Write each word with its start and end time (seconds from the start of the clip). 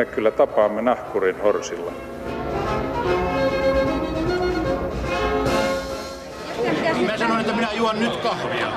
me 0.00 0.06
kyllä 0.06 0.30
tapaamme 0.30 0.82
nahkurin 0.82 1.42
horsilla. 1.42 1.92
Mä 7.06 7.18
sanoin, 7.18 7.40
että 7.40 7.52
minä 7.52 7.68
juon 7.72 7.98
nyt 7.98 8.16
kahvia. 8.16 8.72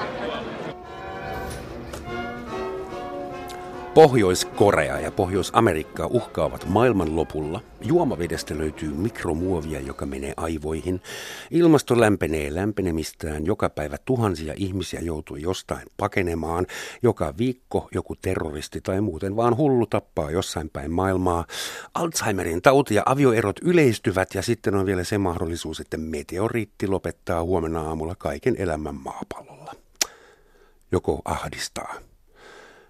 Pohjois-Korea 3.93 4.99
ja 4.99 5.11
Pohjois-Amerikka 5.11 6.07
uhkaavat 6.07 6.65
maailmanlopulla. 6.65 7.61
Juomavedestä 7.81 8.57
löytyy 8.57 8.93
mikromuovia, 8.93 9.79
joka 9.79 10.05
menee 10.05 10.33
aivoihin. 10.37 11.01
Ilmasto 11.51 11.99
lämpenee 11.99 12.55
lämpenemistään. 12.55 13.45
Joka 13.45 13.69
päivä 13.69 13.97
tuhansia 14.05 14.53
ihmisiä 14.57 14.99
joutuu 14.99 15.37
jostain 15.37 15.87
pakenemaan. 15.97 16.67
Joka 17.03 17.33
viikko 17.37 17.87
joku 17.93 18.15
terroristi 18.15 18.81
tai 18.81 19.01
muuten 19.01 19.35
vaan 19.35 19.57
hullu 19.57 19.85
tappaa 19.85 20.31
jossain 20.31 20.69
päin 20.69 20.91
maailmaa. 20.91 21.45
Alzheimerin 21.93 22.61
tauti 22.61 22.95
ja 22.95 23.03
avioerot 23.05 23.59
yleistyvät 23.61 24.35
ja 24.35 24.41
sitten 24.41 24.75
on 24.75 24.85
vielä 24.85 25.03
se 25.03 25.17
mahdollisuus, 25.17 25.79
että 25.79 25.97
meteoriitti 25.97 26.87
lopettaa 26.87 27.43
huomenna 27.43 27.81
aamulla 27.81 28.15
kaiken 28.15 28.55
elämän 28.57 28.95
maapallolla. 28.95 29.73
Joko 30.91 31.21
ahdistaa 31.25 31.95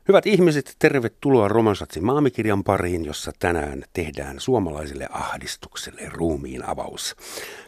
Hyvät 0.08 0.28
ihmiset, 0.28 0.76
tervetuloa 0.80 1.48
Romansatsin 1.48 2.06
maamikirjan 2.06 2.64
pariin, 2.64 3.06
jossa 3.06 3.32
tänään 3.40 3.84
tehdään 3.94 4.40
suomalaiselle 4.40 5.08
ahdistukselle 5.12 6.02
ruumiin 6.10 6.70
avaus. 6.70 7.16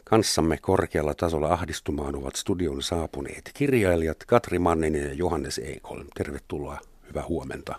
Kanssamme 0.03 0.57
korkealla 0.57 1.13
tasolla 1.13 1.47
ahdistumaan 1.53 2.15
ovat 2.15 2.35
studion 2.35 2.83
saapuneet 2.83 3.51
kirjailijat 3.53 4.17
Katri 4.27 4.59
Manninen 4.59 5.03
ja 5.03 5.13
Johannes 5.13 5.59
Eikholm. 5.59 6.07
Tervetuloa, 6.15 6.79
hyvää 7.09 7.23
huomenta. 7.27 7.75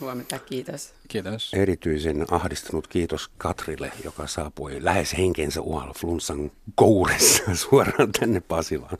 Huomenta, 0.00 0.38
kiitos. 0.38 0.94
Kiitos. 1.08 1.50
Erityisen 1.54 2.26
ahdistunut 2.30 2.86
kiitos 2.86 3.30
Katrille, 3.38 3.92
joka 4.04 4.26
saapui 4.26 4.84
lähes 4.84 5.18
henkensä 5.18 5.60
uhalla 5.60 5.94
flunsan 5.94 6.52
kouressa 6.74 7.42
suoraan 7.68 8.12
tänne 8.20 8.40
Pasilaan. 8.40 8.98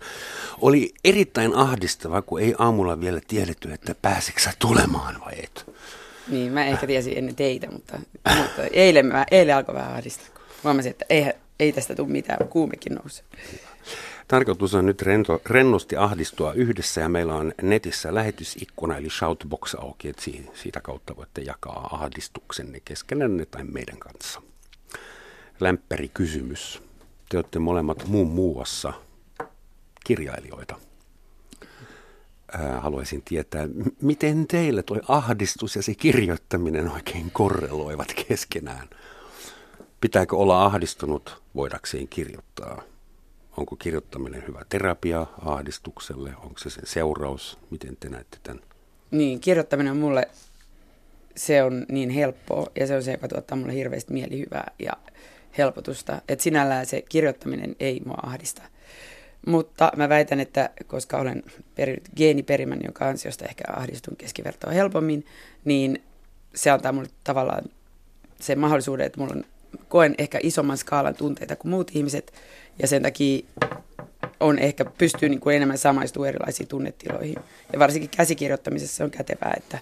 Oli 0.61 0.93
erittäin 1.05 1.55
ahdistava, 1.55 2.23
kun 2.23 2.41
ei 2.41 2.55
aamulla 2.59 3.01
vielä 3.01 3.21
tiedetty, 3.29 3.73
että 3.73 3.95
pääsiksä 4.03 4.53
tulemaan 4.59 5.21
vai 5.21 5.33
et. 5.43 5.71
Niin, 6.29 6.53
mä 6.53 6.65
ehkä 6.65 6.87
tiesin 6.87 7.19
ennen 7.19 7.37
teitä, 7.37 7.71
mutta, 7.71 7.99
mutta 8.37 8.63
eilen, 8.73 9.07
mä, 9.07 9.27
eilen 9.31 9.57
alkoi 9.57 9.75
vähän 9.75 9.93
ahdistaa, 9.93 10.27
kun 10.35 10.43
huomasin, 10.65 10.91
että 10.91 11.05
ei, 11.09 11.33
ei 11.61 11.73
tästä 11.73 11.95
tule 11.95 12.09
mitään, 12.09 12.49
kuumekin 12.49 12.95
nousi. 12.95 13.23
Tarkoitus 14.31 14.75
on 14.75 14.87
nyt 14.87 15.03
rento, 15.03 15.43
rennosti 15.47 15.97
ahdistua 15.97 16.53
yhdessä 16.53 17.01
ja 17.01 17.09
meillä 17.09 17.35
on 17.35 17.53
netissä 17.63 18.15
lähetysikkuna 18.15 18.97
eli 18.97 19.11
shoutbox 19.11 19.75
auki, 19.75 20.09
että 20.09 20.23
siitä 20.55 20.81
kautta 20.81 21.17
voitte 21.17 21.41
jakaa 21.41 21.89
ahdistuksenne 21.93 22.81
keskenänne 22.85 23.47
tai 23.47 23.65
meidän 23.65 23.99
kanssa. 23.99 24.43
Lämpäri 25.61 26.11
kysymys. 26.15 26.83
Te 27.29 27.37
olette 27.37 27.59
molemmat 27.59 28.07
muun 28.07 28.29
muassa 28.29 28.93
kirjailijoita. 30.05 30.77
haluaisin 32.81 33.23
tietää, 33.23 33.69
miten 34.03 34.47
teille 34.47 34.83
tuo 34.83 35.01
ahdistus 35.09 35.77
ja 35.77 35.83
se 35.83 35.95
kirjoittaminen 35.95 36.91
oikein 36.91 37.31
korreloivat 37.31 38.15
keskenään? 38.29 38.89
Pitääkö 40.01 40.37
olla 40.37 40.65
ahdistunut 40.65 41.43
voidakseen 41.55 42.09
kirjoittaa? 42.09 42.83
Onko 43.57 43.77
kirjoittaminen 43.77 44.45
hyvä 44.49 44.63
terapia 44.69 45.27
ahdistukselle? 45.45 46.33
Onko 46.43 46.59
se 46.59 46.71
sen 46.71 46.87
seuraus? 46.87 47.59
Miten 47.71 47.97
te 47.97 48.09
näette 48.09 48.39
tämän? 48.43 48.63
Niin, 49.11 49.41
kirjoittaminen 49.41 49.91
on 49.91 49.97
mulle, 49.97 50.29
se 51.37 51.63
on 51.63 51.87
niin 51.89 52.11
helppoa 52.11 52.67
ja 52.81 52.87
se 52.87 52.97
on 52.97 53.03
se, 53.03 53.13
joka 53.13 53.29
tuottaa 53.29 53.59
mulle 53.59 53.75
hirveästi 53.75 54.13
mielihyvää 54.13 54.71
ja 54.79 54.93
helpotusta. 55.59 56.23
Että 56.29 56.43
sinällään 56.43 56.87
se 56.87 57.03
kirjoittaminen 57.03 57.77
ei 57.81 58.01
mua 58.05 58.19
ahdista. 58.23 58.63
Mutta 59.47 59.93
mä 59.97 60.09
väitän, 60.09 60.41
että 60.41 60.71
koska 60.87 61.19
olen 61.19 61.43
perinyt 61.75 62.09
geeniperimän, 62.17 62.81
jonka 62.85 63.09
ansiosta 63.09 63.45
ehkä 63.45 63.65
ahdistun 63.77 64.17
keskivertoa 64.17 64.71
helpommin, 64.71 65.27
niin 65.65 66.03
se 66.55 66.71
antaa 66.71 66.93
mulle 66.93 67.09
tavallaan 67.25 67.65
sen 68.41 68.59
mahdollisuuden, 68.59 69.07
että 69.07 69.21
mulla 69.21 69.35
on, 69.37 69.45
koen 69.89 70.15
ehkä 70.19 70.39
isomman 70.43 70.79
skaalan 70.79 71.15
tunteita 71.15 71.57
kuin 71.57 71.71
muut 71.71 71.91
ihmiset, 71.95 72.33
ja 72.83 72.89
sen 72.89 73.03
takia 73.03 73.47
on 74.41 74.59
ehkä 74.59 74.85
pystyy 74.85 75.29
niin 75.29 75.41
kuin 75.41 75.57
enemmän 75.57 75.79
samaistumaan 75.79 76.29
erilaisiin 76.29 76.69
tunnetiloihin. 76.69 77.37
Ja 77.73 77.79
varsinkin 77.79 78.11
käsikirjoittamisessa 78.17 79.05
on 79.05 79.11
kätevää, 79.11 79.55
että 79.57 79.79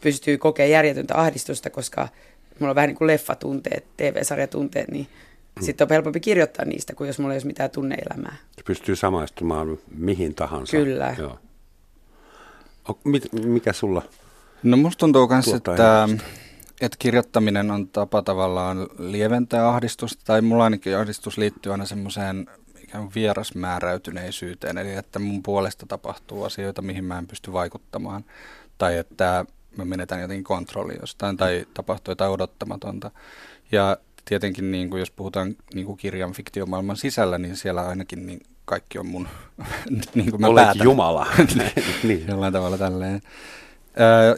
pystyy 0.00 0.38
kokemaan 0.38 0.70
järjetöntä 0.70 1.14
ahdistusta, 1.20 1.70
koska 1.70 2.08
mulla 2.58 2.70
on 2.70 2.74
vähän 2.74 2.88
niin 2.88 2.96
kuin 2.96 3.06
leffatunteet, 3.06 3.84
TV-sarjatunteet, 3.96 4.90
niin 4.90 5.08
mm. 5.56 5.62
sitten 5.62 5.84
on 5.84 5.90
helpompi 5.90 6.20
kirjoittaa 6.20 6.64
niistä, 6.64 6.94
kuin 6.94 7.06
jos 7.06 7.18
mulla 7.18 7.32
ei 7.32 7.34
olisi 7.34 7.46
mitään 7.46 7.70
tunneelämää. 7.70 8.36
Pystyy 8.64 8.96
samaistumaan 8.96 9.78
mihin 9.96 10.34
tahansa. 10.34 10.76
Kyllä. 10.76 11.16
Joo. 11.18 11.38
Mikä 13.32 13.72
sulla? 13.72 14.02
No 14.62 14.76
musta 14.76 15.00
tuntuu 15.00 15.28
myös, 15.28 15.48
että, 15.48 16.08
että 16.80 16.96
kirjoittaminen 16.98 17.70
on 17.70 17.88
tapa 17.88 18.22
tavallaan 18.22 18.88
lieventää 18.98 19.68
ahdistusta, 19.68 20.22
tai 20.24 20.42
mulla 20.42 20.64
ainakin 20.64 20.96
ahdistus 20.96 21.38
liittyy 21.38 21.72
aina 21.72 21.86
semmoiseen 21.86 22.46
ikään 22.82 23.08
vierasmääräytyneisyyteen, 23.14 24.78
eli 24.78 24.94
että 24.94 25.18
mun 25.18 25.42
puolesta 25.42 25.86
tapahtuu 25.86 26.44
asioita, 26.44 26.82
mihin 26.82 27.04
mä 27.04 27.18
en 27.18 27.26
pysty 27.26 27.52
vaikuttamaan, 27.52 28.24
tai 28.78 28.96
että 28.96 29.44
mä 29.76 29.84
menetän 29.84 30.20
jotenkin 30.20 30.44
kontrolli 30.44 30.94
jostain, 31.00 31.36
tai 31.36 31.66
tapahtuu 31.74 32.12
jotain 32.12 32.32
odottamatonta. 32.32 33.10
Ja 33.72 33.96
tietenkin 34.24 34.70
niin 34.70 34.90
kuin 34.90 35.00
jos 35.00 35.10
puhutaan 35.10 35.56
niin 35.74 35.86
kuin 35.86 35.96
kirjan 35.96 36.32
fiktiomaailman 36.32 36.96
sisällä, 36.96 37.38
niin 37.38 37.56
siellä 37.56 37.88
ainakin 37.88 38.26
niin 38.26 38.40
kaikki 38.64 38.98
on 38.98 39.06
mun, 39.06 39.28
niin 40.14 40.30
kuin 40.30 40.40
mä 40.40 40.46
Olet 40.46 40.64
päätän. 40.64 40.84
Jumala. 40.84 41.26
niin. 42.02 42.24
Jollain 42.28 42.52
tavalla 42.52 42.78
tälleen. 42.78 43.20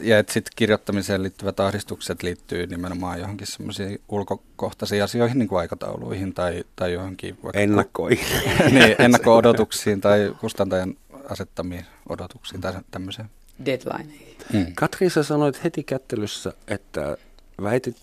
Ja 0.01 0.19
että 0.19 0.33
sitten 0.33 0.53
kirjoittamiseen 0.55 1.23
liittyvät 1.23 1.59
ahdistukset 1.59 2.23
liittyy 2.23 2.67
nimenomaan 2.67 3.19
johonkin 3.19 3.47
semmoisiin 3.47 4.01
ulkokohtaisiin 4.09 5.03
asioihin, 5.03 5.39
niin 5.39 5.47
kuin 5.47 5.59
aikatauluihin 5.59 6.33
tai, 6.33 6.63
tai 6.75 6.93
johonkin... 6.93 7.37
Ennakkoihin. 7.53 8.25
niin, 8.73 8.95
ennakko-odotuksiin 8.99 10.01
tai 10.01 10.35
kustantajan 10.41 10.95
asettamiin 11.29 11.85
odotuksiin 12.09 12.61
tai 12.61 12.73
tämmöiseen. 12.91 13.29
Deadline. 13.65 14.13
Mm. 14.53 14.65
Katri, 14.75 15.09
sä 15.09 15.23
sanoit 15.23 15.63
heti 15.63 15.83
kättelyssä, 15.83 16.53
että 16.67 17.17
väitit 17.63 17.97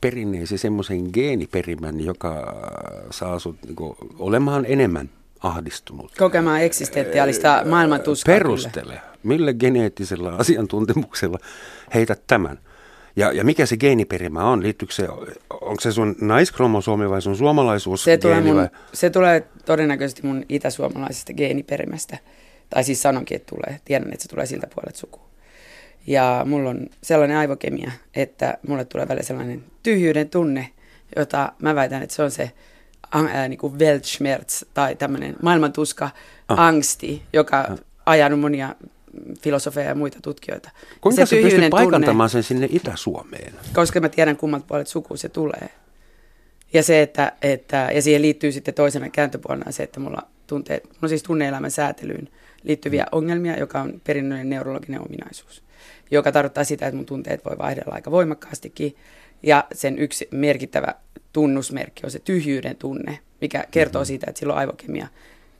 perinneesi 0.00 0.58
semmoisen 0.58 1.10
geeniperimän, 1.12 2.00
joka 2.00 2.56
saa 3.10 3.38
sut 3.38 3.56
niin 3.62 3.76
olemaan 4.18 4.64
enemmän 4.68 5.10
ahdistunut. 5.42 6.12
Kokemaan 6.18 6.60
eksistentiaalista 6.60 7.62
maailmantuskaa. 7.64 8.34
Perustele. 8.34 8.92
Kyllä. 8.92 9.15
Millä 9.26 9.54
geneettisellä 9.54 10.30
asiantuntemuksella 10.30 11.38
heität 11.94 12.22
tämän? 12.26 12.58
Ja, 13.16 13.32
ja 13.32 13.44
mikä 13.44 13.66
se 13.66 13.76
geeniperimä 13.76 14.44
on? 14.44 14.62
Liittyykö 14.62 14.94
se, 14.94 15.08
onko 15.50 15.80
se 15.80 15.92
sun 15.92 16.16
naiskromosomi 16.20 17.10
vai 17.10 17.22
sun 17.22 17.36
suomalaisuus? 17.36 18.04
Se 18.04 18.18
tulee, 18.18 18.40
mun, 18.40 18.68
se 18.92 19.10
tulee 19.10 19.46
todennäköisesti 19.64 20.26
mun 20.26 20.44
itäsuomalaisesta 20.48 21.32
geeniperimästä. 21.32 22.18
Tai 22.70 22.84
siis 22.84 23.02
sanonkin, 23.02 23.36
että 23.36 23.54
tulee. 23.54 23.80
Tiedän, 23.84 24.12
että 24.12 24.22
se 24.22 24.28
tulee 24.28 24.46
siltä 24.46 24.66
puolelta 24.74 24.98
sukua. 24.98 25.26
Ja 26.06 26.42
mulla 26.48 26.70
on 26.70 26.86
sellainen 27.02 27.36
aivokemia, 27.36 27.90
että 28.14 28.58
mulle 28.68 28.84
tulee 28.84 29.08
välillä 29.08 29.22
sellainen 29.22 29.64
tyhjyyden 29.82 30.30
tunne, 30.30 30.68
jota 31.16 31.52
mä 31.62 31.74
väitän, 31.74 32.02
että 32.02 32.16
se 32.16 32.22
on 32.22 32.30
se 32.30 32.50
ää, 33.12 33.48
niin 33.48 33.58
kuin 33.58 33.78
Weltschmerz 33.78 34.62
tai 34.74 34.96
tämmöinen 34.96 35.36
maailmantuska, 35.42 36.10
ah. 36.48 36.60
angsti, 36.60 37.22
joka 37.32 37.60
ah. 37.60 37.78
ajanut 38.06 38.40
monia 38.40 38.74
filosofeja 39.40 39.88
ja 39.88 39.94
muita 39.94 40.18
tutkijoita. 40.22 40.70
Kuinka 41.00 41.26
se, 41.26 41.36
se 41.36 41.42
pystyt 41.42 41.70
paikantamaan 41.70 42.30
tunne, 42.30 42.42
sen 42.42 42.42
sinne 42.42 42.68
Itä-Suomeen? 42.70 43.54
Koska 43.74 44.00
mä 44.00 44.08
tiedän, 44.08 44.36
kummat 44.36 44.66
puolet 44.66 44.88
sukua 44.88 45.16
se 45.16 45.28
tulee. 45.28 45.68
Ja, 46.72 46.82
se, 46.82 47.02
että, 47.02 47.32
että, 47.42 47.88
ja 47.94 48.02
siihen 48.02 48.22
liittyy 48.22 48.52
sitten 48.52 48.74
toisena 48.74 49.10
kääntöpuolena 49.10 49.72
se, 49.72 49.82
että 49.82 50.00
mulla 50.00 50.22
tunteet, 50.46 50.84
mulla 50.84 50.98
on 51.02 51.08
siis 51.08 51.22
tunneelämän 51.22 51.70
säätelyyn 51.70 52.28
liittyviä 52.62 53.02
mm. 53.02 53.18
ongelmia, 53.18 53.58
joka 53.58 53.80
on 53.80 54.00
perinnöllinen 54.04 54.50
neurologinen 54.50 55.00
ominaisuus, 55.00 55.62
joka 56.10 56.32
tarkoittaa 56.32 56.64
sitä, 56.64 56.86
että 56.86 56.96
mun 56.96 57.06
tunteet 57.06 57.44
voi 57.44 57.58
vaihdella 57.58 57.94
aika 57.94 58.10
voimakkaastikin. 58.10 58.96
Ja 59.42 59.64
sen 59.72 59.98
yksi 59.98 60.28
merkittävä 60.30 60.94
tunnusmerkki 61.32 62.00
on 62.04 62.10
se 62.10 62.18
tyhjyyden 62.18 62.76
tunne, 62.76 63.18
mikä 63.40 63.64
kertoo 63.70 64.00
mm-hmm. 64.00 64.06
siitä, 64.06 64.26
että 64.28 64.38
silloin 64.38 64.58
aivokemia 64.58 65.08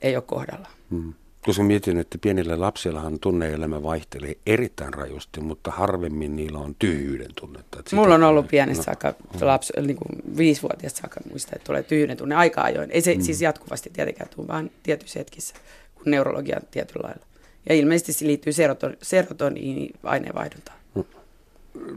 ei 0.01 0.15
ole 0.15 0.23
kohdalla. 0.27 0.69
Mm. 0.89 1.13
Koska 1.45 1.63
mietin, 1.63 1.97
että 1.97 2.17
pienillä 2.17 2.59
lapsillahan 2.59 3.19
tunneelämä 3.19 3.83
vaihtelee 3.83 4.35
erittäin 4.45 4.93
rajusti, 4.93 5.41
mutta 5.41 5.71
harvemmin 5.71 6.35
niillä 6.35 6.59
on 6.59 6.75
tyhjyyden 6.79 7.31
tunnetta. 7.35 7.79
Että 7.79 7.95
Mulla 7.95 8.15
on 8.15 8.23
ollut 8.23 8.47
pienestä 8.47 8.81
no, 8.81 8.83
saakka, 8.83 9.13
lapsi, 9.41 9.73
niin 9.81 9.97
kuin 9.97 10.37
viisivuotiaasta 10.37 11.01
saakka 11.01 11.19
muista, 11.29 11.51
että 11.55 11.65
tulee 11.65 11.83
tyhjyyden 11.83 12.17
tunne 12.17 12.35
aika 12.35 12.61
ajoin. 12.61 12.91
Ei 12.91 13.01
se 13.01 13.15
mm. 13.15 13.21
siis 13.21 13.41
jatkuvasti 13.41 13.89
tietenkään 13.93 14.29
tule, 14.35 14.47
vaan 14.47 14.71
tietyissä 14.83 15.19
hetkissä, 15.19 15.55
kun 15.95 16.03
neurologia 16.05 16.57
on 16.61 16.67
tietyllä 16.71 17.07
lailla. 17.07 17.25
Ja 17.69 17.75
ilmeisesti 17.75 18.13
se 18.13 18.27
liittyy 18.27 18.53
seroton, 18.53 18.97
serotoniini-aineenvaihduntaan. 19.01 20.77
No, 20.95 21.05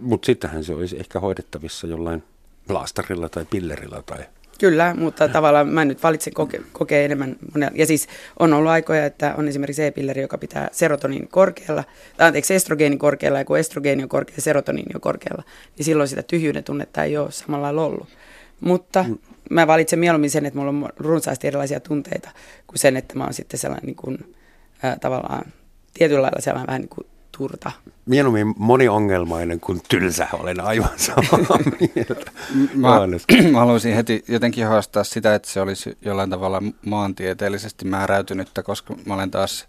mutta 0.01 0.27
sittenhän 0.27 0.65
se 0.65 0.75
olisi 0.75 0.99
ehkä 0.99 1.21
hoidettavissa 1.21 1.87
jollain 1.87 2.23
laastarilla 2.69 3.29
tai 3.29 3.45
pillerillä 3.51 4.03
tai 4.07 4.19
Kyllä, 4.61 4.95
mutta 4.95 5.29
tavallaan 5.29 5.69
mä 5.69 5.85
nyt 5.85 6.03
valitsen 6.03 6.35
koke, 6.35 6.61
kokea 6.73 7.03
enemmän. 7.03 7.37
Monella. 7.55 7.77
Ja 7.77 7.87
siis 7.87 8.09
on 8.39 8.53
ollut 8.53 8.71
aikoja, 8.71 9.07
että 9.07 9.35
on 9.39 9.49
esimerkiksi 9.49 9.85
e-pilleri, 9.85 10.23
joka 10.23 10.39
pitää 10.39 10.69
serotonin 10.73 11.29
korkealla, 11.29 11.85
tai 12.17 12.27
anteeksi 12.27 12.55
estrogeenin 12.55 12.99
korkealla, 12.99 13.39
ja 13.39 13.45
kun 13.45 13.59
estrogeeni 13.59 14.03
on 14.03 14.09
korkealla 14.09 14.37
ja 14.39 14.43
serotoniini 14.43 14.91
on 14.95 15.01
korkealla, 15.01 15.43
niin 15.77 15.85
silloin 15.85 16.09
sitä 16.09 16.23
tyhjyyden 16.23 16.65
tunnetta 16.65 17.05
ei 17.05 17.17
ole 17.17 17.31
samalla 17.31 17.63
lailla 17.63 17.85
ollut. 17.85 18.09
Mutta 18.61 19.05
mm. 19.09 19.19
mä 19.51 19.67
valitsen 19.67 19.99
mieluummin 19.99 20.31
sen, 20.31 20.47
että 20.47 20.59
mulla 20.59 20.71
on 20.71 20.89
runsaasti 20.97 21.47
erilaisia 21.47 21.81
tunteita, 21.81 22.31
kuin 22.67 22.79
sen, 22.79 22.97
että 22.97 23.19
mä 23.19 23.25
oon 23.25 23.35
sitten 23.35 23.61
sellainen 23.61 23.87
niin 23.87 23.97
kuin, 23.97 24.37
äh, 24.85 25.01
tavallaan 25.01 25.53
tietyllä 25.95 26.23
lailla 26.23 26.41
sellainen 26.41 26.67
vähän 26.67 26.81
niin 26.81 26.89
kuin 26.89 27.07
turta. 27.41 27.73
Mieluummin 28.07 28.55
moniongelmainen 28.57 29.61
kuin 29.61 29.81
tylsä, 29.89 30.29
olen 30.33 30.61
aivan 30.61 30.91
samaa 30.97 31.59
mieltä. 31.81 32.31
Mä, 32.75 32.89
mä 33.51 33.59
haluaisin 33.65 33.95
heti 33.95 34.25
jotenkin 34.29 34.67
haastaa 34.67 35.05
sitä, 35.05 35.35
että 35.35 35.51
se 35.51 35.61
olisi 35.61 35.99
jollain 36.03 36.31
tavalla 36.31 36.63
maantieteellisesti 36.87 37.85
määräytynyttä, 37.85 38.63
koska 38.63 38.95
mä 39.07 39.15
olen 39.15 39.31
taas 39.31 39.69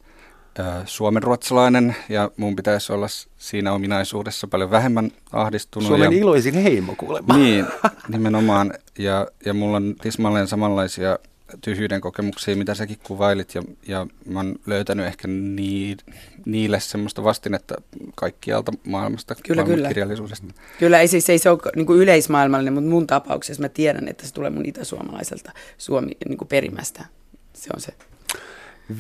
suomenruotsalainen 0.85 1.95
ja 2.09 2.31
mun 2.37 2.55
pitäisi 2.55 2.93
olla 2.93 3.07
siinä 3.37 3.73
ominaisuudessa 3.73 4.47
paljon 4.47 4.71
vähemmän 4.71 5.11
ahdistunut. 5.31 5.87
Suomen 5.87 6.11
ja, 6.11 6.19
iloisin 6.19 6.53
heimo 6.53 6.93
kuulemma. 6.97 7.37
Niin, 7.37 7.65
nimenomaan. 8.07 8.73
Ja, 8.99 9.27
ja 9.45 9.53
mulla 9.53 9.77
on 9.77 9.95
tismalleen 10.01 10.47
samanlaisia 10.47 11.19
tyhjyyden 11.61 12.01
kokemuksia, 12.01 12.55
mitä 12.55 12.75
säkin 12.75 12.97
kuvailit, 13.03 13.55
ja, 13.55 13.63
ja 13.87 14.07
mä 14.25 14.39
oon 14.39 14.55
löytänyt 14.65 15.05
ehkä 15.05 15.27
nii, 15.27 15.97
niille 16.45 16.79
semmoista 16.79 17.23
vastinetta 17.23 17.75
kaikkialta 18.15 18.71
maailmasta, 18.87 19.35
kyllä, 19.35 19.63
kyllä. 19.63 19.87
kirjallisuudesta. 19.87 20.47
Kyllä, 20.79 20.99
ei 20.99 21.07
siis 21.07 21.29
ei 21.29 21.37
se 21.37 21.49
ole 21.49 21.59
niin 21.75 21.85
kuin 21.85 21.99
yleismaailmallinen, 21.99 22.73
mutta 22.73 22.89
mun 22.89 23.07
tapauksessa 23.07 23.61
mä 23.61 23.69
tiedän, 23.69 24.07
että 24.07 24.27
se 24.27 24.33
tulee 24.33 24.49
mun 24.49 24.65
itäsuomalaiselta 24.65 25.51
Suomi 25.77 26.11
niin 26.27 26.37
kuin 26.37 26.47
perimästä. 26.47 27.05
Se 27.53 27.69
on 27.73 27.81
se. 27.81 27.93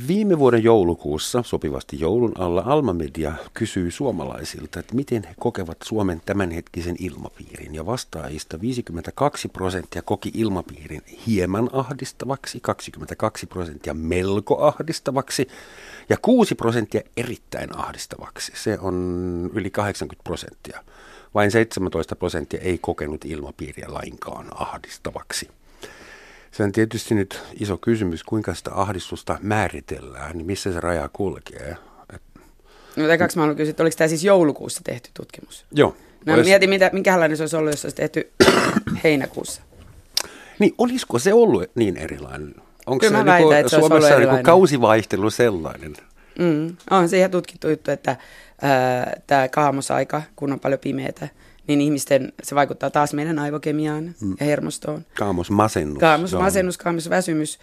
Viime 0.07 0.39
vuoden 0.39 0.63
joulukuussa, 0.63 1.43
sopivasti 1.45 1.99
joulun 1.99 2.31
alla, 2.37 2.63
Alma 2.65 2.93
Media 2.93 3.33
kysyy 3.53 3.91
suomalaisilta, 3.91 4.79
että 4.79 4.95
miten 4.95 5.23
he 5.23 5.33
kokevat 5.39 5.77
Suomen 5.83 6.21
tämänhetkisen 6.25 6.95
ilmapiirin. 6.99 7.75
Ja 7.75 7.85
vastaajista 7.85 8.61
52 8.61 9.47
prosenttia 9.47 10.01
koki 10.01 10.31
ilmapiirin 10.33 11.01
hieman 11.27 11.69
ahdistavaksi, 11.73 12.59
22 12.59 13.45
prosenttia 13.45 13.93
melko 13.93 14.63
ahdistavaksi 14.63 15.47
ja 16.09 16.17
6 16.21 16.55
prosenttia 16.55 17.01
erittäin 17.17 17.77
ahdistavaksi. 17.77 18.51
Se 18.55 18.79
on 18.79 18.95
yli 19.53 19.69
80 19.69 20.23
prosenttia. 20.23 20.83
Vain 21.33 21.51
17 21.51 22.15
prosenttia 22.15 22.61
ei 22.61 22.77
kokenut 22.77 23.25
ilmapiiriä 23.25 23.85
lainkaan 23.89 24.61
ahdistavaksi. 24.61 25.49
Se 26.51 26.63
on 26.63 26.71
tietysti 26.71 27.15
nyt 27.15 27.41
iso 27.59 27.77
kysymys, 27.77 28.23
kuinka 28.23 28.53
sitä 28.53 28.71
ahdistusta 28.73 29.37
määritellään, 29.41 30.37
niin 30.37 30.45
missä 30.45 30.73
se 30.73 30.79
raja 30.79 31.09
kulkee. 31.13 31.77
No 32.95 33.17
kaksi 33.17 33.37
mä 33.37 33.41
haluan 33.41 33.57
kysyä, 33.57 33.69
että 33.69 33.83
oliko 33.83 33.95
tämä 33.97 34.07
siis 34.07 34.23
joulukuussa 34.23 34.81
tehty 34.83 35.09
tutkimus? 35.13 35.65
Joo. 35.71 35.95
No 36.25 36.33
olis... 36.33 36.45
mietin, 36.45 36.69
mitä, 36.69 36.89
minkälainen 36.93 37.37
se 37.37 37.43
olisi 37.43 37.55
ollut, 37.55 37.71
jos 37.71 37.85
olisi 37.85 37.95
tehty 37.95 38.31
heinäkuussa. 39.03 39.61
Niin, 40.59 40.75
olisiko 40.77 41.19
se 41.19 41.33
ollut 41.33 41.71
niin 41.75 41.97
erilainen? 41.97 42.55
Onko 42.85 43.05
Kyllä 43.07 43.19
se 43.19 43.25
väitän, 43.25 43.49
niinku, 43.49 43.69
Suomessa 43.69 44.19
niinku 44.19 44.43
kausivaihtelu 44.43 45.29
sellainen? 45.29 45.93
Mm, 46.39 46.75
on 46.89 47.09
se 47.09 47.17
ihan 47.17 47.31
tutkittu 47.31 47.69
juttu, 47.69 47.91
että 47.91 48.17
tämä 49.27 49.47
kaamosaika, 49.47 50.21
kun 50.35 50.53
on 50.53 50.59
paljon 50.59 50.79
pimeätä, 50.79 51.29
niin 51.67 51.81
ihmisten, 51.81 52.33
se 52.43 52.55
vaikuttaa 52.55 52.89
taas 52.89 53.13
meidän 53.13 53.39
aivokemiaan 53.39 54.15
mm. 54.21 54.35
ja 54.39 54.45
hermostoon. 54.45 55.05
Kaamosmasennus. 55.17 55.99
Kaamosmasennus, 55.99 56.77
kaamosväsymys. 56.77 57.59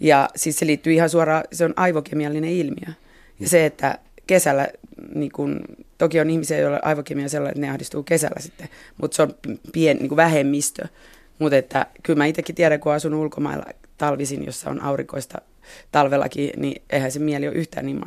Ja 0.00 0.28
siis 0.36 0.58
se 0.58 0.66
liittyy 0.66 0.92
ihan 0.92 1.10
suoraan, 1.10 1.44
se 1.52 1.64
on 1.64 1.74
aivokemiallinen 1.76 2.50
ilmiö. 2.50 2.94
Ja 3.40 3.48
se, 3.48 3.66
että 3.66 3.98
kesällä, 4.26 4.68
niin 5.14 5.32
kun, 5.32 5.60
toki 5.98 6.20
on 6.20 6.30
ihmisiä, 6.30 6.58
joilla 6.58 6.80
aivokemia 6.82 7.24
on 7.24 7.30
sellainen, 7.30 7.50
että 7.50 7.66
ne 7.66 7.70
ahdistuu 7.70 8.02
kesällä 8.02 8.40
sitten, 8.40 8.68
mutta 9.00 9.14
se 9.14 9.22
on 9.22 9.34
pien, 9.72 9.96
niin 9.96 10.16
vähemmistö. 10.16 10.88
Mutta 11.38 11.56
että 11.56 11.86
kyllä 12.02 12.18
mä 12.18 12.26
itsekin 12.26 12.54
tiedän, 12.54 12.80
kun 12.80 12.92
asun 12.92 13.14
ulkomailla 13.14 13.64
talvisin, 13.98 14.46
jossa 14.46 14.70
on 14.70 14.82
aurinkoista 14.82 15.38
talvellakin, 15.92 16.50
niin 16.56 16.82
eihän 16.90 17.12
se 17.12 17.18
mieli 17.18 17.48
ole 17.48 17.56
yhtään 17.56 17.86
niin 17.86 18.00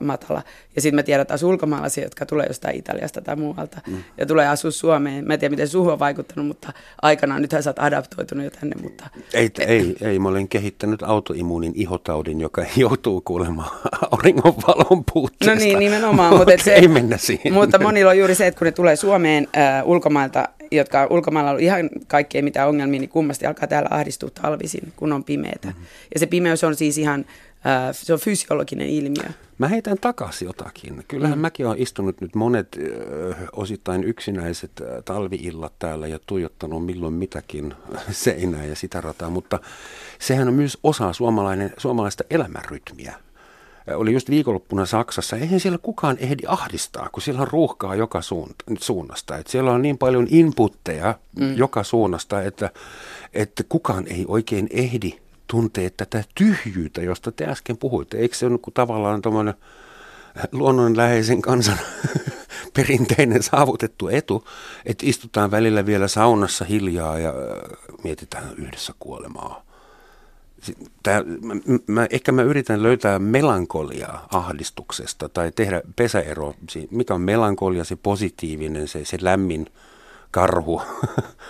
matala. 0.00 0.42
Ja 0.76 0.82
sitten 0.82 0.94
mä 0.94 1.02
tiedän 1.02 1.26
taas 1.26 1.42
ulkomaalaisia, 1.42 2.04
jotka 2.04 2.26
tulee 2.26 2.46
jostain 2.46 2.76
Italiasta 2.76 3.20
tai 3.20 3.36
muualta 3.36 3.80
mm. 3.86 4.04
ja 4.18 4.26
tulee 4.26 4.48
asua 4.48 4.70
Suomeen. 4.70 5.26
Mä 5.26 5.34
en 5.34 5.40
tiedä, 5.40 5.50
miten 5.50 5.68
suhu 5.68 5.90
on 5.90 5.98
vaikuttanut, 5.98 6.46
mutta 6.46 6.72
aikanaan 7.02 7.42
nythän 7.42 7.62
sä 7.62 7.70
oot 7.70 7.78
adaptoitunut 7.78 8.44
jo 8.44 8.50
tänne. 8.50 8.76
Mutta... 8.82 9.08
Ei, 9.34 9.50
ei, 9.58 9.96
ei, 10.00 10.18
mä 10.18 10.28
olen 10.28 10.48
kehittänyt 10.48 11.02
autoimmuunin 11.02 11.72
ihotaudin, 11.74 12.40
joka 12.40 12.64
joutuu 12.76 13.20
kuulemaan 13.20 13.70
auringonvalon 14.10 15.04
puutteesta. 15.12 15.54
No 15.54 15.58
niin, 15.58 15.78
nimenomaan. 15.78 16.36
mutta 16.36 16.64
se, 16.64 16.74
ei 16.74 16.88
mennä 16.88 17.16
siihen. 17.16 17.52
Mutta 17.52 17.78
monilla 17.78 18.10
on 18.10 18.18
juuri 18.18 18.34
se, 18.34 18.46
että 18.46 18.58
kun 18.58 18.64
ne 18.64 18.72
tulee 18.72 18.96
Suomeen 18.96 19.48
äh, 19.56 19.86
ulkomailta, 19.86 20.48
jotka 20.72 21.06
ulkomailla 21.10 21.50
on 21.50 21.60
ihan 21.60 21.90
kaikkea 22.06 22.42
mitään 22.42 22.68
ongelmia, 22.68 23.00
niin 23.00 23.10
kummasti 23.10 23.46
alkaa 23.46 23.68
täällä 23.68 23.88
ahdistua 23.92 24.30
talvisin, 24.30 24.92
kun 24.96 25.12
on 25.12 25.24
pimeätä. 25.24 25.68
Mm-hmm. 25.68 25.84
Ja 26.14 26.20
se 26.20 26.26
pimeys 26.26 26.64
on 26.64 26.76
siis 26.76 26.98
ihan, 26.98 27.24
äh, 27.66 27.88
se 27.92 28.12
on 28.12 28.18
fysiologinen 28.18 28.88
ilmiö. 28.88 29.28
Mä 29.58 29.68
heitän 29.68 29.98
takaisin 30.00 30.46
jotakin. 30.46 31.04
Kyllähän 31.08 31.38
mm. 31.38 31.42
mäkin 31.42 31.66
olen 31.66 31.82
istunut 31.82 32.20
nyt 32.20 32.34
monet 32.34 32.78
äh, 32.78 33.36
osittain 33.52 34.04
yksinäiset 34.04 34.70
äh, 34.80 35.02
talviillat 35.04 35.72
täällä 35.78 36.06
ja 36.06 36.18
tuijottanut 36.26 36.86
milloin 36.86 37.14
mitäkin 37.14 37.74
seinää 38.10 38.64
ja 38.64 38.76
sitä 38.76 39.00
rataa, 39.00 39.30
mutta 39.30 39.58
sehän 40.18 40.48
on 40.48 40.54
myös 40.54 40.78
osa 40.82 41.12
suomalaista 41.78 42.24
elämänrytmiä 42.30 43.14
oli 43.94 44.12
just 44.12 44.30
viikonloppuna 44.30 44.86
Saksassa, 44.86 45.36
eihän 45.36 45.60
siellä 45.60 45.78
kukaan 45.78 46.16
ehdi 46.20 46.42
ahdistaa, 46.46 47.08
kun 47.12 47.22
siellä 47.22 47.42
on 47.42 47.48
ruuhkaa 47.48 47.94
joka 47.94 48.20
suunnasta. 48.80 49.36
Et 49.36 49.46
siellä 49.46 49.72
on 49.72 49.82
niin 49.82 49.98
paljon 49.98 50.26
inputteja 50.30 51.14
mm. 51.40 51.56
joka 51.56 51.82
suunnasta, 51.82 52.42
että, 52.42 52.70
että 53.32 53.62
kukaan 53.68 54.06
ei 54.06 54.24
oikein 54.28 54.68
ehdi 54.70 55.12
tuntea 55.46 55.90
tätä 55.96 56.24
tyhjyyttä, 56.34 57.02
josta 57.02 57.32
te 57.32 57.44
äsken 57.46 57.76
puhuitte. 57.76 58.16
Eikö 58.16 58.36
se 58.36 58.46
ole 58.46 58.58
tavallaan 58.74 59.22
tuommoinen 59.22 59.54
luonnonläheisen 60.52 61.42
kansan 61.42 61.78
perinteinen 62.76 63.42
saavutettu 63.42 64.08
etu, 64.08 64.48
että 64.86 65.06
istutaan 65.06 65.50
välillä 65.50 65.86
vielä 65.86 66.08
saunassa 66.08 66.64
hiljaa 66.64 67.18
ja 67.18 67.34
mietitään 68.04 68.54
yhdessä 68.56 68.92
kuolemaa. 68.98 69.73
Tää, 71.02 71.22
mä, 71.22 71.54
mä, 71.86 72.06
ehkä 72.10 72.32
mä 72.32 72.42
yritän 72.42 72.82
löytää 72.82 73.18
melankoliaa 73.18 74.28
ahdistuksesta 74.32 75.28
tai 75.28 75.52
tehdä 75.54 75.82
pesäero. 75.96 76.54
Mikä 76.90 77.14
on 77.14 77.20
melankolia, 77.20 77.84
se 77.84 77.96
positiivinen, 77.96 78.88
se, 78.88 79.04
se 79.04 79.18
lämmin 79.20 79.66
karhu 80.30 80.82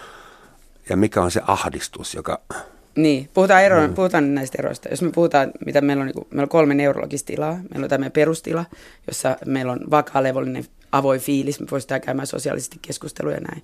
ja 0.91 0.97
mikä 0.97 1.23
on 1.23 1.31
se 1.31 1.41
ahdistus, 1.47 2.15
joka... 2.15 2.41
Niin, 2.97 3.31
puhutaan, 3.35 3.65
ero, 3.65 3.89
mm. 3.89 3.95
puhutaan 3.95 4.35
näistä 4.35 4.57
eroista. 4.59 4.89
Jos 4.89 5.03
me 5.03 5.11
puhutaan, 5.11 5.51
mitä 5.67 5.81
meillä 5.81 6.01
on, 6.01 6.07
niin 6.07 6.15
kuin, 6.15 6.27
meillä 6.31 6.43
on 6.43 6.49
kolme 6.49 6.75
neurologista 6.75 7.27
tilaa. 7.27 7.53
Meillä 7.53 7.85
on 7.85 7.91
tämmöinen 7.91 8.13
perustila, 8.13 8.65
jossa 9.07 9.37
meillä 9.47 9.73
on 9.73 9.81
vakaa 9.91 10.23
levollinen 10.23 10.65
avoin 10.93 11.21
fiilis, 11.21 11.61
me 11.61 11.67
voisimme 11.71 12.01
käymään 12.01 12.27
sosiaalisesti 12.27 12.79
keskusteluja 12.83 13.37
ja 13.37 13.41
näin. 13.41 13.63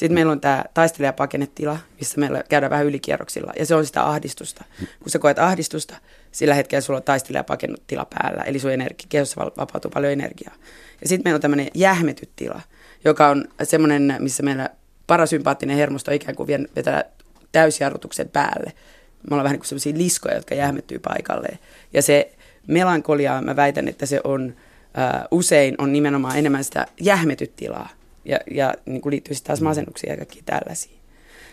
Sitten 0.00 0.14
meillä 0.14 0.32
on 0.32 0.40
tämä 0.40 0.64
taistelija-pakennetila, 0.74 1.78
missä 1.98 2.20
meillä 2.20 2.42
käydään 2.48 2.70
vähän 2.70 2.86
ylikierroksilla, 2.86 3.52
ja 3.58 3.66
se 3.66 3.74
on 3.74 3.86
sitä 3.86 4.06
ahdistusta. 4.06 4.64
Kun 4.78 5.10
sä 5.10 5.18
koet 5.18 5.38
ahdistusta, 5.38 5.96
sillä 6.32 6.54
hetkellä 6.54 6.80
sulla 6.80 6.96
on 6.96 7.02
taistelija-pakennetila 7.02 8.06
päällä, 8.14 8.42
eli 8.42 8.58
sun 8.58 8.72
energi- 8.72 9.06
kehossa 9.08 9.40
vapautuu 9.56 9.90
paljon 9.90 10.12
energiaa. 10.12 10.54
Ja 11.00 11.08
sitten 11.08 11.24
meillä 11.24 11.36
on 11.36 11.40
tämmöinen 11.40 11.68
jähmetyt 11.74 12.30
tila, 12.36 12.60
joka 13.04 13.28
on 13.28 13.48
semmoinen, 13.62 14.16
missä 14.18 14.42
meillä 14.42 14.70
parasympaattinen 15.06 15.76
hermosto 15.76 16.12
ikään 16.12 16.36
kuin 16.36 16.48
vetää 16.76 17.04
täysjarrutuksen 17.52 18.28
päälle. 18.28 18.72
Me 19.30 19.34
ollaan 19.34 19.44
vähän 19.44 19.54
niin 19.54 19.60
kuin 19.60 19.68
sellaisia 19.68 19.98
liskoja, 19.98 20.34
jotka 20.34 20.54
jähmettyy 20.54 20.98
paikalleen. 20.98 21.58
Ja 21.92 22.02
se 22.02 22.32
melankolia, 22.66 23.42
mä 23.42 23.56
väitän, 23.56 23.88
että 23.88 24.06
se 24.06 24.20
on 24.24 24.46
uh, 24.46 25.38
usein 25.38 25.74
on 25.78 25.92
nimenomaan 25.92 26.38
enemmän 26.38 26.64
sitä 26.64 26.86
jähmetyt 27.00 27.56
tilaa 27.56 27.99
ja, 28.24 28.38
ja 28.50 28.74
niin 28.86 29.00
kuin 29.00 29.10
liittyy 29.10 29.36
taas 29.44 29.60
masennuksia 29.60 30.10
ja 30.10 30.16
kaikki 30.16 30.42
tällaisia. 30.46 31.00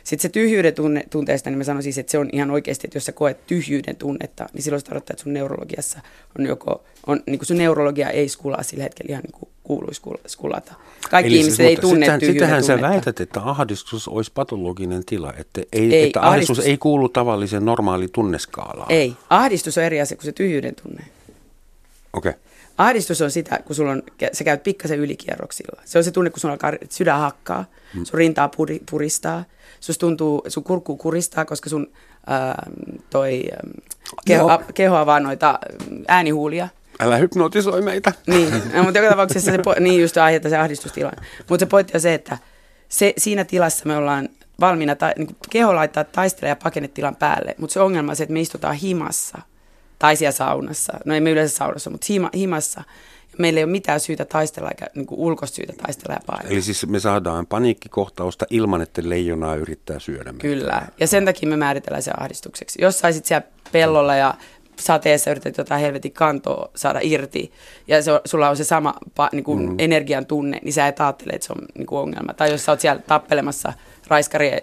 Sitten 0.03 0.21
se 0.21 0.29
tyhjyyden 0.29 0.73
tunne, 0.73 1.03
tunteesta, 1.09 1.49
niin 1.49 1.57
mä 1.57 1.63
sanoisin, 1.63 1.93
siis, 1.93 1.97
että 1.97 2.11
se 2.11 2.17
on 2.17 2.29
ihan 2.33 2.51
oikeasti, 2.51 2.87
että 2.87 2.97
jos 2.97 3.05
sä 3.05 3.11
koet 3.11 3.47
tyhjyyden 3.47 3.95
tunnetta, 3.95 4.49
niin 4.53 4.63
silloin 4.63 4.81
se 4.81 4.85
tarkoittaa, 4.85 5.13
että 5.13 5.23
sun 5.23 5.33
neurologiassa 5.33 5.99
on 6.39 6.45
joko, 6.45 6.83
on, 7.07 7.23
niin 7.25 7.39
kuin 7.39 7.47
sun 7.47 7.57
neurologia 7.57 8.09
ei 8.09 8.29
skulaa 8.29 8.63
sillä 8.63 8.83
hetkellä 8.83 9.09
ihan 9.09 9.23
niin 9.23 9.31
kuin 9.31 9.49
kuuluisi 9.63 10.01
skulata. 10.27 10.73
Kaikki 11.09 11.29
Eli 11.29 11.39
ihmiset 11.39 11.57
siis, 11.57 11.69
ei 11.69 11.75
tunne 11.75 12.05
sitähän, 12.05 12.21
sitähän 12.21 12.63
sä 12.63 12.81
väität, 12.81 13.19
että 13.19 13.41
ahdistus 13.41 14.07
olisi 14.07 14.31
patologinen 14.33 15.05
tila, 15.05 15.33
että, 15.37 15.61
ei, 15.73 15.95
ei, 15.95 16.03
että 16.03 16.21
ahdistus, 16.21 16.57
ahdistus 16.57 16.65
ei 16.71 16.77
kuulu 16.77 17.09
tavalliseen 17.09 17.65
normaaliin 17.65 18.11
tunneskaalaan. 18.11 18.91
Ei, 18.91 19.13
ahdistus 19.29 19.77
on 19.77 19.83
eri 19.83 20.01
asia 20.01 20.17
kuin 20.17 20.25
se 20.25 20.31
tyhjyyden 20.31 20.75
tunne. 20.75 21.03
Okay. 22.13 22.33
Ahdistus 22.77 23.21
on 23.21 23.31
sitä, 23.31 23.59
kun 23.65 23.75
sulla 23.75 23.91
on, 23.91 24.03
sä 24.33 24.43
käyt 24.43 24.63
pikkasen 24.63 24.99
ylikierroksilla. 24.99 25.81
Se 25.85 25.97
on 25.97 26.03
se 26.03 26.11
tunne, 26.11 26.29
kun 26.29 26.39
sulla 26.39 26.53
alkaa 26.53 26.71
sydän 26.89 27.19
hakkaa, 27.19 27.65
mm. 27.93 28.03
sun 28.05 28.17
rintaa 28.17 28.47
puri, 28.47 28.79
puristaa, 28.91 29.43
sus 29.79 29.97
tuntuu, 29.97 30.41
sun 30.47 30.63
kurkku 30.63 30.97
kuristaa, 30.97 31.45
koska 31.45 31.69
sun 31.69 31.91
ää, 32.27 32.69
toi 33.09 33.43
keho, 34.25 34.49
a, 34.49 34.63
kehoa 34.73 35.05
vaan 35.05 35.23
noita 35.23 35.59
äänihuulia. 36.07 36.67
Älä 36.99 37.17
hypnotisoi 37.17 37.81
meitä. 37.81 38.13
Niin, 38.27 38.53
no, 38.73 38.83
mutta 38.83 38.99
joka 38.99 39.09
tapauksessa 39.09 39.51
se, 39.51 39.57
niin 39.79 40.01
just 40.01 40.17
aiheuttaa 40.17 40.49
se 40.49 40.57
ahdistustila. 40.57 41.11
Mutta 41.49 41.65
se 41.65 41.69
pointti 41.69 41.93
on 41.95 42.01
se, 42.01 42.13
että 42.13 42.37
se, 42.89 43.13
siinä 43.17 43.45
tilassa 43.45 43.85
me 43.85 43.97
ollaan 43.97 44.29
valmiina, 44.59 44.95
ta, 44.95 45.11
niin 45.17 45.35
keho 45.49 45.75
laittaa 45.75 46.03
taistele- 46.03 46.49
ja 46.49 46.55
pakennetilan 46.55 47.15
päälle, 47.15 47.55
mutta 47.57 47.73
se 47.73 47.79
ongelma 47.79 48.11
on 48.11 48.15
se, 48.15 48.23
että 48.23 48.33
me 48.33 48.41
istutaan 48.41 48.75
himassa 48.75 49.37
tai 49.99 50.15
siellä 50.15 50.31
saunassa. 50.31 50.93
No 51.05 51.13
ei 51.13 51.21
me 51.21 51.31
yleensä 51.31 51.55
saunassa, 51.55 51.89
mutta 51.89 52.07
hima, 52.09 52.29
himassa. 52.35 52.83
Meillä 53.37 53.57
ei 53.57 53.63
ole 53.63 53.71
mitään 53.71 53.99
syytä 53.99 54.25
taistella 54.25 54.69
eikä 54.69 54.87
niin 54.95 55.07
ulkoista 55.09 55.55
syytä 55.55 55.73
taistella 55.81 56.13
ja 56.13 56.19
painaa. 56.25 56.51
Eli 56.51 56.61
siis 56.61 56.87
me 56.87 56.99
saadaan 56.99 57.47
paniikkikohtausta 57.47 58.45
ilman, 58.49 58.81
että 58.81 59.01
leijonaa 59.05 59.55
yrittää 59.55 59.99
syödä 59.99 60.31
meitä. 60.31 60.41
Kyllä, 60.41 60.87
ja 60.99 61.07
sen 61.07 61.25
takia 61.25 61.49
me 61.49 61.57
määritellään 61.57 62.03
se 62.03 62.11
ahdistukseksi. 62.17 62.81
Jos 62.81 62.99
saisit 62.99 63.25
siellä 63.25 63.47
pellolla 63.71 64.15
ja 64.15 64.33
sateessa 64.79 65.31
yrität 65.31 65.57
jotain 65.57 65.81
helvetin 65.81 66.11
kantoa 66.11 66.69
saada 66.75 66.99
irti, 67.01 67.51
ja 67.87 68.01
se, 68.01 68.11
sulla 68.25 68.49
on 68.49 68.57
se 68.57 68.63
sama 68.63 68.93
niin 69.31 69.43
kuin 69.43 69.69
mm. 69.69 69.75
energian 69.79 70.25
tunne, 70.25 70.59
niin 70.63 70.73
sä 70.73 70.87
et 70.87 71.01
ajattele, 71.01 71.33
että 71.33 71.47
se 71.47 71.53
on 71.53 71.65
niin 71.77 71.85
kuin 71.85 71.99
ongelma. 71.99 72.33
Tai 72.33 72.51
jos 72.51 72.65
sä 72.65 72.71
oot 72.71 72.79
siellä 72.79 73.01
tappelemassa 73.07 73.73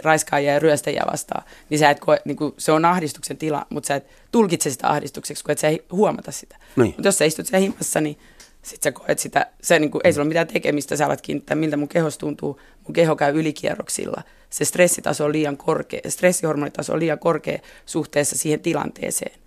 raiskaajia 0.03 0.53
ja 0.53 0.59
ryöstäjiä 0.59 1.05
vastaan, 1.13 1.45
niin, 1.71 1.79
sä 1.79 1.91
et 1.91 2.01
koe, 2.01 2.21
niin 2.25 2.37
kuin, 2.37 2.55
se 2.59 2.73
on 2.73 2.85
ahdistuksen 2.85 3.37
tila, 3.37 3.67
mutta 3.71 3.87
sä 3.87 3.95
et 3.95 4.07
tulkitse 4.33 4.71
sitä 4.71 4.89
ahdistukseksi, 4.89 5.45
kun 5.45 5.53
et 5.53 5.59
sä 5.59 5.69
ei 5.69 5.85
huomata 5.93 6.33
sitä. 6.33 6.57
Niin. 6.77 6.87
Mutta 6.87 7.09
jos 7.09 7.19
sä 7.19 7.25
istut 7.25 7.47
siellä 7.47 7.63
himassa, 7.63 8.01
niin 8.01 8.19
sit 8.63 8.83
sä 8.83 8.93
koet 8.93 9.19
sitä, 9.19 9.47
se 9.63 9.79
niin 9.79 9.91
kuin, 9.91 10.01
ei 10.05 10.13
sulla 10.13 10.23
ole 10.23 10.29
mitään 10.29 10.47
tekemistä, 10.47 10.97
sä 10.97 11.07
alat 11.07 11.21
kiinnittää, 11.21 11.55
miltä 11.55 11.77
mun 11.77 11.89
kehos 11.89 12.19
tuntuu, 12.19 12.61
mun 12.87 12.93
keho 12.93 13.17
käy 13.17 13.39
ylikierroksilla. 13.41 14.23
Se 14.51 14.65
stressitaso 14.65 15.25
on 15.25 15.33
liian 15.33 15.57
korkea, 15.57 16.01
stressihormonitaso 16.09 16.93
on 16.93 17.01
liian 17.01 17.19
korkea 17.19 17.59
suhteessa 17.87 18.39
siihen 18.39 18.61
tilanteeseen. 18.61 19.44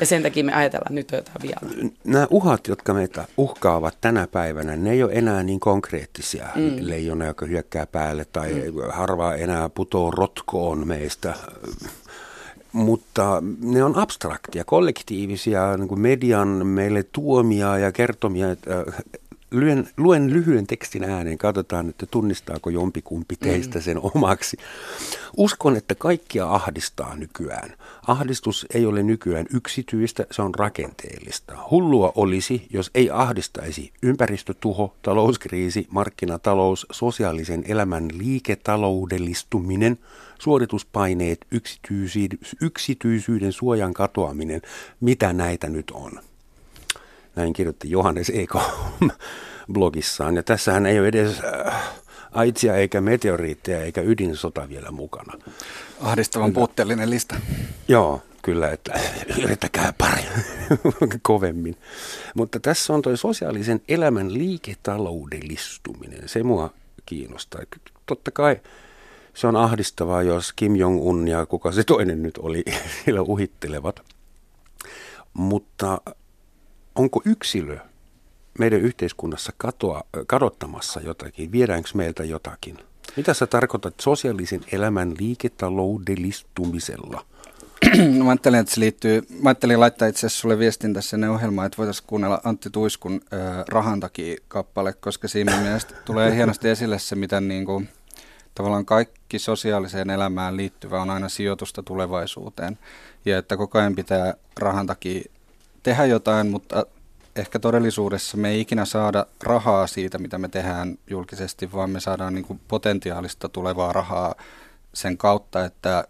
Ja 0.00 0.06
sen 0.06 0.22
takia 0.22 0.44
me 0.44 0.52
ajatellaan, 0.52 0.86
että 0.86 0.94
nyt 0.94 1.10
on 1.10 1.18
jotain 1.18 1.42
vielä. 1.42 1.90
Nämä 2.04 2.26
uhat, 2.30 2.68
jotka 2.68 2.94
meitä 2.94 3.24
uhkaavat 3.36 3.96
tänä 4.00 4.26
päivänä, 4.26 4.76
ne 4.76 4.90
ei 4.90 5.02
ole 5.02 5.12
enää 5.12 5.42
niin 5.42 5.60
konkreettisia. 5.60 6.48
Mm. 6.54 6.76
Leijona, 6.80 7.26
joka 7.26 7.46
hyökkää 7.46 7.86
päälle 7.86 8.24
tai 8.32 8.52
mm. 8.54 8.90
harva 8.92 9.34
enää 9.34 9.68
putoo 9.68 10.10
rotkoon 10.10 10.88
meistä. 10.88 11.34
Mutta 12.72 13.42
ne 13.60 13.84
on 13.84 13.96
abstraktia, 13.98 14.64
kollektiivisia, 14.64 15.76
niin 15.76 15.88
kuin 15.88 16.00
median 16.00 16.66
meille 16.66 17.02
tuomia 17.02 17.78
ja 17.78 17.92
kertomia, 17.92 18.50
että 18.50 18.84
luen, 19.50 19.88
luen 19.96 20.32
lyhyen 20.32 20.66
tekstin 20.66 21.04
ääneen, 21.04 21.38
katsotaan, 21.38 21.88
että 21.88 22.06
tunnistaako 22.06 22.70
jompikumpi 22.70 23.34
mm. 23.34 23.44
teistä 23.48 23.80
sen 23.80 23.98
omaksi. 24.14 24.56
Uskon, 25.36 25.76
että 25.76 25.94
kaikkia 25.94 26.50
ahdistaa 26.50 27.16
nykyään. 27.16 27.72
Ahdistus 28.06 28.66
ei 28.74 28.86
ole 28.86 29.02
nykyään 29.02 29.46
yksityistä, 29.54 30.26
se 30.30 30.42
on 30.42 30.54
rakenteellista. 30.54 31.58
Hullua 31.70 32.12
olisi, 32.14 32.66
jos 32.70 32.90
ei 32.94 33.10
ahdistaisi 33.10 33.92
ympäristötuho, 34.02 34.94
talouskriisi, 35.02 35.86
markkinatalous, 35.90 36.86
sosiaalisen 36.90 37.64
elämän 37.68 38.08
liiketaloudellistuminen, 38.18 39.98
suorituspaineet, 40.38 41.46
yksityisyyden 42.60 43.52
suojan 43.52 43.94
katoaminen, 43.94 44.62
mitä 45.00 45.32
näitä 45.32 45.68
nyt 45.68 45.90
on. 45.90 46.20
Näin 47.36 47.52
kirjoitti 47.52 47.90
Johannes 47.90 48.30
Eiko 48.30 48.62
blogissaan. 49.72 50.36
Ja 50.36 50.42
tässähän 50.42 50.86
ei 50.86 50.98
ole 50.98 51.08
edes 51.08 51.40
äh, 51.66 51.74
aitsia 52.32 52.76
eikä 52.76 53.00
meteoriitteja 53.00 53.82
eikä 53.82 54.00
ydinsota 54.00 54.68
vielä 54.68 54.90
mukana. 54.90 55.32
Ahdistavan 56.00 56.52
puutteellinen 56.52 57.10
lista. 57.10 57.36
Joo, 57.88 58.22
kyllä, 58.42 58.70
että 58.70 59.00
yrittäkää 59.42 59.92
pari 59.98 60.24
kovemmin. 61.22 61.76
Mutta 62.34 62.60
tässä 62.60 62.92
on 62.92 63.02
tuo 63.02 63.16
sosiaalisen 63.16 63.80
elämän 63.88 64.34
liiketaloudellistuminen. 64.34 66.28
Se 66.28 66.42
mua 66.42 66.70
kiinnostaa. 67.06 67.60
Totta 68.06 68.30
kai 68.30 68.60
se 69.34 69.46
on 69.46 69.56
ahdistavaa, 69.56 70.22
jos 70.22 70.52
Kim 70.52 70.76
Jong-un 70.76 71.28
ja 71.28 71.46
kuka 71.46 71.72
se 71.72 71.84
toinen 71.84 72.22
nyt 72.22 72.38
oli, 72.38 72.64
siellä 73.04 73.22
uhittelevat. 73.22 74.02
Mutta 75.32 76.00
onko 76.96 77.22
yksilö 77.24 77.78
meidän 78.58 78.80
yhteiskunnassa 78.80 79.52
katoa, 79.56 80.02
kadottamassa 80.26 81.00
jotakin? 81.00 81.52
Viedäänkö 81.52 81.90
meiltä 81.94 82.24
jotakin? 82.24 82.78
Mitä 83.16 83.34
sä 83.34 83.46
tarkoitat 83.46 83.94
sosiaalisen 84.00 84.60
elämän 84.72 85.14
liiketaloudellistumisella? 85.18 87.26
Mä 88.24 88.30
ajattelin, 88.30 88.60
että 88.60 88.74
se 88.74 88.80
liittyy, 88.80 89.22
mä 89.42 89.48
ajattelin 89.48 89.80
laittaa 89.80 90.08
itse 90.08 90.26
asiassa 90.26 90.40
sulle 90.40 90.58
viestin 90.58 90.94
tässä 90.94 91.10
sinne 91.10 91.30
ohjelmaan, 91.30 91.66
että 91.66 91.78
voitaisiin 91.78 92.06
kuunnella 92.06 92.40
Antti 92.44 92.70
Tuiskun 92.70 93.20
äh, 93.32 93.64
Rahan 93.68 94.00
takia 94.00 94.36
kappale, 94.48 94.92
koska 94.92 95.28
siinä 95.28 95.60
mielestä 95.60 95.94
tulee 96.04 96.34
hienosti 96.34 96.68
esille 96.68 96.98
se, 96.98 97.16
miten 97.16 97.48
niin 97.48 97.64
kuin, 97.64 97.88
tavallaan 98.54 98.86
kaikki 98.86 99.38
sosiaaliseen 99.38 100.10
elämään 100.10 100.56
liittyvä 100.56 101.02
on 101.02 101.10
aina 101.10 101.28
sijoitusta 101.28 101.82
tulevaisuuteen. 101.82 102.78
Ja 103.24 103.38
että 103.38 103.56
koko 103.56 103.78
ajan 103.78 103.94
pitää 103.94 104.34
rahan 104.60 104.86
takia 104.86 105.22
tehdä 105.86 106.04
jotain, 106.04 106.46
mutta 106.46 106.86
ehkä 107.36 107.58
todellisuudessa 107.58 108.36
me 108.36 108.50
ei 108.50 108.60
ikinä 108.60 108.84
saada 108.84 109.26
rahaa 109.42 109.86
siitä, 109.86 110.18
mitä 110.18 110.38
me 110.38 110.48
tehdään 110.48 110.98
julkisesti, 111.10 111.72
vaan 111.72 111.90
me 111.90 112.00
saadaan 112.00 112.34
niin 112.34 112.44
kuin 112.44 112.60
potentiaalista 112.68 113.48
tulevaa 113.48 113.92
rahaa 113.92 114.34
sen 114.94 115.18
kautta, 115.18 115.64
että 115.64 116.04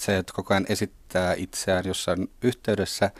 se, 0.00 0.18
että 0.18 0.32
koko 0.36 0.54
ajan 0.54 0.66
esittää 0.68 1.34
itseään 1.34 1.84
jossain 1.86 2.30
yhteydessä, 2.42 3.10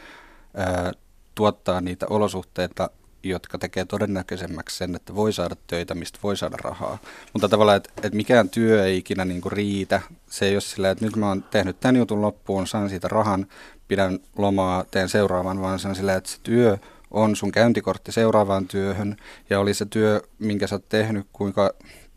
ää, 0.54 0.92
tuottaa 1.34 1.80
niitä 1.80 2.06
olosuhteita, 2.10 2.90
jotka 3.22 3.58
tekee 3.58 3.84
todennäköisemmäksi 3.84 4.76
sen, 4.76 4.94
että 4.94 5.14
voi 5.14 5.32
saada 5.32 5.56
töitä, 5.66 5.94
mistä 5.94 6.18
voi 6.22 6.36
saada 6.36 6.56
rahaa. 6.56 6.98
Mutta 7.32 7.48
tavallaan, 7.48 7.76
että, 7.76 7.90
että 7.96 8.16
mikään 8.16 8.48
työ 8.48 8.84
ei 8.84 8.96
ikinä 8.96 9.24
niin 9.24 9.40
kuin 9.40 9.52
riitä. 9.52 10.00
Se 10.30 10.46
ei 10.46 10.54
ole 10.54 10.60
sillä, 10.60 10.90
että 10.90 11.04
nyt 11.04 11.16
mä 11.16 11.28
oon 11.28 11.42
tehnyt 11.42 11.80
tämän 11.80 11.96
jutun 11.96 12.22
loppuun, 12.22 12.66
saan 12.66 12.88
siitä 12.88 13.08
rahan, 13.08 13.46
pidän 13.88 14.18
lomaa, 14.36 14.84
teen 14.90 15.08
seuraavan, 15.08 15.60
vaan 15.60 15.78
se 15.78 15.88
on 15.88 15.94
sillä, 15.94 16.14
että 16.14 16.30
se 16.30 16.38
työ 16.42 16.78
on 17.10 17.36
sun 17.36 17.52
käyntikortti 17.52 18.12
seuraavaan 18.12 18.66
työhön 18.66 19.16
ja 19.50 19.60
oli 19.60 19.74
se 19.74 19.86
työ, 19.86 20.22
minkä 20.38 20.66
sä 20.66 20.74
oot 20.74 20.88
tehnyt, 20.88 21.26
kuinka 21.32 21.74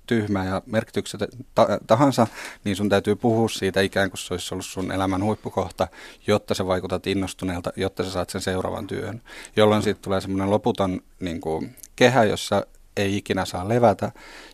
tyhmä 0.07 0.45
ja 0.45 0.61
merkitykset 0.65 1.21
tahansa, 1.87 2.27
niin 2.63 2.75
sun 2.75 2.89
täytyy 2.89 3.15
puhua 3.15 3.49
siitä 3.49 3.81
ikään 3.81 4.09
kuin 4.09 4.19
se 4.19 4.33
olisi 4.33 4.53
ollut 4.53 4.65
sun 4.65 4.91
elämän 4.91 5.23
huippukohta, 5.23 5.87
jotta 6.27 6.53
sä 6.53 6.65
vaikutat 6.65 7.07
innostuneelta, 7.07 7.73
jotta 7.75 8.03
sä 8.03 8.11
saat 8.11 8.29
sen 8.29 8.41
seuraavan 8.41 8.87
työhön. 8.87 9.21
Jolloin 9.55 9.83
siitä 9.83 9.99
tulee 10.01 10.21
semmoinen 10.21 10.49
loputon 10.49 11.01
niin 11.19 11.41
kuin, 11.41 11.75
kehä, 11.95 12.23
jossa 12.23 12.65
ei 12.97 13.17
ikinä 13.17 13.45
saa 13.45 13.69
levätä. 13.69 14.11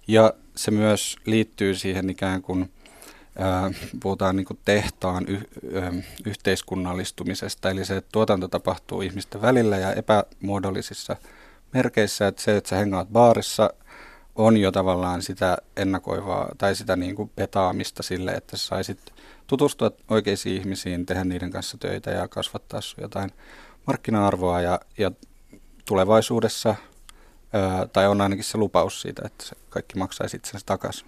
Ja 0.08 0.34
se 0.56 0.72
myös 0.72 1.16
liittyy 1.26 1.76
siihen 1.76 2.10
ikään 2.10 2.42
kuin 2.42 2.72
puhutaan 4.04 4.36
niin 4.36 4.46
kuin 4.46 4.60
tehtaan 4.66 5.26
y- 5.28 5.50
yhteiskunnallistumisesta, 6.26 7.70
eli 7.70 7.86
se, 7.86 7.98
että 7.98 8.10
tuotanto 8.12 8.48
tapahtuu 8.48 9.02
ihmisten 9.02 9.42
välillä 9.42 9.78
ja 9.78 9.94
epämuodollisissa 9.94 11.16
merkeissä, 11.74 12.28
että 12.28 12.42
se, 12.42 12.58
että 12.58 12.70
sä 12.70 12.76
hengaat 12.76 13.10
baarissa, 13.10 13.74
on 14.36 14.58
jo 14.58 14.72
tavallaan 14.72 15.22
sitä 15.22 15.58
ennakoivaa 15.78 16.50
tai 16.58 16.76
sitä 16.76 16.96
niin 16.96 17.16
kuin 17.16 17.32
petaamista 17.36 18.04
sille, 18.04 18.32
että 18.32 18.58
sä 18.58 18.68
saisit 18.68 19.00
tutustua 19.48 19.92
oikeisiin 20.10 20.62
ihmisiin, 20.62 21.06
tehdä 21.06 21.24
niiden 21.24 21.52
kanssa 21.52 21.78
töitä 21.78 22.12
ja 22.12 22.28
kasvattaa 22.28 22.82
sun 22.82 23.02
jotain 23.02 23.32
markkina-arvoa. 23.88 24.62
Ja, 24.62 24.80
ja 24.98 25.12
tulevaisuudessa, 25.86 26.76
ää, 27.54 27.88
tai 27.88 28.08
on 28.08 28.22
ainakin 28.22 28.44
se 28.44 28.58
lupaus 28.58 29.02
siitä, 29.02 29.22
että 29.26 29.46
kaikki 29.70 29.98
maksaisi 29.98 30.38
itsensä 30.38 30.66
takaisin. 30.66 31.08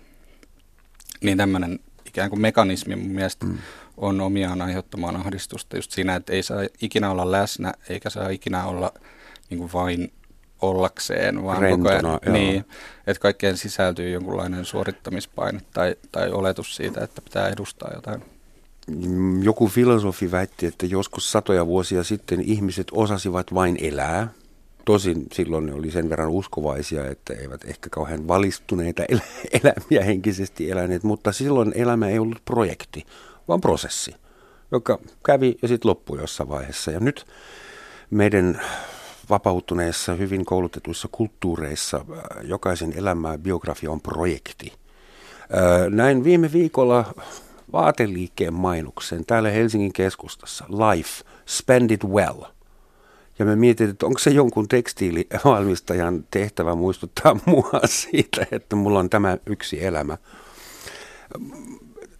Niin 1.21 1.37
tämmöinen 1.37 1.79
ikään 2.19 2.29
kuin 2.29 2.41
mekanismi 2.41 2.95
mun 2.95 3.11
mielestä 3.11 3.45
mm. 3.45 3.57
on 3.97 4.21
omiaan 4.21 4.61
aiheuttamaan 4.61 5.15
ahdistusta 5.15 5.75
just 5.75 5.91
siinä, 5.91 6.15
että 6.15 6.33
ei 6.33 6.43
saa 6.43 6.57
ikinä 6.81 7.11
olla 7.11 7.31
läsnä 7.31 7.73
eikä 7.89 8.09
saa 8.09 8.29
ikinä 8.29 8.65
olla 8.65 8.93
niin 9.49 9.57
kuin 9.57 9.69
vain 9.73 10.11
ollakseen, 10.61 11.43
vaan 11.43 11.61
Rentona, 11.61 12.01
koko 12.01 12.19
ajan, 12.25 12.33
niin, 12.33 12.65
että 13.07 13.21
kaikkeen 13.21 13.57
sisältyy 13.57 14.09
jonkunlainen 14.09 14.65
suorittamispaine 14.65 15.61
tai, 15.73 15.95
tai 16.11 16.31
oletus 16.31 16.75
siitä, 16.75 17.03
että 17.03 17.21
pitää 17.21 17.49
edustaa 17.49 17.91
jotain. 17.93 18.21
Joku 19.41 19.67
filosofi 19.67 20.31
väitti, 20.31 20.65
että 20.65 20.85
joskus 20.85 21.31
satoja 21.31 21.65
vuosia 21.65 22.03
sitten 22.03 22.41
ihmiset 22.41 22.87
osasivat 22.91 23.53
vain 23.53 23.77
elää, 23.81 24.27
Tosin 24.89 25.25
silloin 25.33 25.65
ne 25.65 25.73
oli 25.73 25.91
sen 25.91 26.09
verran 26.09 26.29
uskovaisia, 26.29 27.07
että 27.07 27.33
eivät 27.33 27.65
ehkä 27.65 27.89
kauhean 27.89 28.27
valistuneita 28.27 29.03
elä, 29.09 29.21
elämiä 29.63 30.03
henkisesti 30.05 30.71
eläneet, 30.71 31.03
mutta 31.03 31.31
silloin 31.31 31.71
elämä 31.75 32.07
ei 32.07 32.19
ollut 32.19 32.45
projekti, 32.45 33.05
vaan 33.47 33.61
prosessi, 33.61 34.15
joka 34.71 34.99
kävi 35.25 35.57
ja 35.61 35.67
sitten 35.67 35.89
loppui 35.89 36.19
jossain 36.19 36.49
vaiheessa. 36.49 36.91
Ja 36.91 36.99
nyt 36.99 37.25
meidän 38.09 38.61
vapautuneissa, 39.29 40.13
hyvin 40.13 40.45
koulutetuissa 40.45 41.07
kulttuureissa 41.11 41.97
äh, 41.97 42.23
jokaisen 42.43 42.93
elämää 42.97 43.37
biografia 43.37 43.91
on 43.91 44.01
projekti. 44.01 44.73
Äh, 44.73 45.89
näin 45.89 46.23
viime 46.23 46.51
viikolla 46.51 47.13
vaateliikkeen 47.71 48.53
mainoksen 48.53 49.25
täällä 49.25 49.49
Helsingin 49.49 49.93
keskustassa. 49.93 50.65
Life, 50.69 51.23
spend 51.45 51.91
it 51.91 52.03
well. 52.03 52.58
Ja 53.39 53.45
me 53.45 53.55
mietin, 53.55 53.89
että 53.89 54.05
onko 54.05 54.19
se 54.19 54.29
jonkun 54.29 54.67
tekstiilivalmistajan 54.67 56.25
tehtävä 56.31 56.75
muistuttaa 56.75 57.39
mua 57.45 57.79
siitä, 57.85 58.45
että 58.51 58.75
mulla 58.75 58.99
on 58.99 59.09
tämä 59.09 59.37
yksi 59.45 59.85
elämä. 59.85 60.17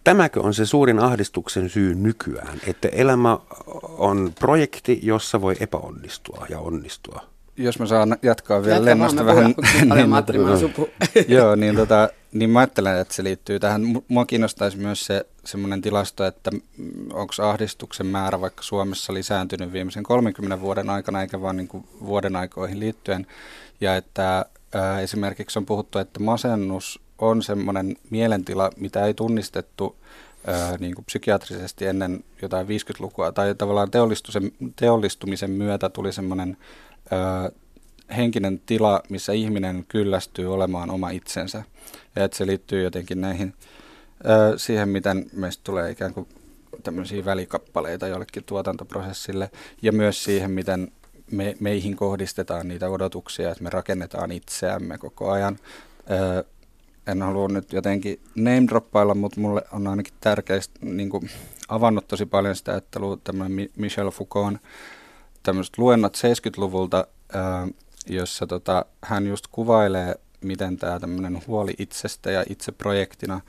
Tämäkö 0.04 0.40
on 0.40 0.54
se 0.54 0.66
suurin 0.66 0.98
ahdistuksen 0.98 1.70
syy 1.70 1.94
nykyään, 1.94 2.60
että 2.66 2.88
elämä 2.88 3.38
on 3.82 4.32
projekti, 4.40 5.00
jossa 5.02 5.40
voi 5.40 5.56
epäonnistua 5.60 6.46
ja 6.48 6.58
onnistua? 6.58 7.22
Jos 7.56 7.78
mä 7.78 7.86
saan 7.86 8.16
jatkaa 8.22 8.64
vielä 8.64 8.84
lennosta 8.84 9.26
vähän. 9.26 9.54
niin, 11.14 11.24
joo, 11.28 11.54
niin, 11.54 11.76
tota, 11.76 12.08
niin 12.32 12.50
mä 12.50 12.58
ajattelen, 12.58 12.98
että 12.98 13.14
se 13.14 13.24
liittyy 13.24 13.60
tähän. 13.60 13.82
Mua 14.08 14.26
kiinnostaisi 14.26 14.78
myös 14.78 15.06
se 15.06 15.26
semmoinen 15.44 15.82
tilasto, 15.82 16.24
että 16.24 16.50
onko 17.12 17.34
ahdistuksen 17.42 18.06
määrä 18.06 18.40
vaikka 18.40 18.62
Suomessa 18.62 19.14
lisääntynyt 19.14 19.72
viimeisen 19.72 20.02
30 20.02 20.60
vuoden 20.60 20.90
aikana, 20.90 21.20
eikä 21.22 21.40
vaan 21.40 21.56
niin 21.56 21.68
kuin 21.68 21.84
vuoden 22.04 22.36
aikoihin 22.36 22.80
liittyen. 22.80 23.26
Ja 23.80 23.96
että 23.96 24.46
ää, 24.74 25.00
esimerkiksi 25.00 25.58
on 25.58 25.66
puhuttu, 25.66 25.98
että 25.98 26.20
masennus 26.20 27.00
on 27.18 27.42
semmoinen 27.42 27.96
mielentila, 28.10 28.70
mitä 28.76 29.06
ei 29.06 29.14
tunnistettu 29.14 29.96
ää, 30.46 30.76
niin 30.76 30.94
kuin 30.94 31.04
psykiatrisesti 31.04 31.86
ennen 31.86 32.24
jotain 32.42 32.66
50-lukua, 32.66 33.32
tai 33.32 33.54
tavallaan 33.54 33.90
teollistumisen 34.76 35.50
myötä 35.50 35.88
tuli 35.88 36.12
semmoinen 36.12 36.56
ää, 37.10 37.50
henkinen 38.16 38.60
tila, 38.66 39.02
missä 39.08 39.32
ihminen 39.32 39.84
kyllästyy 39.88 40.54
olemaan 40.54 40.90
oma 40.90 41.10
itsensä. 41.10 41.62
Ja 42.16 42.24
että 42.24 42.36
se 42.36 42.46
liittyy 42.46 42.82
jotenkin 42.82 43.20
näihin, 43.20 43.54
siihen, 44.56 44.88
miten 44.88 45.26
meistä 45.32 45.60
tulee 45.64 45.90
ikään 45.90 46.14
kuin 46.14 46.28
tämmöisiä 46.82 47.24
välikappaleita 47.24 48.06
jollekin 48.06 48.44
tuotantoprosessille, 48.44 49.50
ja 49.82 49.92
myös 49.92 50.24
siihen, 50.24 50.50
miten 50.50 50.92
me, 51.30 51.56
meihin 51.60 51.96
kohdistetaan 51.96 52.68
niitä 52.68 52.88
odotuksia, 52.88 53.50
että 53.50 53.64
me 53.64 53.70
rakennetaan 53.70 54.32
itseämme 54.32 54.98
koko 54.98 55.30
ajan. 55.30 55.58
Ää, 56.08 56.44
en 57.06 57.22
halua 57.22 57.48
nyt 57.48 57.72
jotenkin 57.72 58.20
name 58.34 58.66
droppailla, 58.68 59.14
mutta 59.14 59.40
mulle 59.40 59.62
on 59.72 59.86
ainakin 59.86 60.14
tärkeistä 60.20 60.78
niin 60.82 61.10
kuin 61.10 61.30
avannut 61.68 62.08
tosi 62.08 62.26
paljon 62.26 62.56
sitä 62.56 62.76
että 62.76 63.00
tämmöinen 63.24 63.68
Michel 63.76 64.10
Foucault 64.10 64.56
tämmöiset 65.42 65.78
luennot 65.78 66.16
70-luvulta, 66.16 67.06
ää, 67.32 67.68
jossa 68.06 68.46
tota, 68.46 68.84
hän 69.04 69.26
just 69.26 69.44
kuvailee, 69.52 70.14
miten 70.40 70.76
tämä 70.76 71.00
tämmöinen 71.00 71.42
huoli 71.46 71.74
itsestä 71.78 72.30
ja 72.30 72.44
itseprojektina 72.48 73.40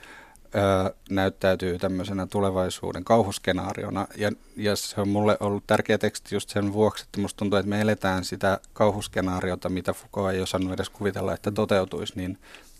ää, 0.53 0.91
näyttäytyy 1.09 1.77
tämmöisenä 1.77 2.27
tulevaisuuden 2.27 3.03
kauhuskenaariona. 3.03 4.07
Ja, 4.17 4.31
ja 4.55 4.75
se 4.75 5.01
on 5.01 5.09
mulle 5.09 5.37
ollut 5.39 5.63
tärkeä 5.67 5.97
teksti 5.97 6.35
just 6.35 6.49
sen 6.49 6.73
vuoksi, 6.73 7.03
että 7.03 7.21
musta 7.21 7.37
tuntuu, 7.37 7.59
että 7.59 7.69
me 7.69 7.81
eletään 7.81 8.25
sitä 8.25 8.59
kauhuskenaariota, 8.73 9.69
mitä 9.69 9.93
Foucault 9.93 10.33
ei 10.33 10.41
osannut 10.41 10.73
edes 10.73 10.89
kuvitella, 10.89 11.33
että 11.33 11.51
toteutuisi 11.51 12.13
niin 12.15 12.37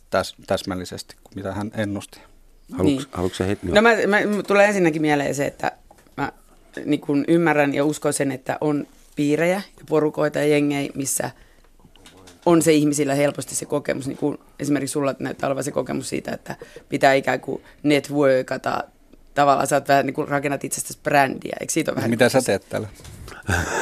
täs, 0.10 0.36
täsmällisesti 0.48 1.16
kuin 1.24 1.34
mitä 1.36 1.54
hän 1.54 1.72
ennusti. 1.76 2.20
Haluatko, 2.72 2.84
niin. 2.84 3.06
haluatko 3.12 3.44
heti? 3.44 3.68
No 3.68 3.82
mä, 3.82 3.90
mä, 4.08 4.44
tulee 4.48 4.68
ensinnäkin 4.68 5.02
mieleen 5.02 5.36
se, 5.36 5.46
että 5.46 5.72
mä 6.18 6.32
niin 6.86 7.02
kun 7.02 7.26
ymmärrän 7.28 7.74
ja 7.74 7.86
uskon 7.86 8.14
sen, 8.14 8.32
että 8.32 8.58
on 8.62 8.88
piirejä 9.16 9.62
ja 9.78 9.84
porukoita 9.90 10.40
ja 10.40 10.48
jengejä, 10.48 10.90
missä 10.96 11.32
on 12.46 12.62
se 12.62 12.74
ihmisillä 12.74 13.16
helposti 13.16 13.56
se 13.56 13.66
kokemus, 13.66 14.08
niin 14.08 14.18
kuin 14.18 14.38
esimerkiksi 14.60 14.94
sulla 14.94 15.16
näyttää 15.20 15.48
olevan 15.48 15.64
se 15.64 15.72
kokemus 15.72 16.10
siitä, 16.10 16.32
että 16.32 16.56
pitää 16.90 17.14
ikään 17.14 17.40
kuin 17.40 17.62
networkata, 17.84 18.84
tavallaan 19.42 19.68
sä 19.68 19.76
oot 19.76 19.88
vähän 19.88 20.06
niin 20.06 20.14
kuin 20.14 20.28
rakennat 20.28 20.64
itsestäsi 20.64 21.00
brändiä, 21.04 21.56
eikö 21.60 21.74
siitä 21.74 21.92
ole 21.92 21.96
vähän 21.96 22.10
Mitä 22.10 22.26
niin 22.26 22.32
sä 22.32 22.42
teet 22.42 22.70
täällä? 22.70 22.88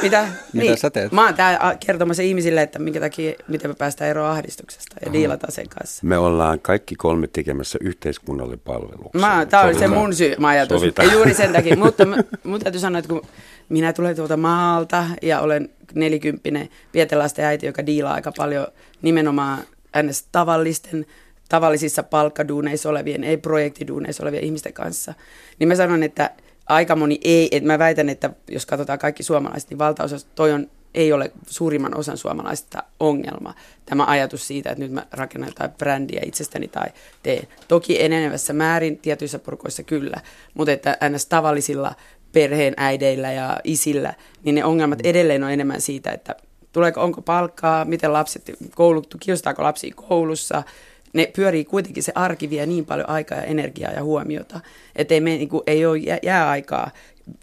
Mitä? 0.02 0.22
Mitä 0.52 0.66
niin. 0.66 0.78
sä 0.78 0.90
teet? 0.90 1.12
Mä 1.12 1.24
oon 1.24 1.34
täällä 1.34 1.76
kertomassa 1.86 2.22
ihmisille, 2.22 2.62
että 2.62 2.78
minkä 2.78 3.00
takia, 3.00 3.32
miten 3.48 3.70
me 3.70 3.74
päästään 3.74 4.10
eroon 4.10 4.30
ahdistuksesta 4.30 4.96
ja 5.06 5.12
diilata 5.12 5.50
sen 5.50 5.68
kanssa. 5.68 6.06
Me 6.06 6.18
ollaan 6.18 6.60
kaikki 6.60 6.94
kolme 6.94 7.26
tekemässä 7.26 7.78
yhteiskunnalle 7.82 8.56
palveluksia. 8.56 9.20
Mä, 9.20 9.46
tää 9.46 9.62
oli 9.62 9.78
se 9.78 9.88
mun 9.88 10.14
syy, 10.14 10.34
mä 10.38 10.48
ajatus. 10.48 10.80
Sovitaan. 10.80 11.08
Ja 11.08 11.14
juuri 11.14 11.34
sen 11.34 11.52
takia. 11.52 11.76
Mutta 11.76 12.04
mun 12.44 12.60
täytyy 12.60 12.80
sanoa, 12.80 12.98
että 12.98 13.08
kun 13.08 13.22
minä 13.68 13.92
tulen 13.92 14.16
tuolta 14.16 14.36
maalta 14.36 15.04
ja 15.22 15.40
olen 15.40 15.68
nelikymppinen 15.94 16.68
pietelasten 16.92 17.44
äiti, 17.44 17.66
joka 17.66 17.86
diilaa 17.86 18.14
aika 18.14 18.32
paljon 18.36 18.66
nimenomaan 19.02 19.58
ns. 20.02 20.24
tavallisten 20.32 21.06
tavallisissa 21.50 22.02
palkkaduuneissa 22.02 22.88
olevien, 22.88 23.24
ei 23.24 23.36
projektiduuneissa 23.36 24.22
olevien 24.22 24.44
ihmisten 24.44 24.72
kanssa, 24.72 25.14
niin 25.58 25.68
mä 25.68 25.74
sanon, 25.74 26.02
että 26.02 26.30
aika 26.66 26.96
moni 26.96 27.20
ei, 27.24 27.48
että 27.52 27.66
mä 27.66 27.78
väitän, 27.78 28.08
että 28.08 28.30
jos 28.50 28.66
katsotaan 28.66 28.98
kaikki 28.98 29.22
suomalaiset, 29.22 29.70
niin 29.70 29.78
valtaosa 29.78 30.16
toi 30.34 30.52
on, 30.52 30.66
ei 30.94 31.12
ole 31.12 31.32
suurimman 31.46 31.96
osan 31.96 32.16
suomalaisista 32.16 32.82
ongelma. 33.00 33.54
Tämä 33.86 34.04
ajatus 34.04 34.46
siitä, 34.46 34.70
että 34.70 34.84
nyt 34.84 34.92
mä 34.92 35.06
rakennan 35.12 35.50
jotain 35.50 35.70
brändiä 35.70 36.20
itsestäni 36.24 36.68
tai 36.68 36.88
teen. 37.22 37.48
Toki 37.68 38.02
enenevässä 38.02 38.52
määrin 38.52 38.98
tietyissä 38.98 39.38
porukoissa 39.38 39.82
kyllä, 39.82 40.20
mutta 40.54 40.72
että 40.72 40.98
ns. 41.08 41.26
tavallisilla 41.26 41.94
perheen 42.32 42.74
äideillä 42.76 43.32
ja 43.32 43.60
isillä, 43.64 44.14
niin 44.44 44.54
ne 44.54 44.64
ongelmat 44.64 45.00
edelleen 45.04 45.44
on 45.44 45.50
enemmän 45.50 45.80
siitä, 45.80 46.10
että 46.10 46.34
tuleeko, 46.72 47.00
onko 47.00 47.22
palkkaa, 47.22 47.84
miten 47.84 48.12
lapset, 48.12 48.52
koulut, 48.74 49.16
kiusastaako 49.20 49.62
lapsia 49.62 49.94
koulussa, 49.96 50.62
ne 51.12 51.30
pyörii 51.36 51.64
kuitenkin, 51.64 52.02
se 52.02 52.12
arki 52.14 52.50
vie 52.50 52.66
niin 52.66 52.86
paljon 52.86 53.08
aikaa 53.08 53.38
ja 53.38 53.44
energiaa 53.44 53.92
ja 53.92 54.02
huomiota, 54.02 54.60
että 54.96 55.14
ei, 55.14 55.20
me, 55.20 55.30
niin 55.30 55.48
kuin, 55.48 55.62
ei 55.66 55.86
ole 55.86 55.98
jää 56.22 56.48
aikaa 56.48 56.90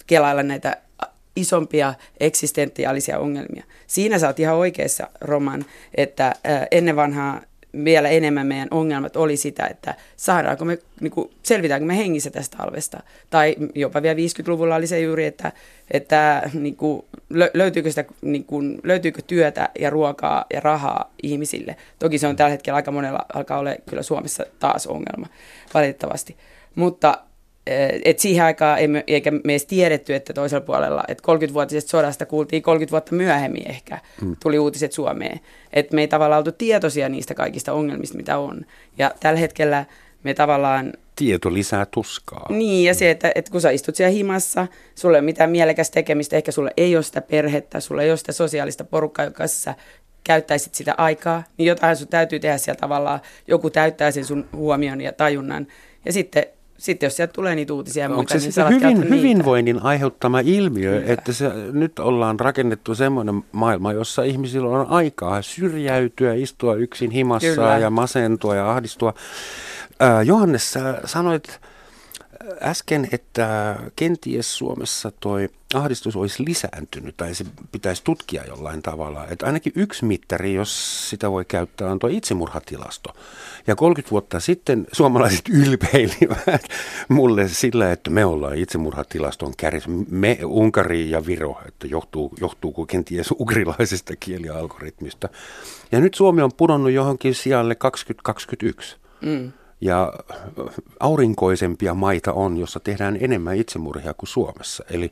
kelailla 0.07 0.43
näitä 0.43 0.77
isompia 1.35 1.93
eksistentiaalisia 2.19 3.19
ongelmia. 3.19 3.63
Siinä 3.87 4.19
sä 4.19 4.27
oot 4.27 4.39
ihan 4.39 4.55
oikeassa, 4.55 5.07
Roman, 5.21 5.65
että 5.95 6.35
ennen 6.71 6.95
vanhaa 6.95 7.41
vielä 7.83 8.09
enemmän 8.09 8.47
meidän 8.47 8.67
ongelmat 8.71 9.15
oli 9.15 9.37
sitä, 9.37 9.67
että 9.67 9.95
saadaanko 10.17 10.65
me, 10.65 10.77
niin 11.01 11.11
kuin, 11.11 11.31
selvitäänkö 11.43 11.85
me 11.85 11.97
hengissä 11.97 12.31
tästä 12.31 12.57
talvesta. 12.57 12.99
Tai 13.29 13.55
jopa 13.75 14.01
vielä 14.01 14.15
50-luvulla 14.15 14.75
oli 14.75 14.87
se 14.87 14.99
juuri, 14.99 15.25
että, 15.25 15.51
että 15.91 16.49
niin 16.53 16.75
kuin, 16.75 17.05
löytyykö, 17.53 17.89
sitä, 17.89 18.05
niin 18.21 18.45
kuin, 18.45 18.79
löytyykö 18.83 19.21
työtä 19.21 19.69
ja 19.79 19.89
ruokaa 19.89 20.45
ja 20.53 20.59
rahaa 20.59 21.13
ihmisille. 21.23 21.75
Toki 21.99 22.17
se 22.17 22.27
on 22.27 22.35
tällä 22.35 22.51
hetkellä 22.51 22.75
aika 22.75 22.91
monella 22.91 23.25
alkaa 23.33 23.59
olla 23.59 23.75
kyllä 23.89 24.03
Suomessa 24.03 24.45
taas 24.59 24.87
ongelma, 24.87 25.27
valitettavasti. 25.73 26.35
Mutta 26.75 27.17
et 28.05 28.19
siihen 28.19 28.45
aikaan 28.45 28.79
ei 28.79 28.87
me, 28.87 29.03
eikä 29.07 29.31
me 29.31 29.39
edes 29.45 29.65
tiedetty, 29.65 30.15
että 30.15 30.33
toisella 30.33 30.65
puolella, 30.65 31.03
että 31.07 31.23
30-vuotisesta 31.33 31.89
sodasta 31.89 32.25
kuultiin 32.25 32.63
30 32.63 32.91
vuotta 32.91 33.15
myöhemmin 33.15 33.71
ehkä, 33.71 33.99
mm. 34.21 34.35
tuli 34.43 34.59
uutiset 34.59 34.91
Suomeen. 34.91 35.39
Että 35.73 35.95
me 35.95 36.01
ei 36.01 36.07
tavallaan 36.07 36.39
oltu 36.39 36.51
tietoisia 36.51 37.09
niistä 37.09 37.33
kaikista 37.33 37.73
ongelmista, 37.73 38.17
mitä 38.17 38.37
on. 38.37 38.65
Ja 38.97 39.11
tällä 39.19 39.39
hetkellä 39.39 39.85
me 40.23 40.33
tavallaan... 40.33 40.93
Tieto 41.15 41.53
lisää 41.53 41.85
tuskaa. 41.85 42.45
Niin, 42.49 42.87
ja 42.87 42.93
se, 42.93 43.11
että, 43.11 43.31
että 43.35 43.51
kun 43.51 43.61
sä 43.61 43.69
istut 43.69 43.95
siellä 43.95 44.13
himassa, 44.13 44.67
sulla 44.95 45.17
ei 45.17 45.19
ole 45.19 45.25
mitään 45.25 45.49
mielekästä 45.49 45.93
tekemistä, 45.93 46.35
ehkä 46.35 46.51
sulla 46.51 46.71
ei 46.77 46.95
ole 46.95 47.03
sitä 47.03 47.21
perhettä, 47.21 47.79
sulla 47.79 48.03
ei 48.03 48.11
ole 48.11 48.17
sitä 48.17 48.31
sosiaalista 48.31 48.83
porukkaa, 48.83 49.25
joka 49.25 49.47
sä 49.47 49.75
käyttäisit 50.23 50.75
sitä 50.75 50.95
aikaa, 50.97 51.43
niin 51.57 51.67
jotain 51.67 51.95
sun 51.95 52.07
täytyy 52.07 52.39
tehdä 52.39 52.57
siellä 52.57 52.79
tavallaan, 52.79 53.19
joku 53.47 53.69
täyttää 53.69 54.11
sen 54.11 54.25
sun 54.25 54.45
huomion 54.53 55.01
ja 55.01 55.11
tajunnan. 55.11 55.67
Ja 56.05 56.13
sitten 56.13 56.45
sitten 56.77 57.07
jos 57.07 57.15
sieltä 57.15 57.33
tulee 57.33 57.55
niitä 57.55 57.73
uutisia 57.73 58.03
ja 58.03 58.09
muita, 58.09 58.37
niin 58.37 58.53
se 58.53 58.69
hyvin, 58.69 59.09
hyvinvoinnin 59.09 59.83
aiheuttama 59.83 60.39
ilmiö, 60.39 60.99
Kyllä. 60.99 61.13
että 61.13 61.33
se, 61.33 61.51
nyt 61.71 61.99
ollaan 61.99 62.39
rakennettu 62.39 62.95
semmoinen 62.95 63.43
maailma, 63.51 63.93
jossa 63.93 64.23
ihmisillä 64.23 64.69
on 64.69 64.87
aikaa 64.89 65.41
syrjäytyä, 65.41 66.33
istua 66.33 66.75
yksin 66.75 67.11
himassa 67.11 67.47
Kyllä. 67.47 67.77
ja 67.77 67.89
masentua 67.89 68.55
ja 68.55 68.71
ahdistua. 68.71 69.13
Äh, 70.01 70.25
Johannes, 70.25 70.73
sä 70.73 71.01
sanoit 71.05 71.59
äsken, 72.61 73.07
että 73.11 73.75
kenties 73.95 74.57
Suomessa 74.57 75.11
toi 75.19 75.49
ahdistus 75.73 76.15
olisi 76.15 76.45
lisääntynyt 76.45 77.17
tai 77.17 77.35
se 77.35 77.45
pitäisi 77.71 78.03
tutkia 78.03 78.43
jollain 78.47 78.81
tavalla. 78.81 79.27
Että 79.27 79.45
ainakin 79.45 79.73
yksi 79.75 80.05
mittari, 80.05 80.53
jos 80.53 81.09
sitä 81.09 81.31
voi 81.31 81.45
käyttää, 81.45 81.91
on 81.91 81.99
tuo 81.99 82.09
itsemurhatilasto. 82.09 83.15
Ja 83.67 83.75
30 83.75 84.11
vuotta 84.11 84.39
sitten 84.39 84.87
suomalaiset 84.91 85.49
ylpeilivät 85.65 86.67
mulle 87.09 87.47
sillä, 87.47 87.91
että 87.91 88.09
me 88.09 88.25
ollaan 88.25 88.57
itsemurhatilaston 88.57 89.53
kärjessä. 89.57 89.89
Me, 90.09 90.37
Unkari 90.43 91.09
ja 91.09 91.25
Viro, 91.25 91.61
että 91.67 91.87
johtuu, 91.87 92.33
johtuuko 92.41 92.85
kenties 92.85 93.31
ugrilaisesta 93.31 94.13
kielialgoritmista. 94.19 95.29
Ja 95.91 95.99
nyt 95.99 96.13
Suomi 96.13 96.41
on 96.41 96.51
pudonnut 96.57 96.91
johonkin 96.91 97.35
sijalle 97.35 97.75
2021. 97.75 98.97
Mm. 99.21 99.51
Ja 99.81 100.13
aurinkoisempia 100.99 101.93
maita 101.93 102.33
on, 102.33 102.57
jossa 102.57 102.79
tehdään 102.79 103.17
enemmän 103.21 103.57
itsemurhia 103.57 104.13
kuin 104.13 104.29
Suomessa. 104.29 104.83
Eli 104.89 105.11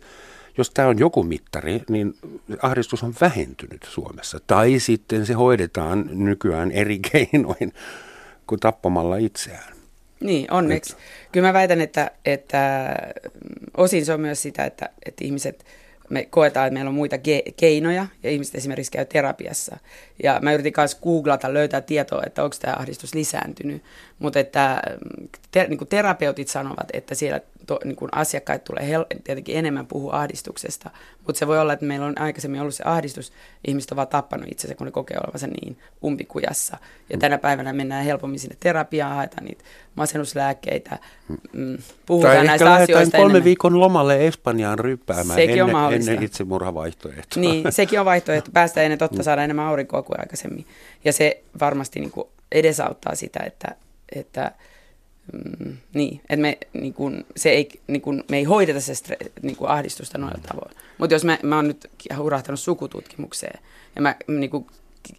jos 0.58 0.70
tämä 0.70 0.88
on 0.88 1.00
joku 1.00 1.24
mittari, 1.24 1.82
niin 1.90 2.16
ahdistus 2.62 3.04
on 3.04 3.14
vähentynyt 3.22 3.88
Suomessa. 3.90 4.40
Tai 4.48 4.80
sitten 4.80 5.26
se 5.26 5.34
hoidetaan 5.34 6.10
nykyään 6.12 6.72
eri 6.72 7.00
keinoin 7.12 7.74
kuin 8.48 8.60
tappamalla 8.60 9.18
itseään. 9.18 9.76
Niin, 10.20 10.52
onneksi. 10.52 10.96
Kyllä 11.32 11.48
mä 11.48 11.54
väitän, 11.54 11.82
että, 11.82 12.12
että 12.26 12.96
osin 13.78 14.06
se 14.06 14.14
on 14.14 14.22
myös 14.22 14.42
sitä, 14.42 14.66
että, 14.66 14.90
että 15.06 15.26
ihmiset– 15.26 15.66
me 16.10 16.26
koetaan, 16.26 16.68
että 16.68 16.74
meillä 16.74 16.90
on 16.90 16.96
muita 16.96 17.16
ge- 17.16 17.54
keinoja 17.58 18.08
ja 18.24 18.30
ihmiset 18.30 18.56
esimerkiksi 18.56 18.92
käy 18.92 19.06
terapiassa. 19.06 19.78
Ja 20.24 20.40
mä 20.42 20.54
yritin 20.54 20.74
myös 20.78 20.96
googlata, 20.96 21.54
löytää 21.54 21.82
tietoa, 21.82 22.24
että 22.26 22.44
onko 22.44 22.56
tämä 22.62 22.76
ahdistus 22.80 23.14
lisääntynyt. 23.14 23.84
Mutta 24.20 24.40
että 24.40 24.82
te, 25.52 25.68
niin 25.68 25.88
terapeutit 25.90 26.48
sanovat, 26.48 26.88
että 26.94 27.16
siellä 27.16 27.40
to, 27.66 27.80
niin 27.84 27.96
kuin 27.96 28.10
asiakkaat 28.12 28.64
tulee 28.64 28.90
hel- 28.90 29.06
tietenkin 29.24 29.58
enemmän 29.58 29.88
puhua 29.88 30.14
ahdistuksesta, 30.14 30.90
mutta 31.26 31.40
se 31.40 31.48
voi 31.48 31.60
olla, 31.60 31.74
että 31.74 31.86
meillä 31.86 32.06
on 32.06 32.22
aikaisemmin 32.22 32.62
ollut 32.62 32.76
se 32.76 32.84
ahdistus, 32.86 33.34
ihmiset 33.68 33.92
ovat 33.92 34.10
tappanut 34.10 34.48
itsensä, 34.52 34.76
kun 34.76 34.86
ne 34.86 34.92
kokee 34.92 35.18
olevansa 35.18 35.48
niin 35.48 35.78
umpikujassa. 36.04 36.78
Ja 37.10 37.18
tänä 37.18 37.38
päivänä 37.38 37.74
mennään 37.74 38.06
helpommin 38.06 38.40
sinne 38.40 38.58
terapiaan, 38.60 39.16
haetaan 39.16 39.46
niitä 39.46 39.64
masennuslääkkeitä, 39.96 41.00
mm, 41.54 41.78
puhutaan 42.06 42.36
tai 42.36 42.46
näistä 42.46 42.74
asioista 42.74 43.18
kolme 43.18 43.32
enemmän. 43.32 43.44
viikon 43.44 43.80
lomalle 43.80 44.28
Espanjaan 44.28 44.80
ryppäämään 44.80 45.36
sekin 45.40 45.50
ennen, 45.50 45.76
on 45.76 45.94
ennen 45.96 46.24
itsemurhavaihtoehtoa. 46.24 47.42
Niin, 47.42 47.72
sekin 47.72 48.00
on 48.00 48.06
vaihtoehto. 48.06 48.52
Päästä 48.54 48.82
ennen 48.82 49.00
totta 49.00 49.18
mm. 49.18 49.24
saada 49.24 49.44
enemmän 49.44 49.66
aurinkoa 49.66 50.04
kuin 50.04 50.20
aikaisemmin. 50.20 50.66
Ja 51.06 51.14
se 51.14 51.44
varmasti 51.60 52.00
niin 52.00 52.12
kuin 52.12 52.28
edesauttaa 52.52 53.16
sitä, 53.16 53.40
että, 53.40 53.76
että 54.16 54.52
Mm, 55.34 55.78
niin, 55.94 56.22
että 56.22 56.36
me, 56.36 56.58
niin 56.74 56.94
kun, 56.94 57.26
se 57.36 57.50
ei, 57.50 57.70
niin 57.88 58.02
kun, 58.02 58.24
me 58.32 58.38
ei 58.38 58.44
hoideta 58.44 58.80
se 58.80 58.96
stre, 58.96 59.18
niin 59.42 59.56
kun 59.56 59.68
ahdistusta 59.68 60.18
noilla 60.18 60.40
tavoin. 60.48 60.76
Mutta 60.98 61.16
jos 61.16 61.26
mä, 61.26 61.38
mä 61.44 61.56
oon 61.56 61.68
nyt 61.68 61.92
hurahtanut 62.18 62.60
sukututkimukseen 62.60 63.60
ja 63.96 64.02
mä 64.02 64.16
niin 64.28 64.50
kun, 64.50 64.68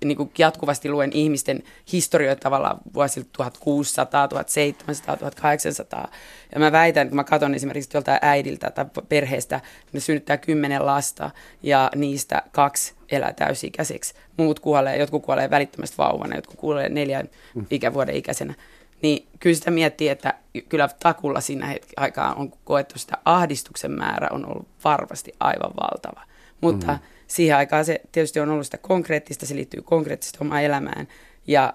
niin 0.04 0.16
kuin 0.16 0.30
jatkuvasti 0.38 0.88
luen 0.88 1.10
ihmisten 1.12 1.62
historioita 1.92 2.40
tavallaan 2.40 2.78
vuosilta 2.94 3.28
1600, 3.32 4.28
1700, 4.28 5.16
1800. 5.16 6.08
Ja 6.54 6.60
mä 6.60 6.72
väitän, 6.72 7.08
kun 7.08 7.16
mä 7.16 7.24
katson 7.24 7.54
esimerkiksi 7.54 7.90
joltain 7.94 8.18
äidiltä 8.22 8.70
tai 8.70 8.86
perheestä, 9.08 9.60
ne 9.92 10.00
synnyttää 10.00 10.36
kymmenen 10.36 10.86
lasta 10.86 11.30
ja 11.62 11.90
niistä 11.94 12.42
kaksi 12.52 12.94
elää 13.10 13.32
täysikäiseksi. 13.32 14.14
Muut 14.36 14.60
kuolee, 14.60 14.96
jotkut 14.96 15.22
kuolee 15.22 15.50
välittömästi 15.50 15.98
vauvana, 15.98 16.36
jotkut 16.36 16.60
kuolee 16.60 16.88
neljän 16.88 17.28
ikävuoden 17.70 18.14
ikäisenä 18.14 18.54
niin 19.02 19.28
kyllä 19.40 19.56
sitä 19.56 19.70
miettii, 19.70 20.08
että 20.08 20.34
kyllä 20.68 20.88
takulla 21.02 21.40
siinä 21.40 21.66
hetki 21.66 21.92
aikaa 21.96 22.34
on 22.34 22.52
koettu 22.64 22.98
sitä 22.98 23.18
ahdistuksen 23.24 23.90
määrä 23.90 24.28
on 24.30 24.46
ollut 24.46 24.68
varmasti 24.84 25.32
aivan 25.40 25.70
valtava. 25.80 26.22
Mutta 26.60 26.92
mm. 26.92 26.98
Siihen 27.26 27.56
aikaan 27.56 27.84
se 27.84 28.00
tietysti 28.12 28.40
on 28.40 28.50
ollut 28.50 28.66
sitä 28.66 28.78
konkreettista, 28.78 29.46
se 29.46 29.54
liittyy 29.56 29.82
konkreettisesti 29.82 30.38
omaan 30.40 30.62
elämään 30.62 31.08
ja 31.46 31.74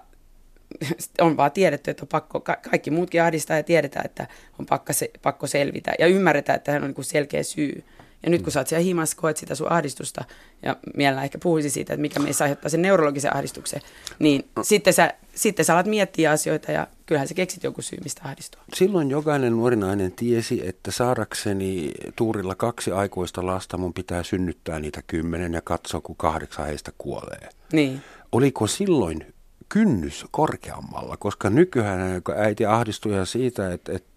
on 1.20 1.36
vaan 1.36 1.52
tiedetty, 1.52 1.90
että 1.90 2.04
on 2.04 2.08
pakko, 2.08 2.40
kaikki 2.40 2.90
muutkin 2.90 3.22
ahdistaa 3.22 3.56
ja 3.56 3.62
tiedetään, 3.62 4.04
että 4.04 4.26
on 4.58 4.66
pakko, 4.66 4.92
se, 4.92 5.10
pakko 5.22 5.46
selvitä 5.46 5.92
ja 5.98 6.06
ymmärretään, 6.06 6.56
että 6.56 6.72
hän 6.72 6.84
on 6.84 6.94
niin 6.96 7.04
selkeä 7.04 7.42
syy. 7.42 7.84
Ja 8.22 8.30
nyt 8.30 8.42
kun 8.42 8.52
sä 8.52 8.60
oot 8.60 8.68
siellä 8.68 8.84
himassa, 8.84 9.16
koet 9.16 9.36
sitä 9.36 9.54
sun 9.54 9.72
ahdistusta, 9.72 10.24
ja 10.62 10.76
mielellään 10.96 11.24
ehkä 11.24 11.38
puhuisi 11.42 11.70
siitä, 11.70 11.92
että 11.92 12.00
mikä 12.00 12.20
meissä 12.20 12.44
aiheuttaa 12.44 12.68
sen 12.68 12.82
neurologisen 12.82 13.36
ahdistuksen, 13.36 13.80
niin 14.18 14.44
no. 14.56 14.64
sitten, 14.64 14.92
sä, 14.92 15.14
sitten 15.34 15.64
sä 15.64 15.74
alat 15.74 15.86
miettiä 15.86 16.30
asioita, 16.30 16.72
ja 16.72 16.86
kyllähän 17.06 17.28
sä 17.28 17.34
keksit 17.34 17.62
joku 17.62 17.82
syy, 17.82 17.98
mistä 18.04 18.22
ahdistua. 18.24 18.62
Silloin 18.74 19.10
jokainen 19.10 19.52
nuori 19.52 19.76
nainen 19.76 20.12
tiesi, 20.12 20.68
että 20.68 20.90
saadakseni 20.90 21.90
tuurilla 22.16 22.54
kaksi 22.54 22.92
aikuista 22.92 23.46
lasta, 23.46 23.78
mun 23.78 23.94
pitää 23.94 24.22
synnyttää 24.22 24.80
niitä 24.80 25.02
kymmenen 25.06 25.52
ja 25.52 25.60
katsoa, 25.64 26.00
kun 26.00 26.16
kahdeksan 26.16 26.66
heistä 26.66 26.92
kuolee. 26.98 27.48
Niin. 27.72 28.02
Oliko 28.32 28.66
silloin 28.66 29.34
kynnys 29.68 30.26
korkeammalla, 30.30 31.16
koska 31.16 31.50
nykyään 31.50 32.22
äiti 32.36 32.66
ahdistui 32.66 33.26
siitä, 33.26 33.72
että, 33.72 33.92
että 33.92 34.11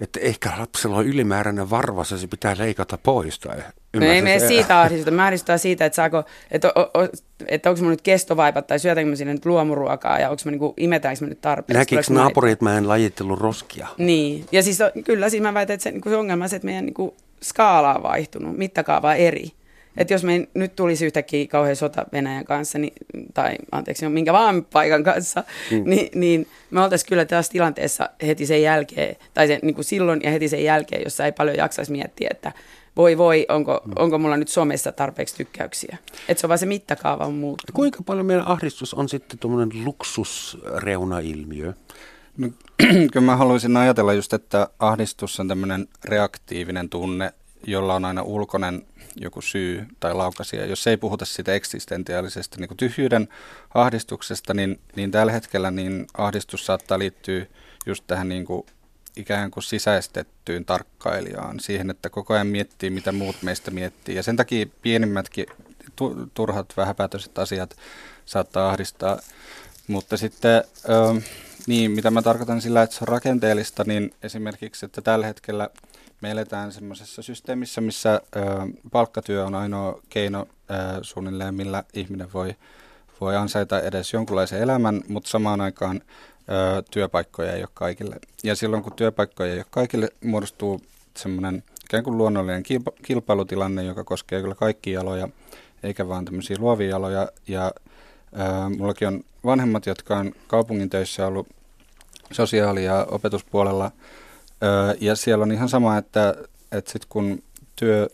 että 0.00 0.20
ehkä 0.20 0.52
lapsella 0.58 0.96
on 0.96 1.06
ylimääräinen 1.06 1.70
varvas 1.70 2.10
ja 2.10 2.18
se 2.18 2.26
pitää 2.26 2.54
leikata 2.58 2.98
pois. 2.98 3.38
Tai 3.38 3.56
no 3.96 4.06
ei 4.06 4.22
mene 4.22 4.38
siitä 4.38 4.80
ahdistusta. 4.80 5.10
Mä 5.10 5.24
ahdistaa 5.24 5.58
siitä, 5.58 5.84
että, 5.84 5.96
saako, 5.96 6.24
että, 6.50 6.72
o, 6.74 6.80
o, 6.80 7.08
että 7.46 7.70
onko 7.70 7.82
mun 7.82 7.90
nyt 7.90 8.02
kestovaipat 8.02 8.66
tai 8.66 8.78
syötänkö 8.78 9.10
mä 9.10 9.16
sinne 9.16 9.34
nyt 9.34 9.46
luomuruokaa 9.46 10.18
ja 10.18 10.30
onko 10.30 10.42
mä 10.44 10.50
niinku, 10.50 10.74
imetäänkö 10.76 11.24
mä 11.24 11.28
nyt 11.28 11.40
tarpeeksi. 11.40 11.78
Näkikö 11.78 12.14
naapuri, 12.14 12.50
että 12.50 12.64
mä 12.64 12.78
en 12.78 12.88
lajittellut 12.88 13.38
roskia? 13.38 13.88
Niin, 13.98 14.46
ja 14.52 14.62
siis 14.62 14.78
kyllä 15.04 15.28
siis 15.28 15.42
mä 15.42 15.54
väitän, 15.54 15.74
että 15.74 15.84
se, 15.84 15.90
niin 15.90 16.02
se 16.04 16.16
ongelma 16.16 16.44
on 16.44 16.48
se, 16.48 16.56
että 16.56 16.66
meidän 16.66 16.86
niin 16.86 17.12
skaala 17.42 17.94
on 17.94 18.02
vaihtunut, 18.02 18.56
mittakaava 18.56 19.14
eri. 19.14 19.52
Että 19.96 20.14
jos 20.14 20.24
me 20.24 20.48
nyt 20.54 20.76
tulisi 20.76 21.06
yhtäkkiä 21.06 21.46
kauhean 21.46 21.76
sota 21.76 22.06
Venäjän 22.12 22.44
kanssa, 22.44 22.78
niin, 22.78 22.92
tai 23.34 23.56
anteeksi, 23.72 24.08
minkä 24.08 24.32
vaan 24.32 24.64
paikan 24.64 25.04
kanssa, 25.04 25.44
mm. 25.70 25.82
niin, 25.84 26.08
niin 26.14 26.46
me 26.70 26.80
oltaisiin 26.80 27.08
kyllä 27.08 27.24
tässä 27.24 27.52
tilanteessa 27.52 28.10
heti 28.26 28.46
sen 28.46 28.62
jälkeen, 28.62 29.16
tai 29.34 29.46
se, 29.46 29.58
niin 29.62 29.74
kuin 29.74 29.84
silloin 29.84 30.20
ja 30.24 30.30
heti 30.30 30.48
sen 30.48 30.64
jälkeen, 30.64 31.02
jossa 31.04 31.24
ei 31.24 31.32
paljon 31.32 31.56
jaksaisi 31.56 31.92
miettiä, 31.92 32.28
että 32.30 32.52
voi 32.96 33.18
voi, 33.18 33.46
onko, 33.48 33.80
mm. 33.84 33.92
onko 33.96 34.18
mulla 34.18 34.36
nyt 34.36 34.48
somessa 34.48 34.92
tarpeeksi 34.92 35.36
tykkäyksiä. 35.36 35.98
Että 36.28 36.40
se 36.40 36.46
on 36.46 36.48
vaan 36.48 36.58
se 36.58 36.66
mittakaava 36.66 37.26
on 37.26 37.34
muuttunut. 37.34 37.74
Kuinka 37.74 38.02
paljon 38.02 38.26
meidän 38.26 38.48
ahdistus 38.48 38.94
on 38.94 39.08
sitten 39.08 39.38
tuommoinen 39.38 39.84
luksusreunailmiö? 39.84 41.72
No, 42.36 42.48
kyllä 43.12 43.26
mä 43.26 43.36
haluaisin 43.36 43.76
ajatella 43.76 44.12
just, 44.12 44.32
että 44.32 44.68
ahdistus 44.78 45.40
on 45.40 45.48
tämmöinen 45.48 45.88
reaktiivinen 46.04 46.88
tunne, 46.88 47.32
jolla 47.66 47.94
on 47.94 48.04
aina 48.04 48.22
ulkoinen 48.22 48.82
joku 49.16 49.40
syy 49.40 49.86
tai 50.00 50.14
laukasia. 50.14 50.66
Jos 50.66 50.86
ei 50.86 50.96
puhuta 50.96 51.24
siitä 51.24 51.54
eksistentiaalisesta 51.54 52.56
niin 52.60 52.76
tyhjyyden 52.76 53.28
ahdistuksesta, 53.74 54.54
niin, 54.54 54.80
niin 54.96 55.10
tällä 55.10 55.32
hetkellä 55.32 55.70
niin 55.70 56.06
ahdistus 56.18 56.66
saattaa 56.66 56.98
liittyä 56.98 57.46
just 57.86 58.04
tähän 58.06 58.28
niin 58.28 58.44
kuin 58.44 58.66
ikään 59.16 59.50
kuin 59.50 59.64
sisäistettyyn 59.64 60.64
tarkkailijaan, 60.64 61.60
siihen, 61.60 61.90
että 61.90 62.10
koko 62.10 62.34
ajan 62.34 62.46
miettii, 62.46 62.90
mitä 62.90 63.12
muut 63.12 63.36
meistä 63.42 63.70
miettii. 63.70 64.14
Ja 64.14 64.22
sen 64.22 64.36
takia 64.36 64.66
pienimmätkin 64.82 65.46
turhat 66.34 66.76
vähäpäätöiset 66.76 67.38
asiat 67.38 67.76
saattaa 68.26 68.68
ahdistaa. 68.68 69.18
Mutta 69.86 70.16
sitten, 70.16 70.64
niin, 71.66 71.90
mitä 71.90 72.10
mä 72.10 72.22
tarkoitan 72.22 72.60
sillä, 72.60 72.82
että 72.82 72.96
se 72.96 73.04
on 73.04 73.08
rakenteellista, 73.08 73.84
niin 73.86 74.14
esimerkiksi, 74.22 74.86
että 74.86 75.02
tällä 75.02 75.26
hetkellä– 75.26 75.68
me 76.24 76.30
eletään 76.30 76.72
semmoisessa 76.72 77.22
systeemissä, 77.22 77.80
missä 77.80 78.20
ö, 78.36 78.40
palkkatyö 78.92 79.44
on 79.44 79.54
ainoa 79.54 80.00
keino 80.08 80.40
ö, 80.40 80.74
suunnilleen, 81.02 81.54
millä 81.54 81.84
ihminen 81.94 82.32
voi, 82.32 82.56
voi 83.20 83.36
ansaita 83.36 83.80
edes 83.80 84.12
jonkunlaisen 84.12 84.62
elämän, 84.62 85.02
mutta 85.08 85.30
samaan 85.30 85.60
aikaan 85.60 86.00
ö, 86.48 86.82
työpaikkoja 86.90 87.52
ei 87.52 87.62
ole 87.62 87.68
kaikille. 87.74 88.16
Ja 88.44 88.54
silloin 88.54 88.82
kun 88.82 88.92
työpaikkoja 88.92 89.52
ei 89.52 89.58
ole 89.58 89.66
kaikille, 89.70 90.08
muodostuu 90.24 90.80
semmoinen 91.16 91.62
ikään 91.84 92.04
kuin 92.04 92.18
luonnollinen 92.18 92.62
kilpa, 92.62 92.92
kilpailutilanne, 93.02 93.82
joka 93.82 94.04
koskee 94.04 94.40
kyllä 94.40 94.54
kaikkia 94.54 95.00
aloja, 95.00 95.28
eikä 95.82 96.08
vaan 96.08 96.24
tämmöisiä 96.24 96.56
luovia 96.60 96.96
aloja. 96.96 97.28
Ja 97.48 97.66
ö, 97.66 98.76
mullakin 98.78 99.08
on 99.08 99.24
vanhemmat, 99.44 99.86
jotka 99.86 100.16
on 100.16 100.32
kaupungin 100.46 100.90
töissä 100.90 101.26
ollut 101.26 101.48
sosiaali- 102.32 102.84
ja 102.84 103.06
opetuspuolella– 103.10 103.90
ja 105.00 105.16
siellä 105.16 105.42
on 105.42 105.52
ihan 105.52 105.68
sama, 105.68 105.98
että, 105.98 106.34
että 106.72 106.92
sit 106.92 107.04
kun 107.04 107.42
työ, 107.76 108.08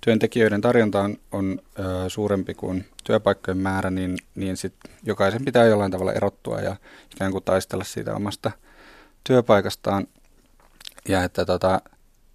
työntekijöiden 0.00 0.60
tarjonta 0.60 1.00
on, 1.00 1.16
on 1.32 1.60
suurempi 2.08 2.54
kuin 2.54 2.84
työpaikkojen 3.04 3.58
määrä, 3.58 3.90
niin, 3.90 4.18
niin 4.34 4.56
sit 4.56 4.74
jokaisen 5.02 5.44
pitää 5.44 5.64
jollain 5.64 5.90
tavalla 5.90 6.12
erottua 6.12 6.60
ja 6.60 6.76
ikään 7.14 7.32
kuin 7.32 7.44
taistella 7.44 7.84
siitä 7.84 8.14
omasta 8.14 8.50
työpaikastaan. 9.24 10.06
Ja 11.08 11.24
että 11.24 11.44
tota, 11.44 11.80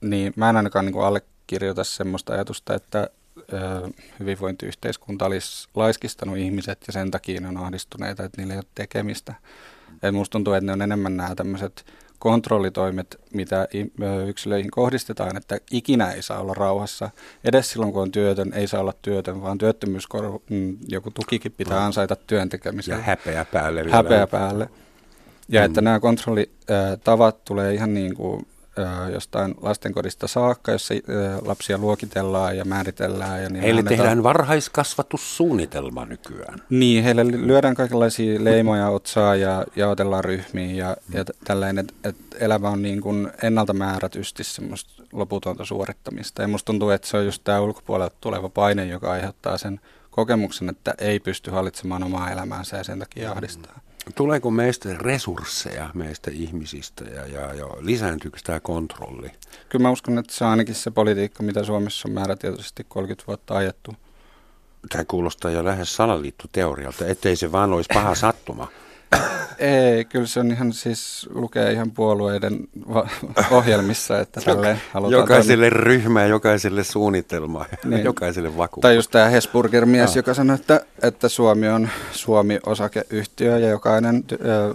niin 0.02 0.34
mä 0.36 0.50
en 0.50 0.58
ainakaan 0.58 0.86
niin 0.86 0.94
kuin 0.94 1.06
allekirjoita 1.06 1.84
semmoista 1.84 2.34
ajatusta, 2.34 2.76
että 2.76 3.10
ö, 3.38 3.90
hyvinvointiyhteiskunta 4.20 5.26
olisi 5.26 5.68
laiskistanut 5.76 6.38
ihmiset 6.38 6.84
ja 6.88 6.94
sen 6.94 7.12
takia 7.12 7.42
ne 7.42 7.48
on 7.48 7.58
ahdistuneita, 7.58 8.24
että 8.24 8.42
niillä 8.42 8.54
ei 8.54 8.58
ole 8.58 8.66
tekemistä. 8.76 9.34
Et 10.04 10.14
musta 10.14 10.32
tuntuu, 10.32 10.54
että 10.54 10.66
ne 10.66 10.72
on 10.72 10.82
enemmän 10.82 11.18
nämä 11.18 11.36
tämmöiset 11.36 11.86
kontrollitoimet, 12.20 13.20
mitä 13.34 13.68
yksilöihin 14.28 14.72
kohdistetaan, 14.72 15.38
että 15.38 15.58
ikinä 15.72 16.12
ei 16.12 16.22
saa 16.22 16.40
olla 16.40 16.54
rauhassa. 16.54 17.10
Edes 17.44 17.72
silloin, 17.72 17.94
kun 17.94 18.02
on 18.02 18.12
työtön, 18.12 18.54
ei 18.54 18.68
saa 18.68 18.82
olla 18.82 18.94
työtön, 19.02 19.42
vaan 19.42 19.58
työttömyyskorva, 19.58 20.40
mm, 20.50 20.78
joku 20.88 21.12
tukikin 21.12 21.52
pitää 21.52 21.86
ansaita 21.86 22.16
työn 22.16 22.50
tekemiseen. 22.50 22.98
Ja 22.98 23.04
häpeä 23.04 23.46
päälle. 23.46 23.86
Häpeä 23.92 24.28
päälle. 24.28 24.70
Ja 25.50 25.62
mm. 25.62 25.66
että 25.66 25.82
nämä 25.82 26.00
kontrollitavat 26.00 27.46
tulee 27.46 27.74
ihan 27.74 27.94
niin 27.94 28.16
kuin 28.16 28.48
jostain 29.14 29.56
lastenkodista 29.62 30.28
saakka, 30.28 30.72
jossa 30.72 30.94
lapsia 31.46 31.78
luokitellaan 31.78 32.58
ja 32.58 32.66
määritellään. 32.66 33.44
Ja 33.44 33.50
niin 33.50 33.62
heille 33.62 33.80
annetaan... 33.80 33.98
tehdään 33.98 34.24
varhaiskasvatussuunnitelma 34.24 36.06
nykyään. 36.06 36.62
Niin, 36.70 37.04
heille 37.04 37.28
lyödään 37.28 37.76
kaikenlaisia 37.76 38.44
leimoja 38.44 38.90
otsaa 38.90 39.36
ja 39.36 39.66
jaotellaan 39.76 40.24
ryhmiin 40.24 40.76
ja, 40.76 40.98
ja 41.14 41.26
tällainen, 41.44 41.80
että 41.80 42.10
et 42.10 42.16
elämä 42.40 42.70
on 42.70 42.82
niin 42.82 43.02
kuin 43.02 43.32
ennalta 43.44 43.74
määrätysti 43.74 44.44
semmoista 44.44 45.04
loputonta 45.12 45.66
suorittamista. 45.66 46.42
Ja 46.42 46.48
musta 46.48 46.66
tuntuu, 46.66 46.90
että 46.90 47.08
se 47.08 47.18
on 47.18 47.26
just 47.26 47.44
tämä 47.44 47.60
ulkopuolelta 47.60 48.16
tuleva 48.22 48.50
paine, 48.50 48.86
joka 48.86 49.12
aiheuttaa 49.12 49.58
sen 49.58 49.80
kokemuksen, 50.12 50.70
että 50.70 50.94
ei 50.98 51.20
pysty 51.20 51.52
hallitsemaan 51.52 52.04
omaa 52.04 52.32
elämäänsä 52.32 52.78
ja 52.78 52.84
sen 52.84 53.00
takia 53.00 53.32
ahdistaa. 53.32 53.80
Tuleeko 54.16 54.52
meistä 54.52 54.90
resursseja 54.94 55.90
meistä 55.94 56.32
ihmisistä 56.34 57.04
ja, 57.04 57.28
ja, 57.28 57.54
ja 57.54 57.68
lisääntyykö 57.80 58.40
tämä 58.44 58.60
kontrolli? 58.60 59.32
Kyllä 59.70 59.84
mä 59.84 59.92
uskon, 59.92 60.18
että 60.18 60.34
se 60.34 60.44
on 60.44 60.50
ainakin 60.50 60.76
se 60.76 60.92
politiikka, 60.92 61.44
mitä 61.44 61.64
Suomessa 61.64 62.08
on 62.08 62.14
määrätietoisesti 62.14 62.86
30 62.90 63.28
vuotta 63.28 63.58
ajettu. 63.58 63.94
Tämä 64.90 65.06
kuulostaa 65.06 65.52
jo 65.52 65.66
lähes 65.66 65.96
salaliittoteorialta, 65.96 67.08
ettei 67.08 67.36
se 67.36 67.52
vaan 67.52 67.74
olisi 67.74 67.90
paha 67.94 68.16
sattuma. 68.16 68.68
Ei, 69.60 70.06
kyllä 70.06 70.26
se 70.28 70.40
on 70.40 70.52
ihan 70.52 70.74
siis, 70.74 71.30
lukee 71.34 71.72
ihan 71.72 71.92
puolueiden 71.92 72.68
va- 72.94 73.10
ohjelmissa, 73.52 74.20
että 74.20 74.42
tälle 74.46 74.78
halutaan... 74.94 75.22
Jokaiselle 75.22 75.70
toimia. 75.70 75.84
ryhmä 75.84 76.22
ja 76.22 76.28
jokaiselle 76.28 76.84
suunnitelma 76.84 77.66
niin. 77.84 78.04
jokaiselle 78.04 78.58
vakuus. 78.58 78.82
Tai 78.82 78.96
just 78.96 79.12
tämä 79.12 79.30
Hesburger-mies, 79.30 80.16
joka 80.16 80.34
sanoi, 80.34 80.56
että, 80.56 80.82
että 81.02 81.30
Suomi 81.30 81.68
on 81.68 81.90
Suomi-osakeyhtiö 82.12 83.58
ja 83.58 83.70
jokainen 83.70 84.24
ö, 84.32 84.74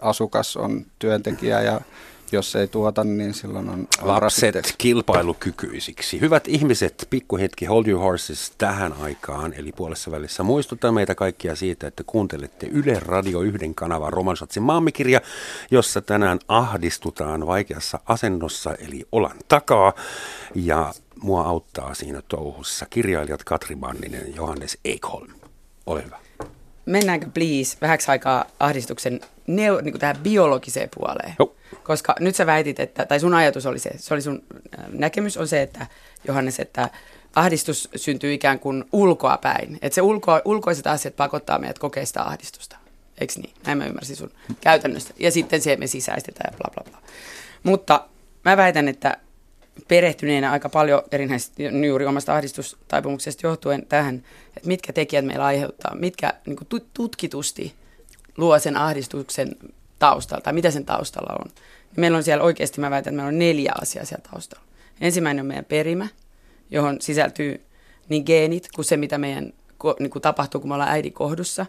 asukas 0.00 0.56
on 0.56 0.86
työntekijä 0.98 1.60
ja 1.60 1.80
jos 2.32 2.56
ei 2.56 2.68
tuota, 2.68 3.04
niin 3.04 3.34
silloin 3.34 3.68
on... 3.68 3.88
Lapset 4.00 4.74
kilpailukykyisiksi. 4.78 6.20
Hyvät 6.20 6.48
ihmiset, 6.48 7.06
pikkuhetki 7.10 7.64
Hold 7.64 7.86
Your 7.86 8.02
Horses 8.02 8.52
tähän 8.58 8.92
aikaan, 8.92 9.54
eli 9.56 9.72
puolessa 9.72 10.10
välissä. 10.10 10.42
Muistutan 10.42 10.94
meitä 10.94 11.14
kaikkia 11.14 11.56
siitä, 11.56 11.86
että 11.86 12.02
kuuntelette 12.06 12.66
Yle 12.66 13.00
Radio 13.00 13.40
yhden 13.40 13.74
kanavan 13.74 14.12
Romansatsin 14.12 14.62
maamikirja, 14.62 15.20
jossa 15.70 16.00
tänään 16.00 16.38
ahdistutaan 16.48 17.46
vaikeassa 17.46 18.00
asennossa, 18.06 18.74
eli 18.74 19.06
olan 19.12 19.36
takaa. 19.48 19.92
Ja 20.54 20.94
mua 21.22 21.42
auttaa 21.42 21.94
siinä 21.94 22.22
touhussa 22.28 22.86
kirjailijat 22.90 23.44
Katri 23.44 23.76
Manninen 23.76 24.26
ja 24.26 24.36
Johannes 24.36 24.78
Ekholm. 24.84 25.32
Ole 25.86 26.04
hyvä. 26.04 26.29
Mennäänkö 26.90 27.26
please 27.34 27.76
vähäksi 27.80 28.10
aikaa 28.10 28.44
ahdistuksen 28.60 29.20
neo, 29.46 29.80
niin 29.80 29.92
kuin 29.92 30.00
tähän 30.00 30.16
biologiseen 30.22 30.88
puoleen? 30.94 31.34
Joo. 31.38 31.56
Koska 31.82 32.14
nyt 32.20 32.36
sä 32.36 32.46
väitit, 32.46 32.80
että, 32.80 33.06
tai 33.06 33.20
sun 33.20 33.34
ajatus 33.34 33.66
oli 33.66 33.78
se, 33.78 33.90
se 33.96 34.14
oli 34.14 34.22
sun 34.22 34.42
äh, 34.78 34.84
näkemys 34.92 35.36
on 35.36 35.48
se, 35.48 35.62
että 35.62 35.86
Johannes, 36.28 36.60
että 36.60 36.90
ahdistus 37.34 37.88
syntyy 37.96 38.34
ikään 38.34 38.58
kuin 38.58 38.84
ulkoa 38.92 39.38
päin. 39.38 39.78
Että 39.82 39.94
se 39.94 40.02
ulko, 40.02 40.40
ulkoiset 40.44 40.86
asiat 40.86 41.16
pakottaa 41.16 41.58
meidät 41.58 41.78
kokea 41.78 42.06
sitä 42.06 42.22
ahdistusta. 42.22 42.76
Eikö 43.20 43.32
niin? 43.36 43.54
Näin 43.66 43.78
mä 43.78 43.86
ymmärsin 43.86 44.16
sun 44.16 44.30
käytännöstä. 44.60 45.14
Ja 45.18 45.30
sitten 45.30 45.60
se 45.60 45.76
me 45.76 45.86
sisäistetään 45.86 46.52
ja 46.52 46.58
bla 46.58 46.70
bla 46.74 46.90
bla. 46.90 47.08
Mutta 47.62 48.04
mä 48.44 48.56
väitän, 48.56 48.88
että 48.88 49.16
perehtyneenä 49.88 50.50
aika 50.50 50.68
paljon 50.68 51.02
erinäisesti 51.12 51.62
juuri 51.86 52.06
omasta 52.06 52.34
ahdistustaipumuksesta 52.34 53.46
johtuen 53.46 53.86
tähän, 53.86 54.14
että 54.56 54.68
mitkä 54.68 54.92
tekijät 54.92 55.24
meillä 55.24 55.44
aiheuttaa, 55.44 55.94
mitkä 55.94 56.34
niin 56.46 56.84
tutkitusti 56.94 57.74
luo 58.36 58.58
sen 58.58 58.76
ahdistuksen 58.76 59.56
taustalla, 59.98 60.42
tai 60.42 60.52
mitä 60.52 60.70
sen 60.70 60.84
taustalla 60.84 61.36
on. 61.44 61.50
Meillä 61.96 62.16
on 62.16 62.24
siellä 62.24 62.44
oikeasti, 62.44 62.80
mä 62.80 62.90
väitän, 62.90 63.10
että 63.12 63.16
meillä 63.16 63.28
on 63.28 63.38
neljä 63.38 63.72
asiaa 63.80 64.04
siellä 64.04 64.24
taustalla. 64.30 64.64
Ensimmäinen 65.00 65.42
on 65.42 65.46
meidän 65.46 65.64
perimä, 65.64 66.08
johon 66.70 67.00
sisältyy 67.00 67.60
niin 68.08 68.22
geenit 68.26 68.68
kuin 68.74 68.84
se, 68.84 68.96
mitä 68.96 69.18
meidän 69.18 69.52
niin 69.98 70.10
kuin 70.10 70.22
tapahtuu, 70.22 70.60
kun 70.60 70.70
me 70.70 70.74
ollaan 70.74 70.90
äidin 70.90 71.12
kohdussa. 71.12 71.66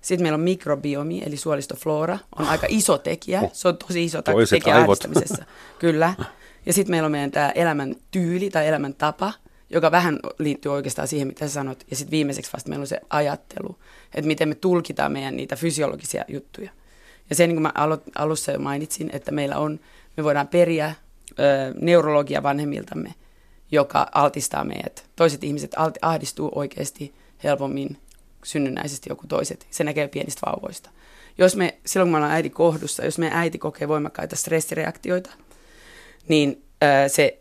Sitten 0.00 0.24
meillä 0.24 0.36
on 0.36 0.40
mikrobiomi, 0.40 1.22
eli 1.26 1.36
suolistoflora, 1.36 2.18
on 2.38 2.48
aika 2.48 2.66
iso 2.70 2.98
tekijä. 2.98 3.42
Se 3.52 3.68
on 3.68 3.76
tosi 3.76 4.04
iso 4.04 4.22
Toiset 4.22 4.58
tekijä 4.58 4.76
ahdistamisessa. 4.76 5.44
Kyllä. 5.78 6.14
Ja 6.66 6.72
sitten 6.72 6.90
meillä 6.90 7.06
on 7.06 7.12
meidän 7.12 7.30
tämä 7.30 7.50
elämän 7.50 7.96
tyyli 8.10 8.50
tai 8.50 8.68
elämän 8.68 8.94
tapa, 8.94 9.32
joka 9.70 9.90
vähän 9.90 10.18
liittyy 10.38 10.72
oikeastaan 10.72 11.08
siihen, 11.08 11.28
mitä 11.28 11.48
sä 11.48 11.54
sanot. 11.54 11.84
Ja 11.90 11.96
sitten 11.96 12.10
viimeiseksi 12.10 12.52
vasta 12.52 12.68
meillä 12.68 12.82
on 12.82 12.86
se 12.86 13.00
ajattelu, 13.10 13.78
että 14.14 14.26
miten 14.26 14.48
me 14.48 14.54
tulkitaan 14.54 15.12
meidän 15.12 15.36
niitä 15.36 15.56
fysiologisia 15.56 16.24
juttuja. 16.28 16.70
Ja 17.30 17.36
se, 17.36 17.46
niin 17.46 17.56
kuin 17.56 17.62
mä 17.62 17.72
alussa 18.14 18.52
jo 18.52 18.58
mainitsin, 18.58 19.10
että 19.12 19.30
meillä 19.30 19.58
on, 19.58 19.80
me 20.16 20.24
voidaan 20.24 20.48
periä 20.48 20.94
ö, 21.30 21.34
neurologia 21.80 22.42
vanhemmiltamme, 22.42 23.14
joka 23.72 24.06
altistaa 24.14 24.64
meidät. 24.64 25.04
Toiset 25.16 25.44
ihmiset 25.44 25.74
ahdistuu 26.02 26.52
oikeasti 26.54 27.14
helpommin 27.44 27.96
synnynnäisesti 28.44 29.10
joku 29.10 29.26
toiset. 29.26 29.66
Se 29.70 29.84
näkee 29.84 30.08
pienistä 30.08 30.40
vauvoista. 30.46 30.90
Jos 31.38 31.56
me, 31.56 31.78
silloin 31.86 32.06
kun 32.06 32.12
me 32.12 32.16
ollaan 32.16 32.32
äiti 32.32 32.50
kohdussa, 32.50 33.04
jos 33.04 33.18
meidän 33.18 33.38
äiti 33.38 33.58
kokee 33.58 33.88
voimakkaita 33.88 34.36
stressireaktioita, 34.36 35.30
niin 36.28 36.62
se 37.08 37.38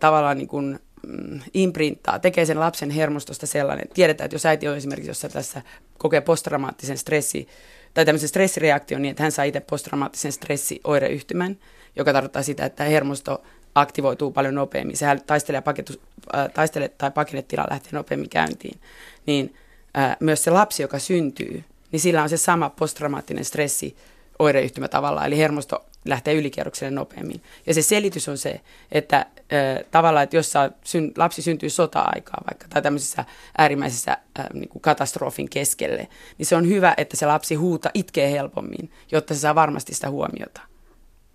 tavallaan 0.00 0.38
niin 0.38 0.48
kuin, 0.48 0.78
mm, 1.06 1.40
imprinttaa, 1.54 2.18
tekee 2.18 2.46
sen 2.46 2.60
lapsen 2.60 2.90
hermostosta 2.90 3.46
sellainen. 3.46 3.88
Tiedetään, 3.94 4.24
että 4.24 4.34
jos 4.34 4.46
äiti 4.46 4.68
on 4.68 4.76
esimerkiksi, 4.76 5.10
jos 5.10 5.32
tässä 5.32 5.62
kokee 5.98 6.20
posttraumaattisen 6.20 6.98
stressi, 6.98 7.48
tai 7.94 8.04
tämmöisen 8.04 8.28
stressireaktion 8.28 9.02
niin, 9.02 9.10
että 9.10 9.22
hän 9.22 9.32
saa 9.32 9.44
itse 9.44 9.60
posttraumaattisen 9.60 10.32
stressioireyhtymän, 10.32 11.56
joka 11.96 12.12
tarkoittaa 12.12 12.42
sitä, 12.42 12.66
että 12.66 12.84
hermosto 12.84 13.42
aktivoituu 13.74 14.30
paljon 14.30 14.54
nopeammin. 14.54 14.96
Sehän 14.96 15.20
taistelee, 15.26 15.60
paketus, 15.60 16.00
äh, 16.36 16.50
taistelee 16.50 16.88
tai 16.88 17.10
pakennetila 17.10 17.66
lähtee 17.70 17.92
nopeammin 17.92 18.30
käyntiin. 18.30 18.80
Niin 19.26 19.54
äh, 19.98 20.16
myös 20.20 20.44
se 20.44 20.50
lapsi, 20.50 20.82
joka 20.82 20.98
syntyy, 20.98 21.64
niin 21.92 22.00
sillä 22.00 22.22
on 22.22 22.28
se 22.28 22.36
sama 22.36 22.70
posttraumaattinen 22.70 23.44
stressi 23.44 23.96
oireyhtymä 24.38 24.88
tavallaan, 24.88 25.26
eli 25.26 25.38
hermosto 25.38 25.86
lähtee 26.04 26.34
ylikierrokselle 26.34 26.90
nopeammin. 26.90 27.42
Ja 27.66 27.74
se 27.74 27.82
selitys 27.82 28.28
on 28.28 28.38
se, 28.38 28.60
että 28.92 29.26
ö, 29.52 29.84
tavallaan, 29.90 30.24
että 30.24 30.36
jos 30.36 30.52
syn, 30.84 31.12
lapsi 31.16 31.42
syntyy 31.42 31.70
sota-aikaa 31.70 32.44
vaikka 32.50 32.66
tai 32.68 32.82
tämmöisessä 32.82 33.24
äärimmäisessä 33.58 34.18
ö, 34.38 34.42
niin 34.52 34.68
kuin 34.68 34.82
katastrofin 34.82 35.50
keskelle, 35.50 36.08
niin 36.38 36.46
se 36.46 36.56
on 36.56 36.68
hyvä, 36.68 36.94
että 36.96 37.16
se 37.16 37.26
lapsi 37.26 37.54
huuta 37.54 37.90
itkee 37.94 38.30
helpommin, 38.30 38.90
jotta 39.12 39.34
se 39.34 39.40
saa 39.40 39.54
varmasti 39.54 39.94
sitä 39.94 40.10
huomiota. 40.10 40.60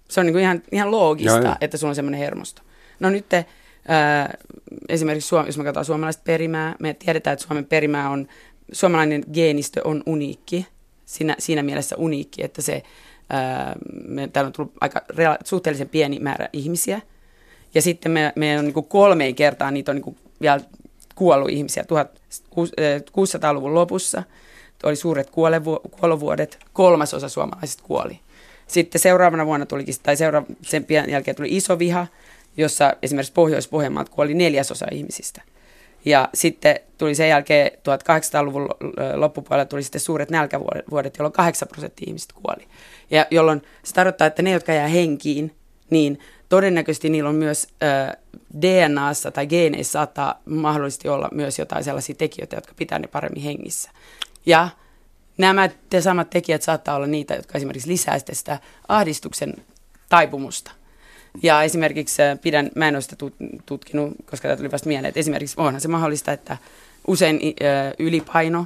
Se 0.10 0.19
on 0.19 0.25
niin 0.25 0.34
kuin 0.34 0.43
ihan, 0.43 0.62
ihan 0.71 0.91
loogista, 0.91 1.39
Joo, 1.39 1.55
että 1.62 1.77
sulla 1.77 1.91
on 1.91 1.95
semmoinen 1.95 2.19
hermosto. 2.19 2.62
No 2.99 3.10
nyt 3.10 3.29
te, 3.29 3.45
ö, 3.89 4.38
esimerkiksi 4.89 5.27
Suom- 5.27 5.45
jos 5.45 5.58
me 5.58 5.63
katsotaan 5.63 5.86
suomalaista 5.86 6.23
perimää, 6.25 6.75
me 6.79 6.93
tiedetään, 6.93 7.34
että 7.34 7.45
Suomen 7.47 7.65
perimää 7.65 8.10
on, 8.10 8.27
suomalainen 8.71 9.23
geenistö 9.34 9.82
on 9.84 10.03
uniikki, 10.05 10.67
siinä, 11.05 11.36
siinä 11.39 11.63
mielessä 11.63 11.95
uniikki, 11.95 12.43
että 12.43 12.62
se 12.62 12.84
me, 14.07 14.27
täällä 14.27 14.47
on 14.47 14.53
tullut 14.53 14.73
aika 14.81 15.01
suhteellisen 15.43 15.89
pieni 15.89 16.19
määrä 16.19 16.49
ihmisiä. 16.53 17.01
Ja 17.75 17.81
sitten 17.81 18.11
me, 18.11 18.33
me 18.35 18.59
on 18.59 18.65
niin 18.65 18.83
kolmeen 18.83 19.35
kertaa 19.35 19.71
niitä 19.71 19.91
on 19.91 20.01
niin 20.05 20.17
vielä 20.41 20.59
kuollut 21.15 21.49
ihmisiä. 21.49 21.83
1600-luvun 21.83 23.75
lopussa 23.75 24.23
oli 24.83 24.95
suuret 24.95 25.29
kuolovuodet, 25.99 26.59
kolmasosa 26.73 27.29
suomalaisista 27.29 27.83
kuoli. 27.83 28.19
Sitten 28.67 29.01
seuraavana 29.01 29.45
vuonna 29.45 29.65
tulikin, 29.65 29.95
tai 30.03 30.17
seura- 30.17 30.43
sen 30.61 30.85
pian 30.85 31.09
jälkeen 31.09 31.35
tuli 31.35 31.57
iso 31.57 31.79
viha, 31.79 32.07
jossa 32.57 32.93
esimerkiksi 33.01 33.33
Pohjois-Pohjanmaalta 33.33 34.11
kuoli 34.11 34.33
neljäsosa 34.33 34.85
ihmisistä. 34.91 35.41
Ja 36.05 36.29
sitten 36.33 36.79
tuli 36.97 37.15
sen 37.15 37.29
jälkeen 37.29 37.71
1800-luvun 37.71 38.69
loppupuolella 39.15 39.65
tuli 39.65 39.83
sitten 39.83 40.01
suuret 40.01 40.29
nälkävuodet, 40.29 41.17
jolloin 41.17 41.33
8 41.33 41.67
prosenttia 41.67 42.05
ihmisistä 42.07 42.33
kuoli. 42.43 42.67
Ja 43.12 43.25
jolloin 43.31 43.62
se 43.83 43.93
tarkoittaa, 43.93 44.27
että 44.27 44.41
ne, 44.41 44.51
jotka 44.51 44.73
jää 44.73 44.88
henkiin, 44.88 45.55
niin 45.89 46.19
todennäköisesti 46.49 47.09
niillä 47.09 47.29
on 47.29 47.35
myös 47.35 47.67
ö, 47.83 48.17
DNAssa 48.62 49.31
tai 49.31 49.47
geeneissä 49.47 49.91
saattaa 49.91 50.41
mahdollisesti 50.45 51.09
olla 51.09 51.29
myös 51.31 51.59
jotain 51.59 51.83
sellaisia 51.83 52.15
tekijöitä, 52.15 52.57
jotka 52.57 52.73
pitää 52.75 52.99
ne 52.99 53.07
paremmin 53.07 53.43
hengissä. 53.43 53.91
Ja 54.45 54.69
nämä 55.38 55.69
te 55.89 56.01
samat 56.01 56.29
tekijät 56.29 56.62
saattaa 56.62 56.95
olla 56.95 57.07
niitä, 57.07 57.35
jotka 57.35 57.57
esimerkiksi 57.57 57.89
lisää 57.89 58.19
sitä 58.33 58.59
ahdistuksen 58.88 59.53
taipumusta. 60.09 60.71
Ja 61.43 61.63
esimerkiksi 61.63 62.21
pidän, 62.41 62.69
mä 62.75 62.87
en 62.87 62.95
ole 62.95 63.01
sitä 63.01 63.15
tutkinut, 63.65 64.13
koska 64.25 64.47
tämä 64.47 64.57
tuli 64.57 64.71
vasta 64.71 64.87
mieleen, 64.87 65.09
että 65.09 65.19
esimerkiksi 65.19 65.55
onhan 65.57 65.81
se 65.81 65.87
mahdollista, 65.87 66.31
että 66.31 66.57
usein 67.07 67.39
ylipaino 67.99 68.65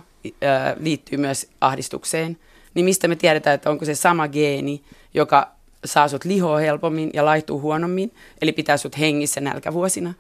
liittyy 0.80 1.18
myös 1.18 1.48
ahdistukseen. 1.62 2.38
Niin 2.74 2.86
mistä 2.86 3.08
me 3.08 3.16
tiedetään, 3.16 3.56
että 3.56 3.70
onko 3.70 3.86
se 3.86 3.96
sama 3.96 4.28
geeni, 4.28 4.82
joka 5.14 5.52
saa 5.86 6.08
sut 6.08 6.26
lihoa 6.26 6.58
helpommin 6.58 7.10
ja 7.14 7.26
laihtuu 7.26 7.62
huonommin, 7.62 8.12
eli 8.42 8.52
pitää 8.52 8.78
sut 8.78 9.00
hengissä 9.00 9.42
nälkävuosina, 9.42 10.14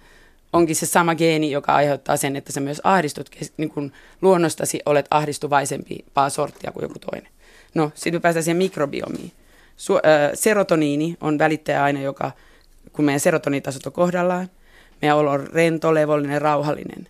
onkin 0.54 0.76
se 0.76 0.86
sama 0.86 1.16
geeni, 1.16 1.52
joka 1.52 1.76
aiheuttaa 1.76 2.18
sen, 2.18 2.36
että 2.36 2.52
sä 2.52 2.60
myös 2.60 2.82
ahdistut, 2.84 3.30
niin 3.58 3.70
kun 3.70 3.92
luonnostasi 4.22 4.80
olet 4.86 5.06
ahdistuvaisempi 5.12 6.06
sorttia 6.30 6.72
kuin 6.72 6.84
joku 6.84 7.00
toinen. 7.00 7.32
No, 7.74 7.92
sitten 7.96 8.14
me 8.14 8.20
päästään 8.20 8.44
siihen 8.44 8.58
mikrobiomiin. 8.58 9.32
Su- 9.78 10.08
äh, 10.08 10.32
serotoniini 10.34 11.18
on 11.22 11.40
välittäjäaine, 11.40 12.02
joka, 12.02 12.32
kun 12.94 13.06
meidän 13.06 13.20
serotonitasot 13.20 13.86
on 13.86 13.94
kohdallaan, 13.94 14.50
meidän 15.02 15.18
olo 15.18 15.32
on 15.32 15.48
rento, 15.48 15.94
levollinen, 15.94 16.42
rauhallinen. 16.42 17.08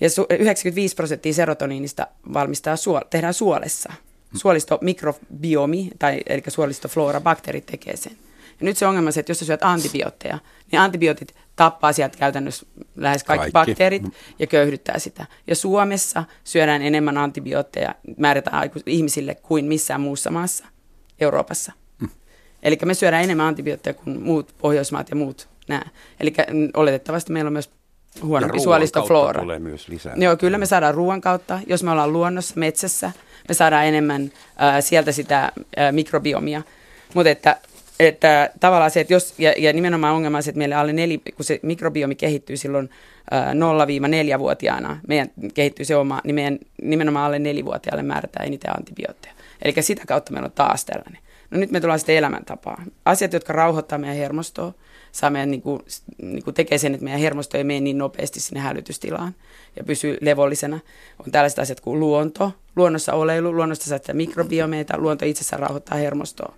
Ja 0.00 0.08
su- 0.08 0.26
95 0.38 0.94
prosenttia 0.94 1.32
serotoniinista 1.32 2.06
valmistaa 2.32 2.76
suol- 2.76 3.04
tehdään 3.10 3.34
suolessa. 3.34 3.92
Suolisto 4.34 4.78
mikrobiomi, 4.80 5.90
tai 5.98 6.20
eli 6.26 6.42
suolistoflora, 6.48 7.20
bakteerit 7.20 7.66
tekee 7.66 7.96
sen. 7.96 8.12
Ja 8.60 8.64
nyt 8.64 8.76
se 8.76 8.86
ongelma 8.86 9.08
on 9.08 9.12
se, 9.12 9.20
että 9.20 9.30
jos 9.30 9.38
sä 9.38 9.44
syöt 9.44 9.62
antibiootteja, 9.62 10.38
niin 10.72 10.80
antibiootit 10.80 11.34
tappaa 11.56 11.92
sieltä 11.92 12.18
käytännössä 12.18 12.66
lähes 12.96 13.24
kaikki, 13.24 13.52
kaikki 13.52 13.72
bakteerit 13.72 14.02
ja 14.38 14.46
köyhdyttää 14.46 14.98
sitä. 14.98 15.26
Ja 15.46 15.56
Suomessa 15.56 16.24
syödään 16.44 16.82
enemmän 16.82 17.18
antibiootteja, 17.18 17.94
määrätään 18.16 18.70
ihmisille 18.86 19.34
kuin 19.34 19.64
missään 19.64 20.00
muussa 20.00 20.30
maassa 20.30 20.64
Euroopassa. 21.20 21.72
Eli 22.62 22.78
me 22.84 22.94
syödään 22.94 23.24
enemmän 23.24 23.46
antibiootteja 23.46 23.94
kuin 23.94 24.22
muut 24.22 24.54
Pohjoismaat 24.58 25.10
ja 25.10 25.16
muut 25.16 25.48
nämä. 25.68 25.82
Eli 26.20 26.34
oletettavasti 26.74 27.32
meillä 27.32 27.48
on 27.48 27.52
myös 27.52 27.70
huonompi 28.22 28.60
suolistoflora. 28.60 29.40
tulee 29.40 29.58
myös 29.58 29.88
lisää. 29.88 30.14
Joo, 30.16 30.36
kyllä 30.36 30.58
me 30.58 30.66
saadaan 30.66 30.94
ruoan 30.94 31.20
kautta. 31.20 31.60
Jos 31.66 31.82
me 31.82 31.90
ollaan 31.90 32.12
luonnossa, 32.12 32.54
metsässä, 32.56 33.12
me 33.48 33.54
saadaan 33.54 33.86
enemmän 33.86 34.32
äh, 34.62 34.74
sieltä 34.80 35.12
sitä 35.12 35.44
äh, 35.44 35.92
mikrobiomia. 35.92 36.62
Mutta 37.14 37.30
että 37.30 37.56
että 38.00 38.50
tavallaan 38.60 38.90
se, 38.90 39.00
että 39.00 39.12
jos, 39.12 39.34
ja, 39.38 39.54
ja 39.58 39.72
nimenomaan 39.72 40.14
ongelma 40.14 40.36
on 40.36 40.42
se, 40.42 40.50
että 40.50 40.58
meille 40.58 40.74
alle 40.74 40.92
neli, 40.92 41.22
kun 41.36 41.44
se 41.44 41.60
mikrobiomi 41.62 42.14
kehittyy 42.14 42.56
silloin 42.56 42.90
äh, 43.32 43.52
0-4-vuotiaana, 43.54 45.00
meidän 45.08 45.30
kehittyy 45.54 45.84
se 45.84 45.96
oma, 45.96 46.20
niin 46.24 46.34
meidän 46.34 46.58
nimenomaan 46.82 47.26
alle 47.26 47.38
nelivuotiaalle 47.38 48.02
määrätään 48.02 48.46
eniten 48.46 48.76
antibiootteja. 48.76 49.34
Eli 49.62 49.74
sitä 49.80 50.02
kautta 50.06 50.32
meillä 50.32 50.46
on 50.46 50.52
taas 50.52 50.84
tällainen. 50.84 51.18
No 51.52 51.58
nyt 51.58 51.70
me 51.70 51.80
tullaan 51.80 51.98
sitten 51.98 52.16
elämäntapaan. 52.16 52.86
Asiat, 53.04 53.32
jotka 53.32 53.52
rauhoittaa 53.52 53.98
meidän 53.98 54.16
hermostoa, 54.16 54.72
saa 55.12 55.30
meidän, 55.30 55.50
niin 55.50 55.62
kuin, 55.62 55.80
niin 56.22 56.44
kuin 56.44 56.54
tekee 56.54 56.78
sen, 56.78 56.94
että 56.94 57.04
meidän 57.04 57.20
hermosto 57.20 57.56
ei 57.56 57.64
mene 57.64 57.80
niin 57.80 57.98
nopeasti 57.98 58.40
sinne 58.40 58.60
hälytystilaan 58.60 59.34
ja 59.76 59.84
pysyy 59.84 60.18
levollisena. 60.20 60.80
On 61.26 61.32
tällaiset 61.32 61.58
asiat 61.58 61.80
kuin 61.80 62.00
luonto, 62.00 62.52
luonnossa 62.76 63.12
oleilu, 63.12 63.56
luonnosta 63.56 63.84
saa 63.84 63.98
mikrobiomeita, 64.12 64.98
luonto 64.98 65.24
itsessään 65.24 65.60
rauhoittaa 65.60 65.98
hermostoa 65.98 66.54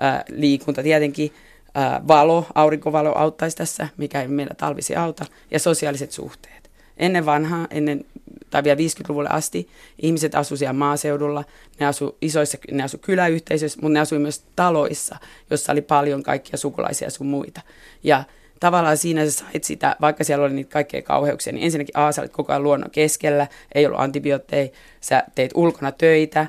ää, 0.00 0.24
liikunta 0.28 0.82
tietenkin, 0.82 1.32
ää, 1.74 2.00
valo, 2.08 2.46
aurinkovalo 2.54 3.18
auttaisi 3.18 3.56
tässä, 3.56 3.88
mikä 3.96 4.22
ei 4.22 4.28
meillä 4.28 4.54
talvisi 4.54 4.96
auta, 4.96 5.24
ja 5.50 5.58
sosiaaliset 5.58 6.12
suhteet. 6.12 6.70
Ennen 6.96 7.26
vanhaa, 7.26 7.66
ennen, 7.70 8.04
tai 8.50 8.64
vielä 8.64 8.78
50-luvulle 8.78 9.28
asti, 9.32 9.68
ihmiset 9.98 10.34
asuivat 10.34 10.58
siellä 10.58 10.72
maaseudulla, 10.72 11.44
ne 11.80 11.86
asuivat 11.86 12.16
isoissa, 12.22 12.58
ne 12.70 12.82
asuivat 12.82 13.06
kyläyhteisöissä, 13.06 13.78
mutta 13.82 13.92
ne 13.92 14.00
asuivat 14.00 14.22
myös 14.22 14.44
taloissa, 14.56 15.16
jossa 15.50 15.72
oli 15.72 15.82
paljon 15.82 16.22
kaikkia 16.22 16.56
sukulaisia 16.56 17.10
sun 17.10 17.26
muita. 17.26 17.60
Ja 18.02 18.24
tavallaan 18.60 18.96
siinä 18.96 19.24
sä 19.24 19.30
sait 19.30 19.64
sitä, 19.64 19.96
vaikka 20.00 20.24
siellä 20.24 20.44
oli 20.44 20.54
niitä 20.54 20.72
kaikkea 20.72 21.02
kauheuksia, 21.02 21.52
niin 21.52 21.64
ensinnäkin 21.64 21.96
A, 21.96 22.10
koko 22.32 22.52
ajan 22.52 22.62
luonnon 22.62 22.90
keskellä, 22.90 23.46
ei 23.74 23.86
ollut 23.86 24.00
antibiootteja, 24.00 24.68
sä 25.00 25.24
teit 25.34 25.50
ulkona 25.54 25.92
töitä, 25.92 26.46